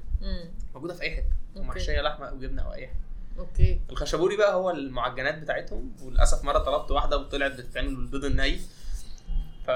موجودة 0.74 0.94
في 0.94 1.02
أي 1.02 1.10
حتة. 1.10 1.24
ومحشية 1.56 2.00
لحمة 2.00 2.28
أو 2.28 2.38
جبنة 2.38 2.62
أو 2.62 2.72
أي 2.72 2.86
حاجة. 2.86 2.98
Okay. 3.38 3.80
الخشبوري 3.90 4.36
بقى 4.36 4.54
هو 4.54 4.70
المعجنات 4.70 5.38
بتاعتهم. 5.38 5.92
وللأسف 6.02 6.44
مرة 6.44 6.58
طلبت 6.58 6.90
واحدة 6.90 7.16
وطلعت 7.16 7.52
بتتعمل 7.52 7.96
بالبيض 7.96 8.24
الني. 8.24 8.60
ف 9.66 9.70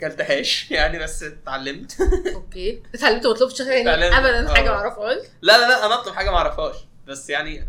كلتهاش 0.00 0.70
يعني 0.70 0.98
بس 0.98 1.22
اتعلمت. 1.22 1.96
Okay. 2.34 2.82
اتعلمت 2.94 3.26
ما 3.26 3.32
أطلبش. 3.32 3.60
ابدا 3.60 4.54
حاجة 4.54 4.68
آه. 4.68 4.72
ما 4.72 4.78
أعرفهاش. 4.78 5.18
لا 5.42 5.58
لا 5.58 5.68
لا 5.68 5.86
أنا 5.86 5.94
أطلب 5.94 6.14
حاجة 6.14 6.30
ما 6.30 6.36
أعرفهاش. 6.36 6.76
بس 7.06 7.30
يعني 7.30 7.68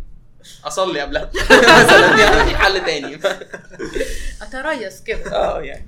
أصلي 0.64 1.02
قبلها. 1.02 1.32
مثلا 1.84 2.20
يعني 2.20 2.50
في 2.50 2.58
حل 2.58 2.86
تاني. 2.86 3.16
اتريت 4.42 5.02
كده. 5.04 5.36
آه 5.36 5.62
يعني. 5.62 5.88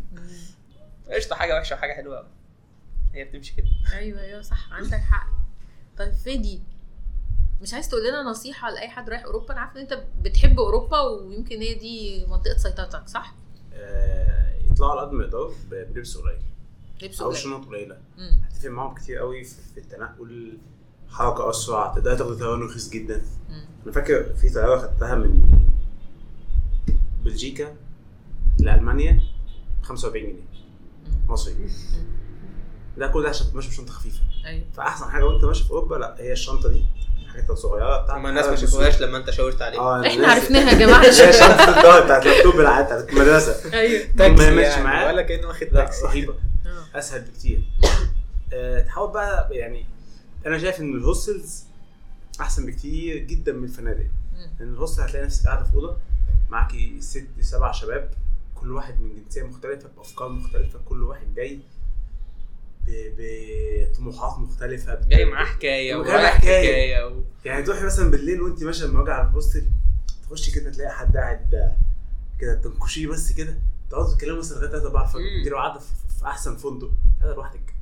قشطة 1.12 1.36
حاجة 1.36 1.56
وحشة 1.58 1.74
وحاجة 1.76 1.94
حلوة 1.94 2.18
قوي 2.18 2.28
هي 3.14 3.24
بتمشي 3.24 3.54
كده. 3.56 3.68
أيوه 3.94 4.22
أيوه 4.22 4.42
صح 4.42 4.74
عندك 4.74 5.00
حق. 5.00 5.28
طيب 5.98 6.14
فادي 6.14 6.62
مش 7.62 7.74
عايز 7.74 7.90
تقول 7.90 8.08
لنا 8.08 8.22
نصيحة 8.24 8.70
لأي 8.72 8.90
حد 8.90 9.10
رايح 9.10 9.24
أوروبا؟ 9.24 9.52
أنا 9.54 9.60
عارفة 9.62 9.76
إن 9.76 9.82
أنت 9.82 10.04
بتحب 10.22 10.60
أوروبا 10.60 11.00
ويمكن 11.00 11.62
هي 11.62 11.74
دي 11.74 12.26
منطقة 12.26 12.58
سيطرتك 12.58 13.08
صح؟ 13.08 13.34
آه، 13.74 14.54
يطلعوا 14.72 14.92
على 14.92 15.02
قد 15.02 15.12
ما 15.12 15.24
يقدروا 15.24 15.54
بلبس 15.72 16.18
قليل. 16.18 16.42
لبس 17.02 17.22
أو 17.22 17.30
قليل. 17.30 17.42
شنط 17.42 17.66
قليلة. 17.66 17.98
هتفرق 18.48 18.72
معاهم 18.72 18.96
كتير 18.96 19.18
قوي 19.18 19.44
في 19.44 19.78
التنقل 19.78 20.58
حركة 21.12 21.50
أسرع 21.50 21.93
تقدر 21.95 22.15
تاخد 22.17 22.38
طيران 22.39 22.62
رخيص 22.62 22.89
جدا. 22.89 23.21
أنا 23.84 23.91
فاكر 23.93 24.34
في 24.41 24.50
طياره 24.50 24.78
خدتها 24.78 25.15
من 25.15 25.41
بلجيكا 27.26 27.76
لألمانيا 28.60 29.19
45 29.84 30.24
جنيه. 30.26 30.41
مصري. 31.28 31.56
ده 32.97 33.08
كل 33.08 33.24
ده 33.24 33.30
عشان 33.30 33.45
تبقى 33.45 33.56
ماشي 33.56 33.69
بشنطه 33.69 33.91
خفيفة. 33.93 34.19
أيوه. 34.45 34.63
فأحسن 34.78 35.06
حاجة 35.06 35.26
وأنت 35.26 35.43
ماشي 35.45 35.63
في 35.63 35.71
أوروبا 35.71 35.95
لا 35.95 36.15
هي 36.19 36.32
الشنطة 36.32 36.69
دي 36.69 36.86
الحاجات 37.26 37.50
الصغيره 37.50 38.04
بتاعت 38.04 38.17
هما 38.17 38.30
الناس 38.30 38.45
ما 38.45 38.56
شافوهاش 38.56 39.02
لما 39.02 39.17
أنت 39.17 39.30
شاورت 39.30 39.62
عليهم. 39.62 39.82
آه 39.82 40.08
إحنا 40.08 40.28
عرفناها 40.28 40.71
يا 40.71 40.78
جماعة. 40.86 41.04
هي 41.06 41.12
شنطة 41.34 41.69
الظهر 41.78 42.04
بتاعت 42.06 42.26
اللابتوب 42.26 42.60
العادي 42.60 42.86
بتاعت 42.86 43.10
المدرسة. 43.10 43.74
أيوه. 43.74 44.04
ما 44.15 44.43
يعني 44.62 44.84
معاه. 44.84 45.08
ولا 45.08 45.21
كأنه 45.21 45.47
واخد 45.47 45.67
تاكسي. 45.67 46.06
رهيبة. 46.06 46.34
آه. 46.65 47.00
أسهل 47.00 47.21
بكتير. 47.21 47.62
أه 48.54 48.80
تحاول 48.82 49.12
بقى 49.13 49.47
يعني 49.52 49.86
أنا 50.45 50.58
شايف 50.60 50.80
إن 50.80 50.93
ال 50.98 51.06
hostels 51.06 51.63
أحسن 52.41 52.65
بكتير 52.65 53.17
جدا 53.17 53.54
من 53.54 53.63
الفنادق. 53.63 54.08
لأن 54.60 54.73
ال 54.74 54.78
hostel 54.78 55.04
هتلاقي 55.04 55.25
نفسك 55.25 55.45
قاعدة 55.47 55.63
في 55.63 55.73
أوضة 55.75 55.97
معاكي 56.49 57.01
ست 57.01 57.27
سبع 57.41 57.71
شباب 57.71 58.13
كل 58.56 58.71
واحد 58.71 58.99
من 59.01 59.23
جنسية 59.23 59.43
مختلفة 59.43 59.89
بأفكار 59.97 60.30
مختلفة 60.30 60.80
كل 60.86 61.04
واحد 61.04 61.34
جاي 61.36 61.60
بطموحات 62.88 64.39
مختلفة 64.39 65.01
جاي 65.08 65.25
معاه 65.25 65.45
حكاية 65.45 65.91
جاي 65.91 65.95
ورايح 65.95 66.15
معاه 66.15 66.32
حكاية. 66.32 66.62
حكاية 66.67 67.08
و... 67.08 67.23
يعني 67.45 67.63
تروحي 67.63 67.86
مثلا 67.86 68.12
بالليل 68.12 68.41
وأنت 68.41 68.63
ماشية 68.63 68.88
مواجهه 68.88 69.13
على 69.13 69.27
ال 69.28 69.33
hostel 69.33 69.65
تخشي 70.30 70.51
كده 70.51 70.71
تلاقي 70.71 70.91
حد 70.91 71.17
قاعد 71.17 71.73
كده 72.39 72.56
تنكشيه 72.56 73.08
بس 73.08 73.32
كده 73.32 73.58
تقعدوا 73.89 74.13
تتكلموا 74.13 74.39
مثلا 74.39 74.58
لغاية 74.58 74.69
3 74.71 74.88
4 74.88 75.04
الفجر 75.06 75.19
مم. 75.21 75.39
انت 75.39 75.47
لو 75.47 75.58
قاعدة 75.58 75.80
في 75.80 76.25
أحسن 76.25 76.56
فندق 76.58 76.91
قاعدة 77.21 77.36
لوحدك. 77.36 77.73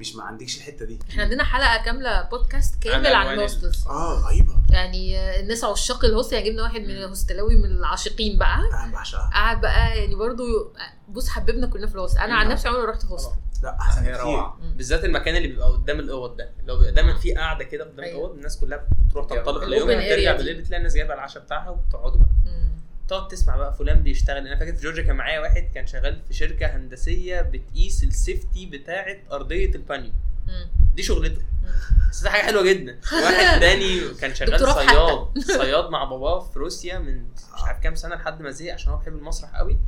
مش 0.00 0.16
ما 0.16 0.22
عندكش 0.24 0.56
الحتة 0.56 0.84
دي. 0.84 0.98
إحنا 1.10 1.22
عندنا 1.22 1.44
حلقة 1.44 1.84
كاملة 1.84 2.22
بودكاست 2.22 2.82
كامل 2.82 3.06
عن 3.06 3.34
ال 3.34 3.40
hostels 3.40 3.86
آه 3.86 4.22
رهيبة. 4.24 4.54
يعني 4.70 5.40
الناس 5.40 5.64
عشاق 5.64 6.04
ال 6.04 6.09
hostel 6.09 6.36
يعني 6.36 6.50
جبنا 6.50 6.62
واحد 6.62 6.80
من 6.80 6.90
الهوستلاوي 6.90 7.56
من 7.56 7.64
العاشقين 7.64 8.38
بقى. 8.38 8.58
أنا 8.58 8.92
بعشقها. 8.92 9.30
قعد 9.34 9.60
بقى 9.60 9.98
يعني 9.98 10.14
برضو 10.14 10.72
بص 11.08 11.28
حببنا 11.28 11.66
كلنا 11.66 11.86
في 11.86 11.94
ال 11.94 11.98
hostel 11.98 12.20
أنا 12.20 12.34
عن 12.34 12.46
مم. 12.46 12.52
نفسي 12.52 12.68
عمري 12.68 12.82
ما 12.82 12.90
رحت 12.90 13.04
hostel 13.04 13.36
لا 13.62 13.78
أحسن 13.80 14.02
هي 14.02 14.16
روعة. 14.16 14.58
بالذات 14.76 15.04
المكان 15.04 15.36
اللي 15.36 15.48
بيبقى 15.48 15.70
قدام 15.70 15.98
الأوض 16.00 16.36
ده. 16.36 16.50
لو 16.64 16.76
بيبقى 16.78 16.92
دايما 16.92 17.14
في 17.18 17.34
قاعدة 17.34 17.64
كده 17.64 17.84
قدام 17.84 18.04
أيوة. 18.04 18.18
الأوض 18.18 18.36
الناس 18.36 18.58
كلها 18.60 18.86
بتروح 19.08 19.26
تنطلق 19.26 19.62
ال 19.62 19.68
open 19.68 19.90
اليوم. 19.92 20.00
area 20.00 20.08
ترجع 20.16 20.32
دي. 20.32 20.36
بالليل 20.38 20.60
بتلاقي 20.62 20.78
الناس 20.78 20.94
جايبة 20.94 21.14
العشاء 21.14 21.42
بتاعها 21.42 21.70
وبتقعدوا 21.70 22.18
بقى. 22.18 22.28
مم. 22.44 22.72
تقعد 23.12 23.28
تسمع 23.28 23.56
بقى 23.56 23.74
فلان 23.74 24.02
بيشتغل. 24.02 24.46
أنا 24.46 24.56
فاكر 24.56 24.74
في 24.74 24.82
جورجيا 24.82 25.02
كان 25.02 25.16
معايا 25.16 25.40
واحد 25.40 25.68
كان 25.74 25.86
شغال 25.86 26.22
في 26.28 26.34
شركة 26.34 26.66
هندسية 26.66 27.40
بتقيس 27.40 28.04
ال 28.04 28.13
safety 28.13 28.66
بتاعه 28.66 29.16
أرضية 29.32 29.74
البانيو. 29.74 30.12
دي 30.94 31.02
شغلته. 31.02 31.42
بس 32.10 32.22
ده 32.22 32.30
حاجة 32.30 32.42
حلوة 32.42 32.62
جدا. 32.72 32.98
واحد 33.12 33.60
تاني 33.60 34.14
كان 34.20 34.34
شغال 34.34 34.60
صياد 34.74 35.38
صياد 35.38 35.90
مع 35.90 36.04
باباه 36.04 36.40
في 36.40 36.58
روسيا 36.58 36.98
من 36.98 37.22
مش 37.22 37.62
عارف 37.62 37.80
كام 37.80 37.94
سنة 37.94 38.14
لحد 38.14 38.42
ما 38.42 38.50
زهق 38.50 38.72
عشان 38.74 38.92
هو 38.92 38.98
بيحب 38.98 39.12
المسرح 39.16 39.56
قوي. 39.56 39.78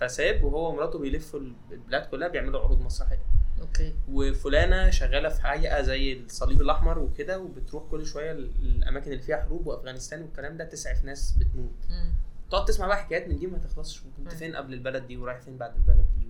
فساب 0.00 0.44
وهو 0.44 0.68
ومراته 0.72 0.98
بيلفوا 0.98 1.40
البلاد 1.70 2.06
كلها 2.06 2.28
بيعملوا 2.28 2.60
عروض 2.60 2.80
مسرحية. 2.80 3.22
أوكي. 3.60 3.94
وفلانة 4.08 4.90
شغالة 4.90 5.28
في 5.28 5.40
هيئه 5.44 5.82
زي 5.82 6.12
الصليب 6.12 6.60
الأحمر 6.60 6.98
وكده 6.98 7.38
وبتروح 7.38 7.84
كل 7.90 8.06
شوية 8.06 8.32
ال- 8.32 8.50
الاماكن 8.62 9.12
اللي 9.12 9.22
فيها 9.22 9.42
حروب 9.42 9.66
وأفغانستان 9.66 10.22
والكلام 10.22 10.56
ده 10.56 10.64
تسعف 10.64 11.04
ناس 11.04 11.30
بتموت. 11.38 11.74
تقعد 12.50 12.64
تسمع 12.64 12.86
بقى 12.86 12.96
حكايات 13.04 13.28
من 13.28 13.38
دي 13.38 13.46
ما 13.46 13.58
تخلصش 13.58 14.02
وكنت. 14.02 14.32
فين 14.34 14.56
قبل 14.56 14.74
البلد 14.74 15.06
دي 15.06 15.16
ورايح 15.16 15.40
فين 15.40 15.56
بعد 15.56 15.74
البلد 15.76 16.06
دي 16.18 16.26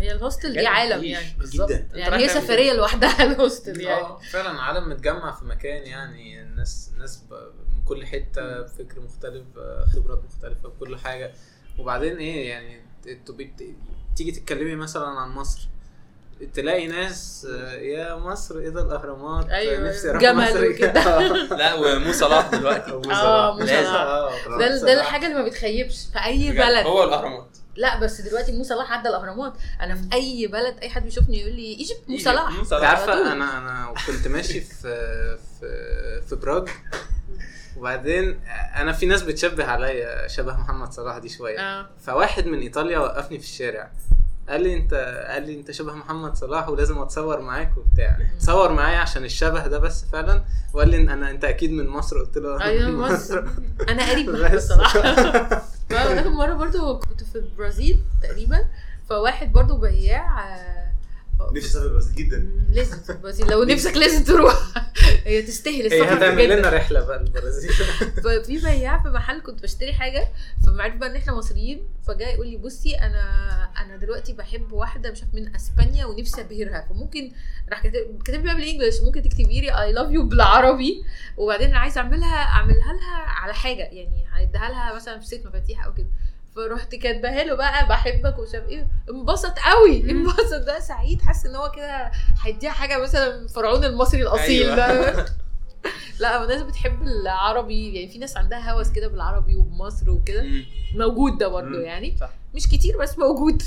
هي 0.00 0.12
الهوستل 0.12 0.52
دي 0.52 0.66
عالم. 0.66 1.04
يعني 1.04 1.26
بالظبط. 1.38 1.70
يعني 1.92 2.16
هي 2.16 2.28
سفرية. 2.28 2.72
لوحدها 2.72 3.22
الهوستل 3.32 3.80
يعني 3.80 4.00
آه 4.02 4.18
فعلا 4.18 4.60
عالم 4.60 4.88
متجمع 4.88 5.32
في 5.32 5.44
مكان 5.44 5.82
يعني 5.86 6.42
الناس 6.42 6.90
الناس 6.94 7.16
ب- 7.30 7.34
من 7.76 7.84
كل 7.84 8.06
حتة 8.06 8.66
فكر 8.66 9.00
مختلف 9.00 9.44
آه، 9.58 9.84
خبرات 9.84 10.24
مختلفة 10.24 10.68
بكل 10.68 10.96
حاجة 10.98 11.32
وبعدين 11.78 12.16
إيه 12.16 12.48
يعني 12.50 12.80
تيجي 14.16 14.32
تتكلمي 14.32 14.74
مثلا 14.76 15.06
عن 15.06 15.30
مصر 15.30 15.68
تلاقي 16.54 16.86
ناس 16.86 17.46
آه، 17.50 17.72
يا 17.72 18.14
مصر 18.14 18.58
إيه 18.58 18.68
ده 18.68 18.82
الاهرامات؟ 18.82 19.50
أيوة، 19.50 19.88
نفسي 19.88 20.10
أروح 20.10 20.22
جمل 20.22 20.44
مصر. 20.50 20.64
وكده. 20.70 21.00
آه. 21.18 21.32
لا 21.54 21.74
ومو 21.74 22.12
صلاح 22.12 22.46
دلوقتي. 22.50 22.90
آه 22.90 23.02
صلاح. 23.02 23.54
مو 23.54 23.60
لازم. 23.60 23.90
صلاح 23.90 24.00
آه. 24.00 24.58
ده 24.58 24.76
ده 24.82 24.92
الحاجة 25.00 25.26
اللي 25.26 25.38
ما 25.42 25.44
بتخيبش 25.48 26.06
في 26.12 26.24
أي 26.24 26.52
بلد. 26.52 26.86
هو 26.86 27.04
الأهرامات. 27.04 27.46
لا 27.76 28.00
بس 28.00 28.20
دلوقتي 28.20 28.52
مو 28.52 28.62
صلاح 28.62 28.92
عدى 28.92 29.08
الأهرامات. 29.08 29.52
أنا 29.80 29.94
في 29.94 30.02
أي 30.12 30.46
بلد 30.46 30.78
أي 30.82 30.88
حد 30.88 31.04
بيشوفني 31.04 31.40
يقول 31.40 31.52
لي 31.52 31.62
إيجيبت 31.78 32.02
مو 32.08 32.18
صلاح 32.18 32.50
مو 32.50 32.62
أنت. 32.62 32.72
عارفة 32.72 33.32
أنا 33.32 33.58
أنا 33.58 33.94
كنت 34.06 34.28
ماشي 34.28 34.60
في 34.60 35.36
في 35.60 36.20
في 36.28 36.36
براغ 36.36 36.68
وبعدين 37.76 38.40
أنا 38.76 38.92
في 38.92 39.06
ناس 39.06 39.22
بتشبه 39.22 39.64
عليا 39.64 40.28
شبه 40.28 40.56
محمد 40.56 40.92
صلاح 40.92 41.18
دي 41.18 41.28
شوية. 41.28 41.60
آه. 41.60 41.88
فواحد 42.06 42.46
من 42.46 42.60
إيطاليا 42.60 42.98
وقفني 42.98 43.38
في 43.38 43.44
الشارع. 43.44 43.90
قال 44.48 44.62
لي 44.62 44.76
انت 44.76 44.94
قال 45.28 45.42
لي 45.46 45.54
انت 45.60 45.70
شبه 45.70 45.94
محمد 45.94 46.36
صلاح 46.36 46.68
ولازم 46.68 46.98
اتصور 46.98 47.40
معاك 47.40 47.72
وبتاع. 47.76 48.18
تصور 48.40 48.72
معايا 48.72 48.98
عشان 48.98 49.24
الشبه 49.24 49.66
ده 49.66 49.78
بس 49.78 50.04
فعلا. 50.04 50.44
وقال 50.72 50.88
لي 50.88 50.96
أنا 50.96 51.30
أنت 51.30 51.44
أكيد 51.44 51.70
من 51.72 51.88
مصر. 51.88 52.18
قلت 52.18 52.38
له 52.38 52.62
أيوه 52.62 52.90
من 52.90 52.98
مصر. 52.98 53.44
أنا 53.88 54.10
قريب 54.10 54.30
محمد. 54.40 54.58
صلاح. 54.58 54.96
آخر 55.92 56.28
مرة 56.30 56.54
برضو 56.54 56.98
كنت 56.98 57.24
في 57.24 57.36
البرازيل 57.38 58.00
تقريبا. 58.22 58.58
فواحد 59.08 59.52
برضو 59.52 59.76
بياع 59.76 60.56
نفسي 61.52 61.68
أسافر 61.68 61.86
البرازيل 61.86 62.14
جدا. 62.14 62.48
لازم 62.72 62.98
البرازيل. 63.10 63.50
لو 63.50 63.64
نفسك 63.64 63.96
لازم 63.96 64.24
تروح. 64.24 64.54
هي 65.26 65.42
تستاهل 65.42 65.74
هي 65.74 65.86
السفر 65.86 66.14
هتعمل 66.18 66.42
جدا 66.46 66.56
لنا 66.56 66.70
رحلة 66.70 67.04
بقى 67.06 67.20
البرازيل 67.20 67.72
ففي 68.24 68.58
بياع 68.58 69.02
في 69.02 69.08
محل 69.08 69.40
كنت 69.40 69.62
بشتري 69.62 69.92
حاجة 69.92 70.28
فمعرف 70.66 70.94
بقى 70.94 71.10
إن 71.10 71.16
إحنا 71.16 71.34
مصريين 71.34 71.82
فجاء 72.06 72.34
يقول 72.34 72.48
لي 72.48 72.56
بصي 72.56 72.94
أنا 72.94 73.24
أنا 73.76 73.96
دلوقتي 73.96 74.32
بحب 74.32 74.72
واحدة 74.72 75.10
مش 75.10 75.22
عارف 75.22 75.34
من 75.34 75.54
أسبانيا 75.54 76.06
ونفسي 76.06 76.40
أبهرها. 76.40 76.86
فممكن 76.90 77.32
راح 77.70 77.82
كاتب 77.82 78.22
كاتب 78.24 78.38
لي 78.38 78.44
بقى 78.44 78.54
بال 78.54 78.63
English. 78.63 79.00
ممكن 79.00 79.22
تكتبي 79.22 79.60
لي 79.60 79.82
I 79.82 79.92
love 79.92 80.10
you 80.10 80.22
بالعربي. 80.28 81.04
وبعدين 81.36 81.68
أنا 81.68 81.78
عايزة 81.78 82.00
أعملها 82.00 82.36
أعملها 82.36 82.92
لها 82.92 83.16
على 83.16 83.54
حاجة 83.54 83.82
يعني 83.82 84.24
هيديها 84.34 84.68
لها 84.68 84.94
مثلا 84.94 85.18
في 85.18 85.26
ست 85.26 85.46
مفاتيح 85.46 85.84
أو 85.84 85.94
كده. 85.94 86.06
فرحت 86.56 86.94
كاتباها 86.94 87.44
له 87.44 87.54
بقى 87.54 87.88
بحبك 87.88 88.38
ومش 88.38 88.54
عارف 88.54 88.68
إيه 88.68 88.88
انبسط 89.10 89.54
قوي. 89.58 90.10
انبسط 90.10 90.62
ده 90.66 90.80
سعيد 90.80 91.22
حاسس 91.22 91.46
ان 91.46 91.54
هو 91.54 91.70
كده 91.76 92.10
هيديها 92.42 92.70
حاجة 92.70 93.02
مثلا 93.02 93.48
فرعون 93.48 93.84
المصري 93.84 94.22
الأصيل 94.22 94.62
أيوة. 94.70 94.76
ده 94.76 95.26
لا 96.20 96.42
الناس 96.42 96.62
بتحب 96.62 97.02
العربي 97.02 97.94
يعني 97.94 98.08
في 98.12 98.18
ناس 98.18 98.36
عندها 98.36 98.72
هوس 98.72 98.90
كده 98.92 99.08
بالعربي 99.08 99.56
وبمصر 99.56 100.10
وكده. 100.10 100.44
موجود 100.94 101.38
ده 101.38 101.48
برضه. 101.48 101.80
يعني 101.80 102.16
صح. 102.20 102.30
مش 102.54 102.68
كتير 102.68 102.98
بس 102.98 103.18
موجود 103.18 103.62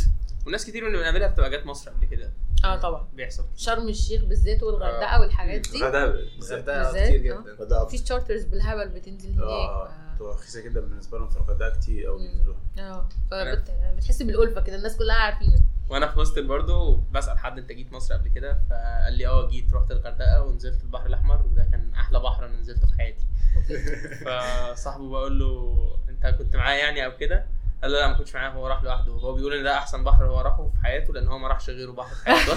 وناس 0.47 0.65
كتير 0.65 0.81
من 0.81 0.88
اللي 0.88 0.97
بنقابلها 0.97 1.27
بتبقى 1.27 1.49
جت 1.49 1.65
مصر 1.65 1.91
قبل 1.91 2.05
كده 2.05 2.31
آه 2.65 2.75
طبعا 2.75 3.07
بيحصل 3.13 3.43
شرم 3.57 3.89
الشيخ 3.89 4.21
بالذات 4.23 4.63
والغردقة 4.63 5.15
آه. 5.15 5.21
والحاجات 5.21 5.61
دي 5.71 5.77
الغردقة 5.77 6.91
كتير 6.91 7.38
آه. 7.38 7.43
جدا 7.59 7.85
في 7.85 7.97
charters 7.97 8.43
بالهبل 8.43 8.88
بتنزل 8.89 9.29
هناك 9.29 9.43
آه 9.43 9.88
ف- 9.88 10.13
بتبقى 10.15 10.33
رخيصة 10.33 10.61
جدا 10.61 10.79
بالنسبة 10.81 11.17
لهم 11.17 11.29
في 11.29 11.35
الغردقة 11.38 11.69
كتير 11.79 12.05
قوي. 12.07 12.17
بينزلوها 12.27 12.57
آه. 12.88 13.09
فبتحس 13.31 14.21
بالألفة 14.21 14.61
كده 14.61 14.75
الناس 14.75 14.97
كلها 14.97 15.15
عارفينه 15.15 15.59
وأنا 15.89 16.07
في 16.07 16.19
hostel 16.20 16.47
برضه 16.47 17.03
بسأل 17.11 17.38
حد 17.38 17.57
انت 17.57 17.71
جيت 17.71 17.93
مصر 17.93 18.13
قبل 18.13 18.27
كده؟ 18.27 18.59
فقال 18.69 19.13
لي 19.13 19.27
آه 19.27 19.47
جيت 19.49 19.73
رحت 19.73 19.91
الغردقة 19.91 20.41
ونزلت 20.43 20.83
البحر 20.83 21.05
الأحمر 21.05 21.41
وده 21.45 21.67
كان 21.71 21.91
أحلى 21.93 22.19
بحر 22.19 22.45
أنا 22.45 22.57
نزلته 22.57 22.88
في 22.88 22.93
حياتي. 22.97 23.25
فصاحبه 24.25 25.09
بقول 25.09 25.39
له 25.39 25.75
انت 26.09 26.27
كنت 26.27 26.55
معايا 26.55 26.79
يعني 26.79 27.05
أو 27.05 27.17
كده؟ 27.17 27.45
قال 27.81 27.91
له 27.91 27.99
لا 27.99 28.07
ما 28.07 28.13
كنتش 28.13 28.35
معاه 28.35 28.49
هو 28.49 28.67
راح 28.67 28.83
لوحده. 28.83 29.11
وهو 29.11 29.33
بيقول 29.33 29.53
إن 29.53 29.63
ده 29.63 29.77
أحسن 29.77 30.03
بحر 30.03 30.25
هو 30.25 30.41
راحه 30.41 30.69
في 30.69 30.81
حياته 30.83 31.13
لأن 31.13 31.27
هو 31.27 31.38
ما 31.38 31.47
راحش 31.47 31.69
غيره 31.69 31.91
بحر 31.91 32.15
في 32.15 32.25
حياته. 32.25 32.53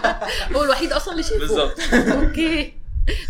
هو 0.56 0.64
الوحيد 0.64 0.92
أصلا 0.92 1.12
اللي 1.12 1.22
شايفه 1.22 1.38
بالظبط. 1.46 1.80
أوكي. 2.22 2.74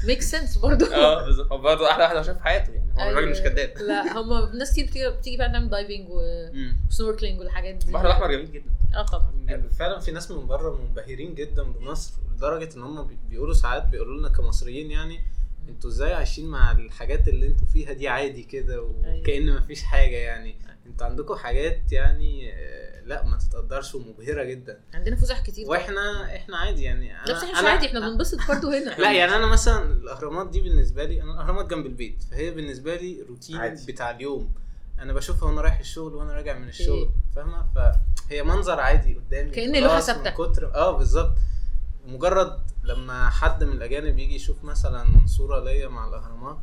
make 0.07 0.23
sense 0.23 0.59
برضه 0.59 0.95
آه 0.95 1.25
بالظبط. 1.27 1.53
هو 1.53 1.59
برضه 1.59 1.91
أحلى 1.91 2.03
واحد 2.05 2.17
هو 2.17 2.23
شاف 2.23 2.37
في 2.37 2.43
حياته 2.43 2.73
يعني. 2.73 2.93
هو 2.99 3.11
الراجل 3.11 3.31
مش 3.31 3.39
كداب. 3.39 3.73
لا 3.79 4.19
هم 4.21 4.57
ناس 4.59 4.73
كتير 4.73 4.87
بتيجي 4.87 5.09
بتيجي 5.11 5.39
فعلا 5.39 5.53
تعمل 5.53 5.71
diving. 5.71 6.07
و 6.89 6.93
snorkeling 6.93 7.41
والحاجات 7.41 7.75
دي. 7.75 7.87
البحر 7.89 8.07
الأحمر 8.07 8.31
جميل 8.33 8.53
جدا. 8.53 8.71
آه 8.95 9.03
طبعا. 9.03 9.33
جدا. 9.49 9.69
فعلا 9.69 10.01
في 10.01 10.11
ناس 10.11 10.31
من 10.31 10.47
بره 10.47 10.77
منبهرين 10.77 11.35
جدا 11.35 11.63
بمصر 11.63 12.13
لدرجة 12.37 12.77
إن 12.77 12.83
هم 12.83 13.07
بي- 13.07 13.19
بيقولوا 13.31 13.55
ساعات 13.55 13.87
بيقولوا 13.87 14.19
لنا 14.19 14.29
كمصريين 14.29 14.91
يعني 14.91 15.21
أنتوا 15.69 15.91
إزاي 15.91 16.15
عايشين 16.15 16.47
مع 16.47 16.73
الحاجات 16.73 17.29
اللي 17.29 17.47
أنتوا 17.47 17.67
فيها 17.67 17.93
دي 17.93 18.09
عادي 18.09 18.43
كده؟ 18.43 18.83
وكأن 18.83 19.57
مفيش 19.57 19.83
حاجة 19.83 20.17
يعني. 20.17 20.55
أنتوا 20.87 21.07
عندكم 21.07 21.35
حاجات 21.35 21.93
يعني 21.93 22.53
آه، 22.53 22.94
لا 23.07 23.25
ما 23.25 23.39
تتقدرش 23.39 23.95
ومبهرة 23.95 24.45
جدا 24.45 24.81
عندنا 24.95 25.17
فسح 25.17 25.41
كتير 25.41 25.69
وإحنا 25.69 26.37
إحنا 26.37 26.57
عادي 26.57 26.83
يعني 26.83 27.13
لا 27.27 27.37
بس 27.37 27.43
إحنا 27.45 27.61
مش 27.61 27.67
عادي 27.69 27.87
إحنا 27.87 28.01
بننبسط 28.01 28.39
برضه 28.49 28.79
هنا 28.79 28.91
لا 28.91 29.13
يعني 29.13 29.37
أنا 29.37 29.47
مثلا 29.47 29.93
الأهرامات 29.93 30.51
دي 30.51 30.61
بالنسبة 30.61 31.05
لي 31.05 31.23
أنا 31.23 31.33
الأهرامات 31.33 31.67
جنب 31.71 31.87
البيت 31.87 32.23
فهي 32.31 32.51
بالنسبة 32.51 32.97
لي 32.97 33.23
روتين 33.29 33.57
عادي. 33.57 33.93
بتاع 33.93 34.11
اليوم 34.11 34.53
أنا 34.99 35.13
بشوفها 35.13 35.49
وأنا 35.49 35.61
رايح 35.61 35.79
الشغل 35.79 36.15
وأنا 36.15 36.33
راجع 36.33 36.59
من 36.59 36.69
الشغل. 36.69 37.11
فاهمة 37.37 37.67
فهي 37.75 38.43
منظر 38.43 38.81
عادي 38.81 39.15
قدامي 39.15 39.81
خلاص 39.81 40.07
ثابتة. 40.07 40.31
من 40.31 40.53
كتر 40.53 40.75
آه 40.75 40.99
بالظبط 40.99 41.35
مجرد 42.07 42.61
لما 42.85 43.31
حد 43.31 43.65
من 43.65 43.73
الأجانب 43.73 44.19
يجي 44.19 44.35
يشوف 44.35 44.65
مثلا 44.65 45.07
صورة 45.27 45.65
ليا 45.65 45.89
مع 45.89 46.09
الأهرامات 46.09 46.59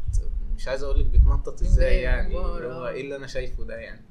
مش 0.56 0.68
عايز 0.68 0.84
أقول 0.84 1.00
لك 1.00 1.06
بيتنطط 1.06 1.62
إزاي 1.62 2.02
يعني 2.02 2.36
هو. 2.36 2.88
إيه 2.88 3.02
اللي 3.02 3.16
أنا 3.16 3.28
شايفه 3.28 3.64
ده 3.64 3.76
يعني 3.76 4.02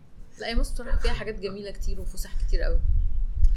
لا 0.41 0.55
مصر 0.59 0.72
بصراحه 0.74 0.99
فيها 0.99 1.12
حاجات 1.12 1.38
جميلة 1.41 1.70
كتير 1.70 2.01
وفسح 2.01 2.34
كتير 2.47 2.62
قوي 2.62 2.80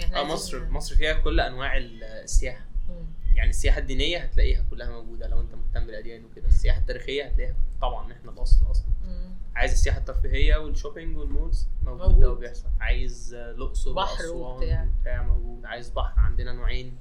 إحنا 0.02 0.20
آه 0.20 0.24
مصر 0.24 0.64
مصر 0.70 0.96
فيها 0.96 1.12
كل 1.12 1.40
أنواع 1.40 1.76
السياحة 1.76 2.64
مم. 2.88 3.06
يعني 3.34 3.50
السياحة 3.50 3.78
الدينية 3.78 4.18
هتلاقيها 4.18 4.64
كلها 4.70 4.90
موجودة 4.90 5.26
لو 5.28 5.40
أنت 5.40 5.54
مهتم 5.54 5.86
بالأديان 5.86 6.24
وكده 6.24 6.48
السياحة 6.48 6.80
التاريخية 6.80 7.24
هتلاقيها 7.24 7.54
طبعا 7.82 8.12
إحنا 8.12 8.30
الأصل 8.30 8.70
أصلا 8.70 8.86
مم. 9.04 9.34
عايز 9.54 9.72
السياحة 9.72 9.98
الترفيهية 9.98 10.56
والشوبينج 10.56 11.16
والمولز 11.16 11.66
موجود, 11.82 12.02
موجود. 12.08 12.20
ده 12.22 12.30
وبيحصل 12.32 12.68
عايز 12.80 13.34
الأقصر 13.34 13.92
بحر 13.92 14.26
وبتاع. 14.26 14.88
بتاع 15.00 15.22
موجود 15.22 15.64
عايز 15.64 15.88
بحر 15.90 16.20
عندنا 16.20 16.52
نوعين 16.52 16.96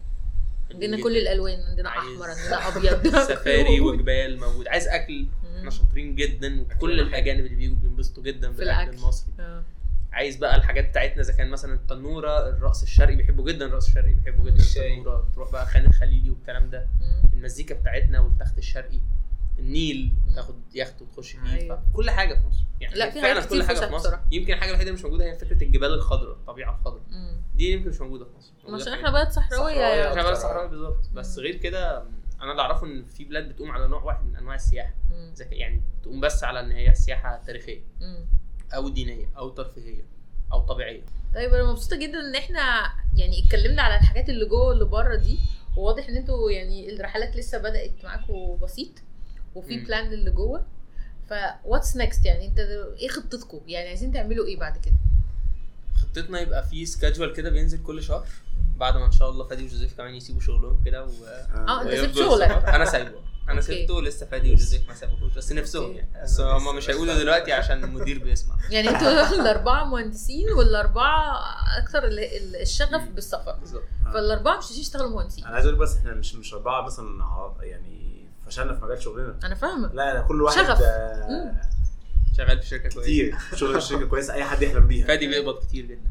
عندنا. 0.72 1.04
كل 1.04 1.18
الألوان 1.18 1.60
عندنا 1.62 1.90
أحمر 1.90 2.28
عندنا 2.30 2.68
أبيض 2.68 3.08
سفاري. 3.32 3.80
وجبال 3.86 4.40
موجود 4.40 4.68
عايز 4.68 4.88
أكل. 4.88 5.28
إحنا 5.58 5.70
شاطرين 5.70 6.16
جدا 6.16 6.62
وكل 6.62 7.00
الأجانب 7.00 7.46
اللي 7.46 7.56
بيجوا 7.56 7.76
بينبسطوا 7.76 8.24
جدا 8.24 8.50
بالأكل. 8.52 8.90
المصري 8.98 9.34
آه. 9.40 9.64
عايز 10.14 10.36
بقى 10.36 10.56
الحاجات 10.56 10.90
بتاعتنا 10.90 11.22
إذا 11.22 11.34
كان 11.34 11.50
مثلا 11.50 11.74
التنورة 11.74 12.50
الرقص 12.50 12.82
الشرقي 12.82 13.16
بيحبوا 13.16 13.52
جدا 13.52 13.66
الرقص 13.66 13.88
الشرقي 13.88 14.14
بيحبوا 14.14 14.46
جدا. 14.50 14.64
التنورة 14.64 15.30
تروح 15.36 15.52
بقى 15.52 15.66
خان 15.66 15.86
الخليلي 15.86 16.30
والكلام 16.30 16.70
ده. 16.70 16.88
المزيكا 17.34 17.76
بتاعتنا 17.76 18.20
والتخت 18.20 18.58
الشرقي 18.58 19.00
النيل 19.60 20.14
تاخد 20.36 20.56
يخت 20.76 21.02
وتخش 21.02 21.32
فيه 21.32 21.54
أيوة. 21.56 21.84
كل 21.94 22.10
حاجة 22.10 22.34
في 22.34 22.48
مصر 22.48 22.64
يعني 22.82 22.96
لا، 22.96 23.10
في 23.10 23.22
فعلا 23.22 23.46
كل 23.46 23.64
حاجة 23.64 23.80
في 23.80 23.86
مصر 23.86 23.96
بصراحة. 23.96 24.24
يمكن 24.32 24.54
الحاجة 24.54 24.70
الوحيدة 24.70 24.90
اللي 24.90 25.00
مش 25.00 25.06
موجودة 25.06 25.26
هي 25.26 25.36
فكرة 25.36 25.64
الجبال 25.64 25.94
الخضراء 25.94 26.34
الطبيعة 26.34 26.76
الخضراء. 26.80 27.02
دي 27.56 27.72
يمكن 27.72 27.90
مش 27.90 28.02
موجودة 28.02 28.26
في 28.26 28.32
مصر 28.68 28.76
عشان 28.76 28.94
إحنا 28.94 29.12
بلد 29.12 29.30
صحراوية 29.30 29.74
صحراوية. 29.74 29.82
يعني. 29.82 30.10
إحنا 30.10 30.22
بلد 30.24 30.32
أكتر. 30.32 30.42
صحراوي 30.42 30.70
بالظبط 30.70 31.10
بس 31.14 31.38
غير 31.40 31.56
كده 31.56 32.04
أنا 32.42 32.52
اللي 32.52 32.62
أعرفه 32.62 32.88
إن 32.88 33.06
في 33.06 33.24
بلاد 33.24 33.50
بتقوم 33.50 33.72
على 33.72 33.88
نوع 33.88 34.04
واحد 34.04 34.26
من 34.26 34.36
أنواع 34.36 34.56
السياحة 34.56 34.94
يعني 35.52 35.82
تقوم 36.04 36.20
بس 36.22 36.44
على 36.44 36.60
إن 36.60 36.72
هي 36.72 36.96
سياحة 36.96 37.42
تاريخية 37.46 37.82
مم. 38.02 38.26
أو 38.76 38.90
دينية 38.90 39.30
أو 39.38 39.50
ترفيهية 39.50 40.04
أو 40.54 40.60
طبيعية. 40.60 41.02
طيب 41.36 41.54
أنا 41.54 41.72
مبسوطة 41.72 41.96
جدا 41.96 42.20
إن 42.20 42.36
إحنا 42.36 42.94
يعني 43.16 43.46
اتكلمنا 43.46 43.82
على 43.82 43.96
الحاجات 43.96 44.30
اللي 44.30 44.46
جوه 44.46 44.68
واللي 44.68 44.86
بره 44.86 45.16
دي 45.16 45.40
وواضح 45.78 46.10
إن 46.10 46.16
إنتوا 46.18 46.52
يعني 46.52 46.94
الرحلات 46.96 47.36
لسه 47.36 47.58
بدأت 47.58 47.92
معاكم 48.04 48.58
بسيط 48.62 48.90
وفي. 49.56 49.80
plan 49.80 50.14
اللي 50.14 50.32
جوه. 50.32 50.66
ف 51.30 51.34
what's 51.66 51.98
next 51.98 52.26
يعني؟ 52.26 52.46
أنت 52.48 52.60
إيه 53.00 53.08
خطتكم 53.08 53.62
يعني 53.68 53.88
عايزين 53.88 54.12
تعملوا 54.12 54.46
إيه 54.46 54.58
بعد 54.60 54.78
كده؟ 54.78 54.96
خطتنا 55.96 56.40
يبقى 56.40 56.64
في 56.68 56.86
سكادجول 56.86 57.34
كده 57.34 57.50
بينزل 57.50 57.84
كل 57.84 58.04
شهر 58.04 58.28
بعد 58.78 58.98
ما 58.98 59.06
إن 59.06 59.12
شاء 59.12 59.30
الله 59.30 59.48
فادي 59.48 59.64
وجوزيف 59.64 59.98
كمان 59.98 60.16
يسيبوا 60.16 60.42
شغلهم 60.42 60.82
كده 60.86 61.06
و... 61.06 61.10
آه 61.56 61.82
أنت 61.82 61.94
سبت 61.94 62.16
شغلك. 62.16 62.52
أنا 62.52 62.86
سايبه. 62.86 63.20
أنا. 63.50 63.62
سبته 63.62 64.02
لسه 64.02 64.26
فادي 64.26 64.52
وجوزيف 64.54 64.88
ما 64.88 64.94
سابوهوش 64.94 65.32
بس 65.34 65.52
نفسهم. 65.52 65.92
يعني. 65.94 66.24
بس 66.24 66.40
هم 66.42 66.76
مش 66.76 66.90
هيقولوا 66.90 67.14
دلوقتي 67.14 67.52
عشان 67.54 67.84
المدير 67.84 68.20
بيسمع. 68.24 68.56
يعني 68.72 68.90
أنتوا 68.90 69.36
الأربعة 69.42 69.86
مهندسين 69.86 70.50
والأربعة 70.50 71.42
أكثر 71.78 72.04
ال- 72.04 72.20
ال- 72.20 72.56
الشغف 72.62 73.02
بالسفر. 73.10 73.52
بالظبط. 73.60 73.84
فالأربعة 74.14 74.58
مش 74.58 74.72
هيشتغلوا 74.72 75.10
مهندسين. 75.10 75.46
أنا 75.46 75.54
عايز 75.56 75.66
أقول 75.66 75.78
بس 75.80 75.96
إحنا 75.98 76.14
مش 76.14 76.36
مش 76.36 76.54
أربعة 76.54 76.82
مثلا 76.82 77.06
يعني 77.62 78.26
فشلنا 78.48 78.74
في 78.74 78.86
مجال 78.86 79.02
شغلنا. 79.04 79.40
أنا 79.44 79.56
فاهمة. 79.56 79.88
لا 79.94 80.14
لا 80.14 80.22
كل 80.22 80.42
واحد 80.42 80.58
شغف. 80.58 80.82
آه،. 80.82 81.62
شغال 82.38 82.62
في 82.62 82.68
شركة 82.68 82.90
كويسة. 82.90 83.02
كتير. 83.02 83.36
شغل 83.56 83.76
الشركة 83.76 84.06
كويسة. 84.06 84.34
أي 84.34 84.44
حد 84.44 84.62
يحلم 84.62 84.88
بيها. 84.88 85.08
فادي 85.08 85.28
بيقبض 85.28 85.64
كتير 85.64 85.86
جدا. 85.90 86.10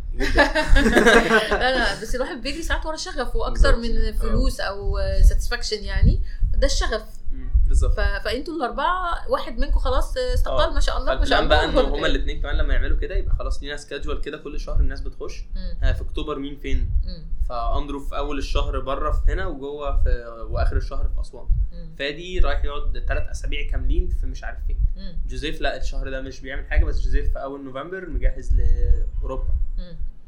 لا 1.51 1.79
لا 1.79 2.01
بس 2.03 2.15
الواحد 2.15 2.43
بيجري 2.43 2.63
ساعات 2.63 2.87
ورا 2.87 2.97
شغف 2.97 3.37
وأكتر 3.37 3.75
بالظبط. 3.75 3.95
من 3.97 4.13
فلوس 4.13 4.61
أو 4.61 4.99
satisfaction 5.29 5.85
يعني. 5.85 6.23
ده 6.55 6.67
الشغف. 6.67 7.03
بالظبط. 7.73 7.95
فانتوا 8.25 8.55
الأربعة 8.57 9.31
واحد 9.31 9.59
منكم 9.59 9.79
خلاص 9.79 10.17
استقال 10.17 10.71
آه. 10.71 10.75
ما 10.75 10.81
شاء 10.81 10.99
الله 10.99 11.15
ما 11.15 11.25
شاء 11.25 11.39
فال 11.39 11.42
plan 11.42 11.49
بقى 11.49 11.65
الله 11.65 11.89
إن 11.89 11.95
هما 11.99 12.07
الاثنين 12.07 12.41
كمان 12.43 12.57
لما 12.57 12.75
يعملوا 12.75 12.97
كده 12.99 13.15
يبقى 13.15 13.35
خلاص 13.35 13.63
لينا 13.63 13.77
schedule 13.77 14.21
كده 14.21 14.39
كل 14.39 14.61
شهر 14.61 14.81
الناس 14.81 15.01
بتخش 15.01 15.45
مم. 15.55 15.79
ها 15.83 15.93
في 15.93 16.03
أكتوبر 16.03 16.39
مين 16.39 16.57
فين. 16.57 16.91
فاندرو 17.49 18.01
في 18.01 18.17
أول 18.17 18.39
الشهر 18.39 18.81
بره 18.81 19.11
في 19.11 19.33
هنا 19.33 19.47
وجوه 19.47 20.03
في 20.03 20.25
وآخر 20.51 20.77
الشهر 20.77 21.09
في 21.09 21.21
أسوان. 21.21 21.47
فادي 21.99 22.39
رايح 22.39 22.65
يقعد 22.65 23.05
ثلاث 23.09 23.29
أسابيع 23.31 23.71
كاملين 23.71 24.09
في 24.09 24.27
مش 24.27 24.45
عارف 24.45 24.59
فين. 24.67 24.79
جوزيف 25.29 25.61
لا 25.61 25.77
الشهر 25.77 26.11
ده 26.11 26.21
مش 26.21 26.41
بيعمل 26.41 26.67
حاجة 26.67 26.85
بس 26.85 27.01
جوزيف 27.01 27.33
في 27.33 27.39
أول 27.43 27.65
نوفمبر 27.65 28.09
مجهز 28.09 28.55
لأوروبا. 28.55 29.55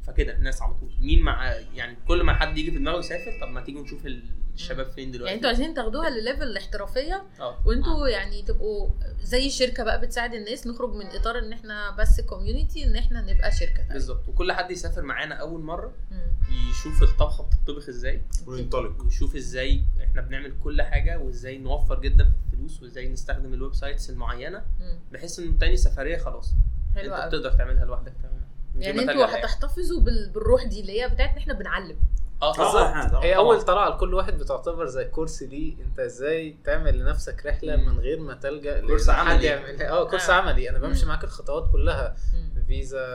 فكده 0.07 0.33
الناس 0.35 0.61
على 0.61 0.73
طول. 0.73 0.89
مين 0.99 1.21
مع 1.21 1.53
يعني 1.75 1.97
كل 2.07 2.23
ما 2.23 2.33
حد 2.33 2.57
يجي 2.57 2.71
في 2.71 2.77
دماغه 2.77 2.99
يسافر 2.99 3.39
طب 3.41 3.47
ما 3.47 3.61
تيجي 3.61 3.79
نشوف 3.79 4.05
الشباب 4.53 4.85
فين 4.91 5.11
دلوقتي؟ 5.11 5.25
يعني 5.27 5.35
أنتوا 5.37 5.49
عايزين 5.49 5.73
تاخدوها 5.73 6.09
لل 6.09 6.19
level 6.19 6.43
الاحترافية 6.43 7.23
آه. 7.39 7.61
وانتوا 7.65 8.07
يعني 8.07 8.41
تبقوا 8.41 8.89
زي 9.21 9.49
شركة 9.49 9.83
بقى 9.83 10.01
بتساعد 10.01 10.33
الناس 10.33 10.67
نخرج 10.67 10.93
من 10.93 11.05
إطار 11.05 11.39
إن 11.39 11.53
إحنا 11.53 11.91
بس 11.91 12.21
community 12.21 12.83
إن 12.83 12.95
إحنا 12.95 13.21
نبقى 13.21 13.51
شركة 13.51 13.83
بالظبط. 13.93 14.27
وكل 14.27 14.51
حد 14.51 14.71
يسافر 14.71 15.01
معانا 15.01 15.35
أول 15.35 15.61
مرة 15.61 15.93
مم. 16.11 16.33
يشوف 16.71 17.03
الطبخة 17.03 17.43
بتطبخ 17.63 17.89
إزاي. 17.89 18.21
وننطلق. 18.47 19.03
ويشوف 19.03 19.35
إزاي 19.35 19.81
إحنا 20.03 20.21
بنعمل 20.21 20.53
كل 20.63 20.81
حاجة 20.81 21.19
وإزاي 21.19 21.57
نوفر 21.57 21.99
جدا 21.99 22.23
في 22.23 22.53
الفلوس 22.53 22.83
وإزاي 22.83 23.09
نستخدم 23.09 23.53
ال 23.53 23.73
websites 23.73 24.09
المعينة 24.09 24.63
مم. 24.79 24.99
بحيث 25.11 25.39
إن 25.39 25.57
تاني 25.59 25.77
سفرية 25.77 26.17
خلاص. 26.17 26.53
أنت 26.97 27.05
بتقدر 27.27 27.51
تعملها 27.51 27.85
لوحدك 27.85 28.13
تمام 28.23 28.44
يعني 28.77 29.01
أنتوا. 29.01 29.25
هتحتفظوا 29.25 30.01
بال- 30.01 30.29
بالروح 30.29 30.63
دي 30.63 30.81
اللي 30.81 31.01
هي 31.01 31.09
بتاعت 31.09 31.29
ان 31.31 31.37
إحنا 31.37 31.53
بنعلم 31.53 31.97
آه 32.41 32.51
بالظبط 32.51 32.75
إحنا 32.75 33.19
هي. 33.23 33.35
أول 33.35 33.61
طلعة 33.61 33.89
لكل 33.89 34.13
واحد 34.13 34.37
بتعتبر 34.37 34.85
زي 34.85 35.05
course 35.05 35.43
ليه 35.43 35.75
انت 35.83 35.99
إزاي 35.99 36.57
تعمل 36.65 36.99
لنفسك 36.99 37.45
رحلة 37.45 37.75
مم. 37.75 37.85
من 37.89 37.99
غير 37.99 38.19
ما 38.19 38.33
تلجأ 38.33 38.81
course 38.87 39.09
عملي. 39.09 39.53
آه 39.89 40.09
course 40.09 40.29
آه. 40.29 40.33
عملي 40.33 40.69
أنا 40.69 40.79
بمشي. 40.79 41.05
معاك 41.05 41.23
الخطوات 41.23 41.71
كلها 41.71 42.15
مم. 42.33 42.63
فيزا 42.67 43.05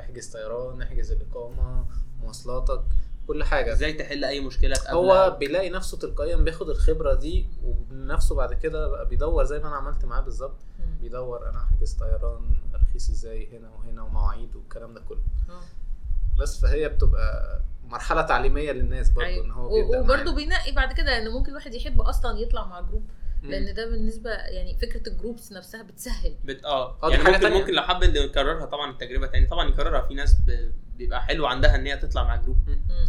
احجز 0.00 0.26
طيران 0.28 0.82
احجز 0.82 1.12
الاقامه 1.12 1.84
مواصلاتك 2.22 2.82
كل 3.26 3.44
حاجة 3.44 3.72
إزاي 3.72 3.92
تحل 3.92 4.24
أي 4.24 4.40
مشكلة 4.40 4.74
تقابلها 4.74 5.26
هو 5.26 5.36
بيلاقي 5.38 5.70
نفسه 5.70 5.98
تلقائيا 5.98 6.36
بياخد 6.36 6.70
الخبرة 6.70 7.14
دي 7.14 7.46
وبنفسه 7.64 8.34
بعد 8.34 8.54
كده 8.54 8.88
بقى 8.88 9.08
بيدور 9.08 9.44
زي 9.44 9.58
ما 9.58 9.68
أنا 9.68 9.76
عملت 9.76 10.04
معاه 10.04 10.20
بالظبط. 10.20 10.56
بيدور 11.00 11.48
أنا 11.48 11.58
احجز 11.62 11.92
طيران 11.92 12.40
رخيص 12.90 13.10
إزاي 13.10 13.56
هنا 13.58 13.70
وهنا 13.70 14.02
ومواعيد 14.02 14.56
والكلام 14.56 14.94
ده 14.94 15.00
كله 15.00 15.22
آه. 15.48 15.60
بس 16.40 16.60
فهي 16.60 16.88
بتبقى 16.88 17.60
مرحلة 17.84 18.22
تعليمية 18.22 18.72
للناس 18.72 19.10
برضه 19.10 19.26
أيوة. 19.28 19.44
إن 19.44 19.50
هو 19.50 20.00
وبرضه. 20.00 20.34
بينقي 20.34 20.72
بعد 20.72 20.92
كده 20.92 21.18
إن 21.18 21.28
ممكن 21.30 21.50
الواحد 21.50 21.74
يحب 21.74 22.00
أصلا 22.00 22.38
يطلع 22.38 22.66
مع 22.66 22.80
group. 22.80 23.10
لأن 23.42 23.74
ده 23.74 23.86
بالنسبة 23.90 24.30
يعني 24.30 24.78
فكرة 24.78 25.08
ال 25.12 25.18
groups 25.18 25.52
نفسها 25.52 25.82
بتسهل 25.82 26.36
بت... 26.44 26.64
آه 26.64 26.98
آه، 27.02 27.08
دي 27.08 27.12
يعني 27.14 27.24
حاجة 27.24 27.32
ممكن 27.34 27.42
تانية. 27.48 27.60
ممكن 27.60 27.72
لو 27.74 27.82
حابب 27.82 28.16
يكررها 28.16 28.64
طبعا 28.66 28.90
التجربة 28.90 29.26
تاني 29.26 29.46
طبعا 29.46 29.68
يكررها 29.68 30.00
في 30.00 30.14
ناس 30.14 30.34
ب... 30.34 30.72
بيبقى 30.96 31.22
حلو 31.22 31.46
عندها 31.46 31.74
إن 31.74 31.86
هي 31.86 31.96
تطلع 31.96 32.24
مع 32.24 32.36
group 32.36 32.56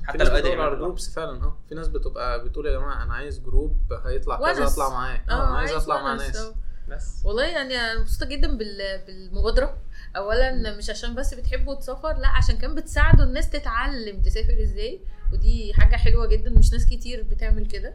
حتى 0.03 0.23
لو 0.23 0.29
قادر 0.32 0.51
على 0.51 0.59
يعمل 0.59 0.79
groups 0.80 1.14
فعلا 1.15 1.43
آه 1.43 1.57
في 1.69 1.75
ناس 1.75 1.88
بتبقى 1.88 2.43
بتقول 2.43 2.65
يا 2.65 2.71
جماعة 2.71 3.03
أنا 3.03 3.13
عايز 3.13 3.39
جروب 3.39 3.93
هيطلع 4.05 4.53
كذا. 4.53 4.65
اطلع 4.67 4.89
معاه 4.89 5.15
آه 5.29 5.32
آه 5.32 5.47
أنا 5.49 5.57
عايز 5.57 5.71
أطلع 5.71 6.01
مع 6.03 6.13
ناس 6.13 6.38
آه. 6.38 6.55
بس. 6.92 7.22
والله 7.26 7.44
يعني 7.44 7.76
أنا 7.76 8.00
مبسوطة 8.00 8.26
جدا 8.26 8.58
بال- 8.58 9.02
بالمبادرة. 9.08 9.78
اولا 10.18 10.78
مش 10.78 10.89
عشان 10.89 11.16
بس 11.16 11.34
بتحبوا 11.34 11.76
تسافر 11.76 12.18
لا 12.18 12.28
عشان 12.28 12.58
كمان 12.58 12.76
بتساعدوا 12.76 13.26
الناس 13.26 13.50
تتعلم 13.50 14.22
تسافر 14.22 14.62
إزاي. 14.62 15.00
ودي 15.34 15.74
حاجة 15.74 15.96
حلوة 15.96 16.28
جدا 16.28 16.50
مش 16.50 16.74
ناس 16.74 16.86
كتير 16.86 17.24
بتعمل 17.24 17.66
كده. 17.66 17.94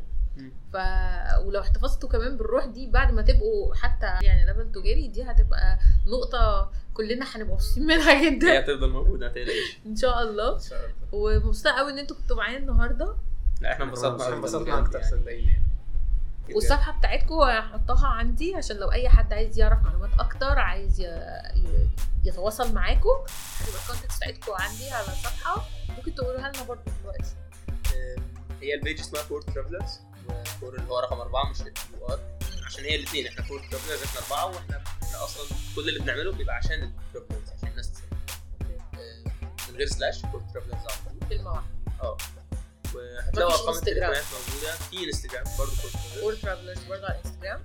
ف 0.72 0.76
ولو 1.44 1.60
احتفظتوا 1.60 2.08
كمان 2.08 2.36
بالروح 2.36 2.64
دي 2.64 2.86
بعد 2.90 3.12
ما 3.12 3.22
تبقوا 3.22 3.74
حتى 3.74 4.06
يعني 4.22 4.46
level 4.46 4.72
تجاري 4.72 5.08
دي 5.08 5.22
هتبقى 5.22 5.78
نقطة 6.06 6.72
كلنا 6.94 7.26
هنبقى 7.34 7.54
مبسوطين 7.54 7.86
منها 7.86 8.12
هي 8.20 8.30
جدا 8.36 8.58
هتفضل 8.60 8.90
موجودة 8.90 9.26
ما 9.26 9.32
تقلقش 9.32 9.78
إن 9.86 9.96
شاء 9.96 10.22
الله. 10.22 10.54
إن 10.54 10.60
شاء 10.60 10.78
الله. 10.78 10.92
ومبسوطة 11.12 11.70
قوي 11.70 11.92
إن 11.92 11.98
أنتوا 11.98 12.16
كنتوا 12.16 12.36
معايا 12.36 12.58
النهارده. 12.58 13.14
لا 13.60 13.72
إحنا 13.72 13.84
انبسطنا 13.84 14.28
انبسطنا 14.34 14.78
أكتر. 14.78 15.02
صدقيني. 15.02 15.60
والصفحة 16.54 16.98
بتاعتكم 16.98 17.34
هحطها 17.34 18.06
عندي 18.08 18.54
عشان 18.54 18.76
لو 18.76 18.92
أي 18.92 19.08
حد 19.08 19.32
عايز 19.32 19.58
يعرف 19.58 19.78
معلومات 19.82 20.10
أكتر 20.20 20.58
عايز. 20.58 21.06
يتواصل 22.24 22.74
معاكم 22.74 23.08
هتبقى 23.60 23.80
ال 23.82 23.86
contact 23.87 24.16
بتاعتكم 24.16 24.52
عندي 24.52 24.90
على 24.90 25.06
الصفحة. 25.06 25.64
ممكن 25.88 26.14
تقولوها 26.14 26.48
لنا 26.48 26.62
برضه 26.62 26.82
دلوقتي. 27.02 27.34
هي 28.62 28.74
ال 28.74 28.79
page 28.79 29.00
اسمها 29.00 29.22
For 29.22 29.42
Travelers 29.42 30.00
و 30.28 30.38
four 30.38 30.74
اللي 30.76 30.90
هو 30.90 30.98
رقم 30.98 31.20
أربعة 31.20 31.50
مش 31.50 31.60
ال 31.60 31.83
Q 31.83 32.06
R 32.08 32.20
عشان 32.66 32.84
هي 32.84 32.96
الاثنين 32.96 33.26
إحنا 33.26 33.42
For 33.42 33.60
Travelers 33.70 34.02
إحنا 34.02 34.20
أربعة 34.20 34.46
وإحنا 34.46 34.82
إحنا 35.02 35.24
أصلا 35.24 35.56
كل 35.76 35.88
اللي 35.88 36.00
بنعمله 36.00 36.32
بيبقى 36.32 36.56
عشان 36.56 36.82
ال 36.82 36.89
travelers 36.89 37.50
عشان 37.56 37.68
الناس 37.68 37.92
تسافر 37.92 38.16
آه، 38.94 39.24
من 39.70 39.76
غير 39.76 39.86
slash 39.86 40.20
For 40.20 40.40
Travelers 40.54 40.80
على 40.80 41.18
طول 41.20 41.28
كلمة 41.28 41.50
واحدة. 41.50 41.66
آه. 42.02 42.16
وهتلاقوا 42.94 43.52
أرقام. 43.52 43.74
التليفونات 43.76 44.24
موجودة. 44.32 44.72
في 44.90 45.04
انستجرام 45.04 45.44
برضه 45.58 45.72
For 46.20 46.34
Travelers 46.34 46.78
برضه 46.84 47.06
على 47.06 47.18
الانستجرام 47.20 47.60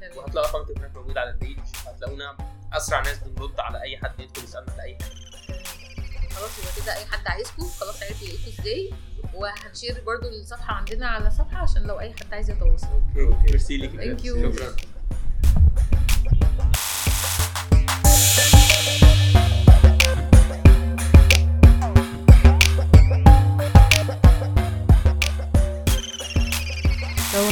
تمام. 0.00 0.16
وهتلاقوا 0.18 0.48
أرقام 0.48 0.62
التليفونات 0.62 0.94
موجودة 0.96 1.20
على 1.20 1.30
ال 1.30 1.36
page 1.36 1.58
هتلاقونا 1.86 2.36
أسرع 2.72 3.00
ناس 3.00 3.18
بنرد 3.18 3.60
على 3.60 3.82
أي 3.82 3.96
حد 3.98 4.20
يدخل 4.20 4.44
يسألنا 4.44 4.70
في 4.72 4.82
أي 4.82 4.98
حاجة. 5.00 6.28
خلاص 6.34 6.50
يبقى 6.58 6.72
كده 6.82 6.94
أي 6.96 7.06
حد 7.06 7.26
عايزكم 7.26 7.68
خلاص 7.80 8.02
عارف 8.02 8.22
يلاقيكم 8.22 8.50
إزاي. 8.60 8.92
وهنشير 9.34 10.02
برضو 10.06 10.28
الصفحة 10.28 10.74
عندنا 10.74 11.08
على 11.08 11.26
الصفحة 11.28 11.56
عشان 11.58 11.82
لو 11.82 12.00
أي 12.00 12.14
حد 12.20 12.34
عايز 12.34 12.50
يتواصل. 12.50 12.86
okay. 13.16 13.42
merci 13.42 13.76
ليك 13.76 13.90
Thank 13.90 14.24
you. 14.24 16.07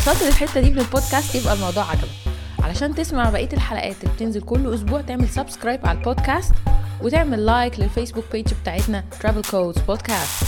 وصلت 0.07 0.23
للحتة 0.23 0.61
دي 0.61 0.71
من 0.71 0.79
البودكاست 0.79 1.35
يبقى 1.35 1.55
الموضوع 1.55 1.91
عجبك. 1.91 2.09
علشان 2.63 2.95
تسمع 2.95 3.31
بقية 3.31 3.49
الحلقات 3.53 3.97
اللي 4.05 4.15
بتنزل 4.15 4.41
كل 4.41 4.75
أسبوع 4.75 5.01
تعمل 5.01 5.29
subscribe 5.29 5.87
على 5.87 5.99
البودكاست 5.99 6.53
وتعمل 7.03 7.47
لايك 7.47 7.81
للفيسبوك 7.81 8.25
بيج 8.33 8.47
بتاعتنا 8.63 9.05
Travel 9.23 9.47
Codes 9.47 9.79
Podcast. 9.91 10.47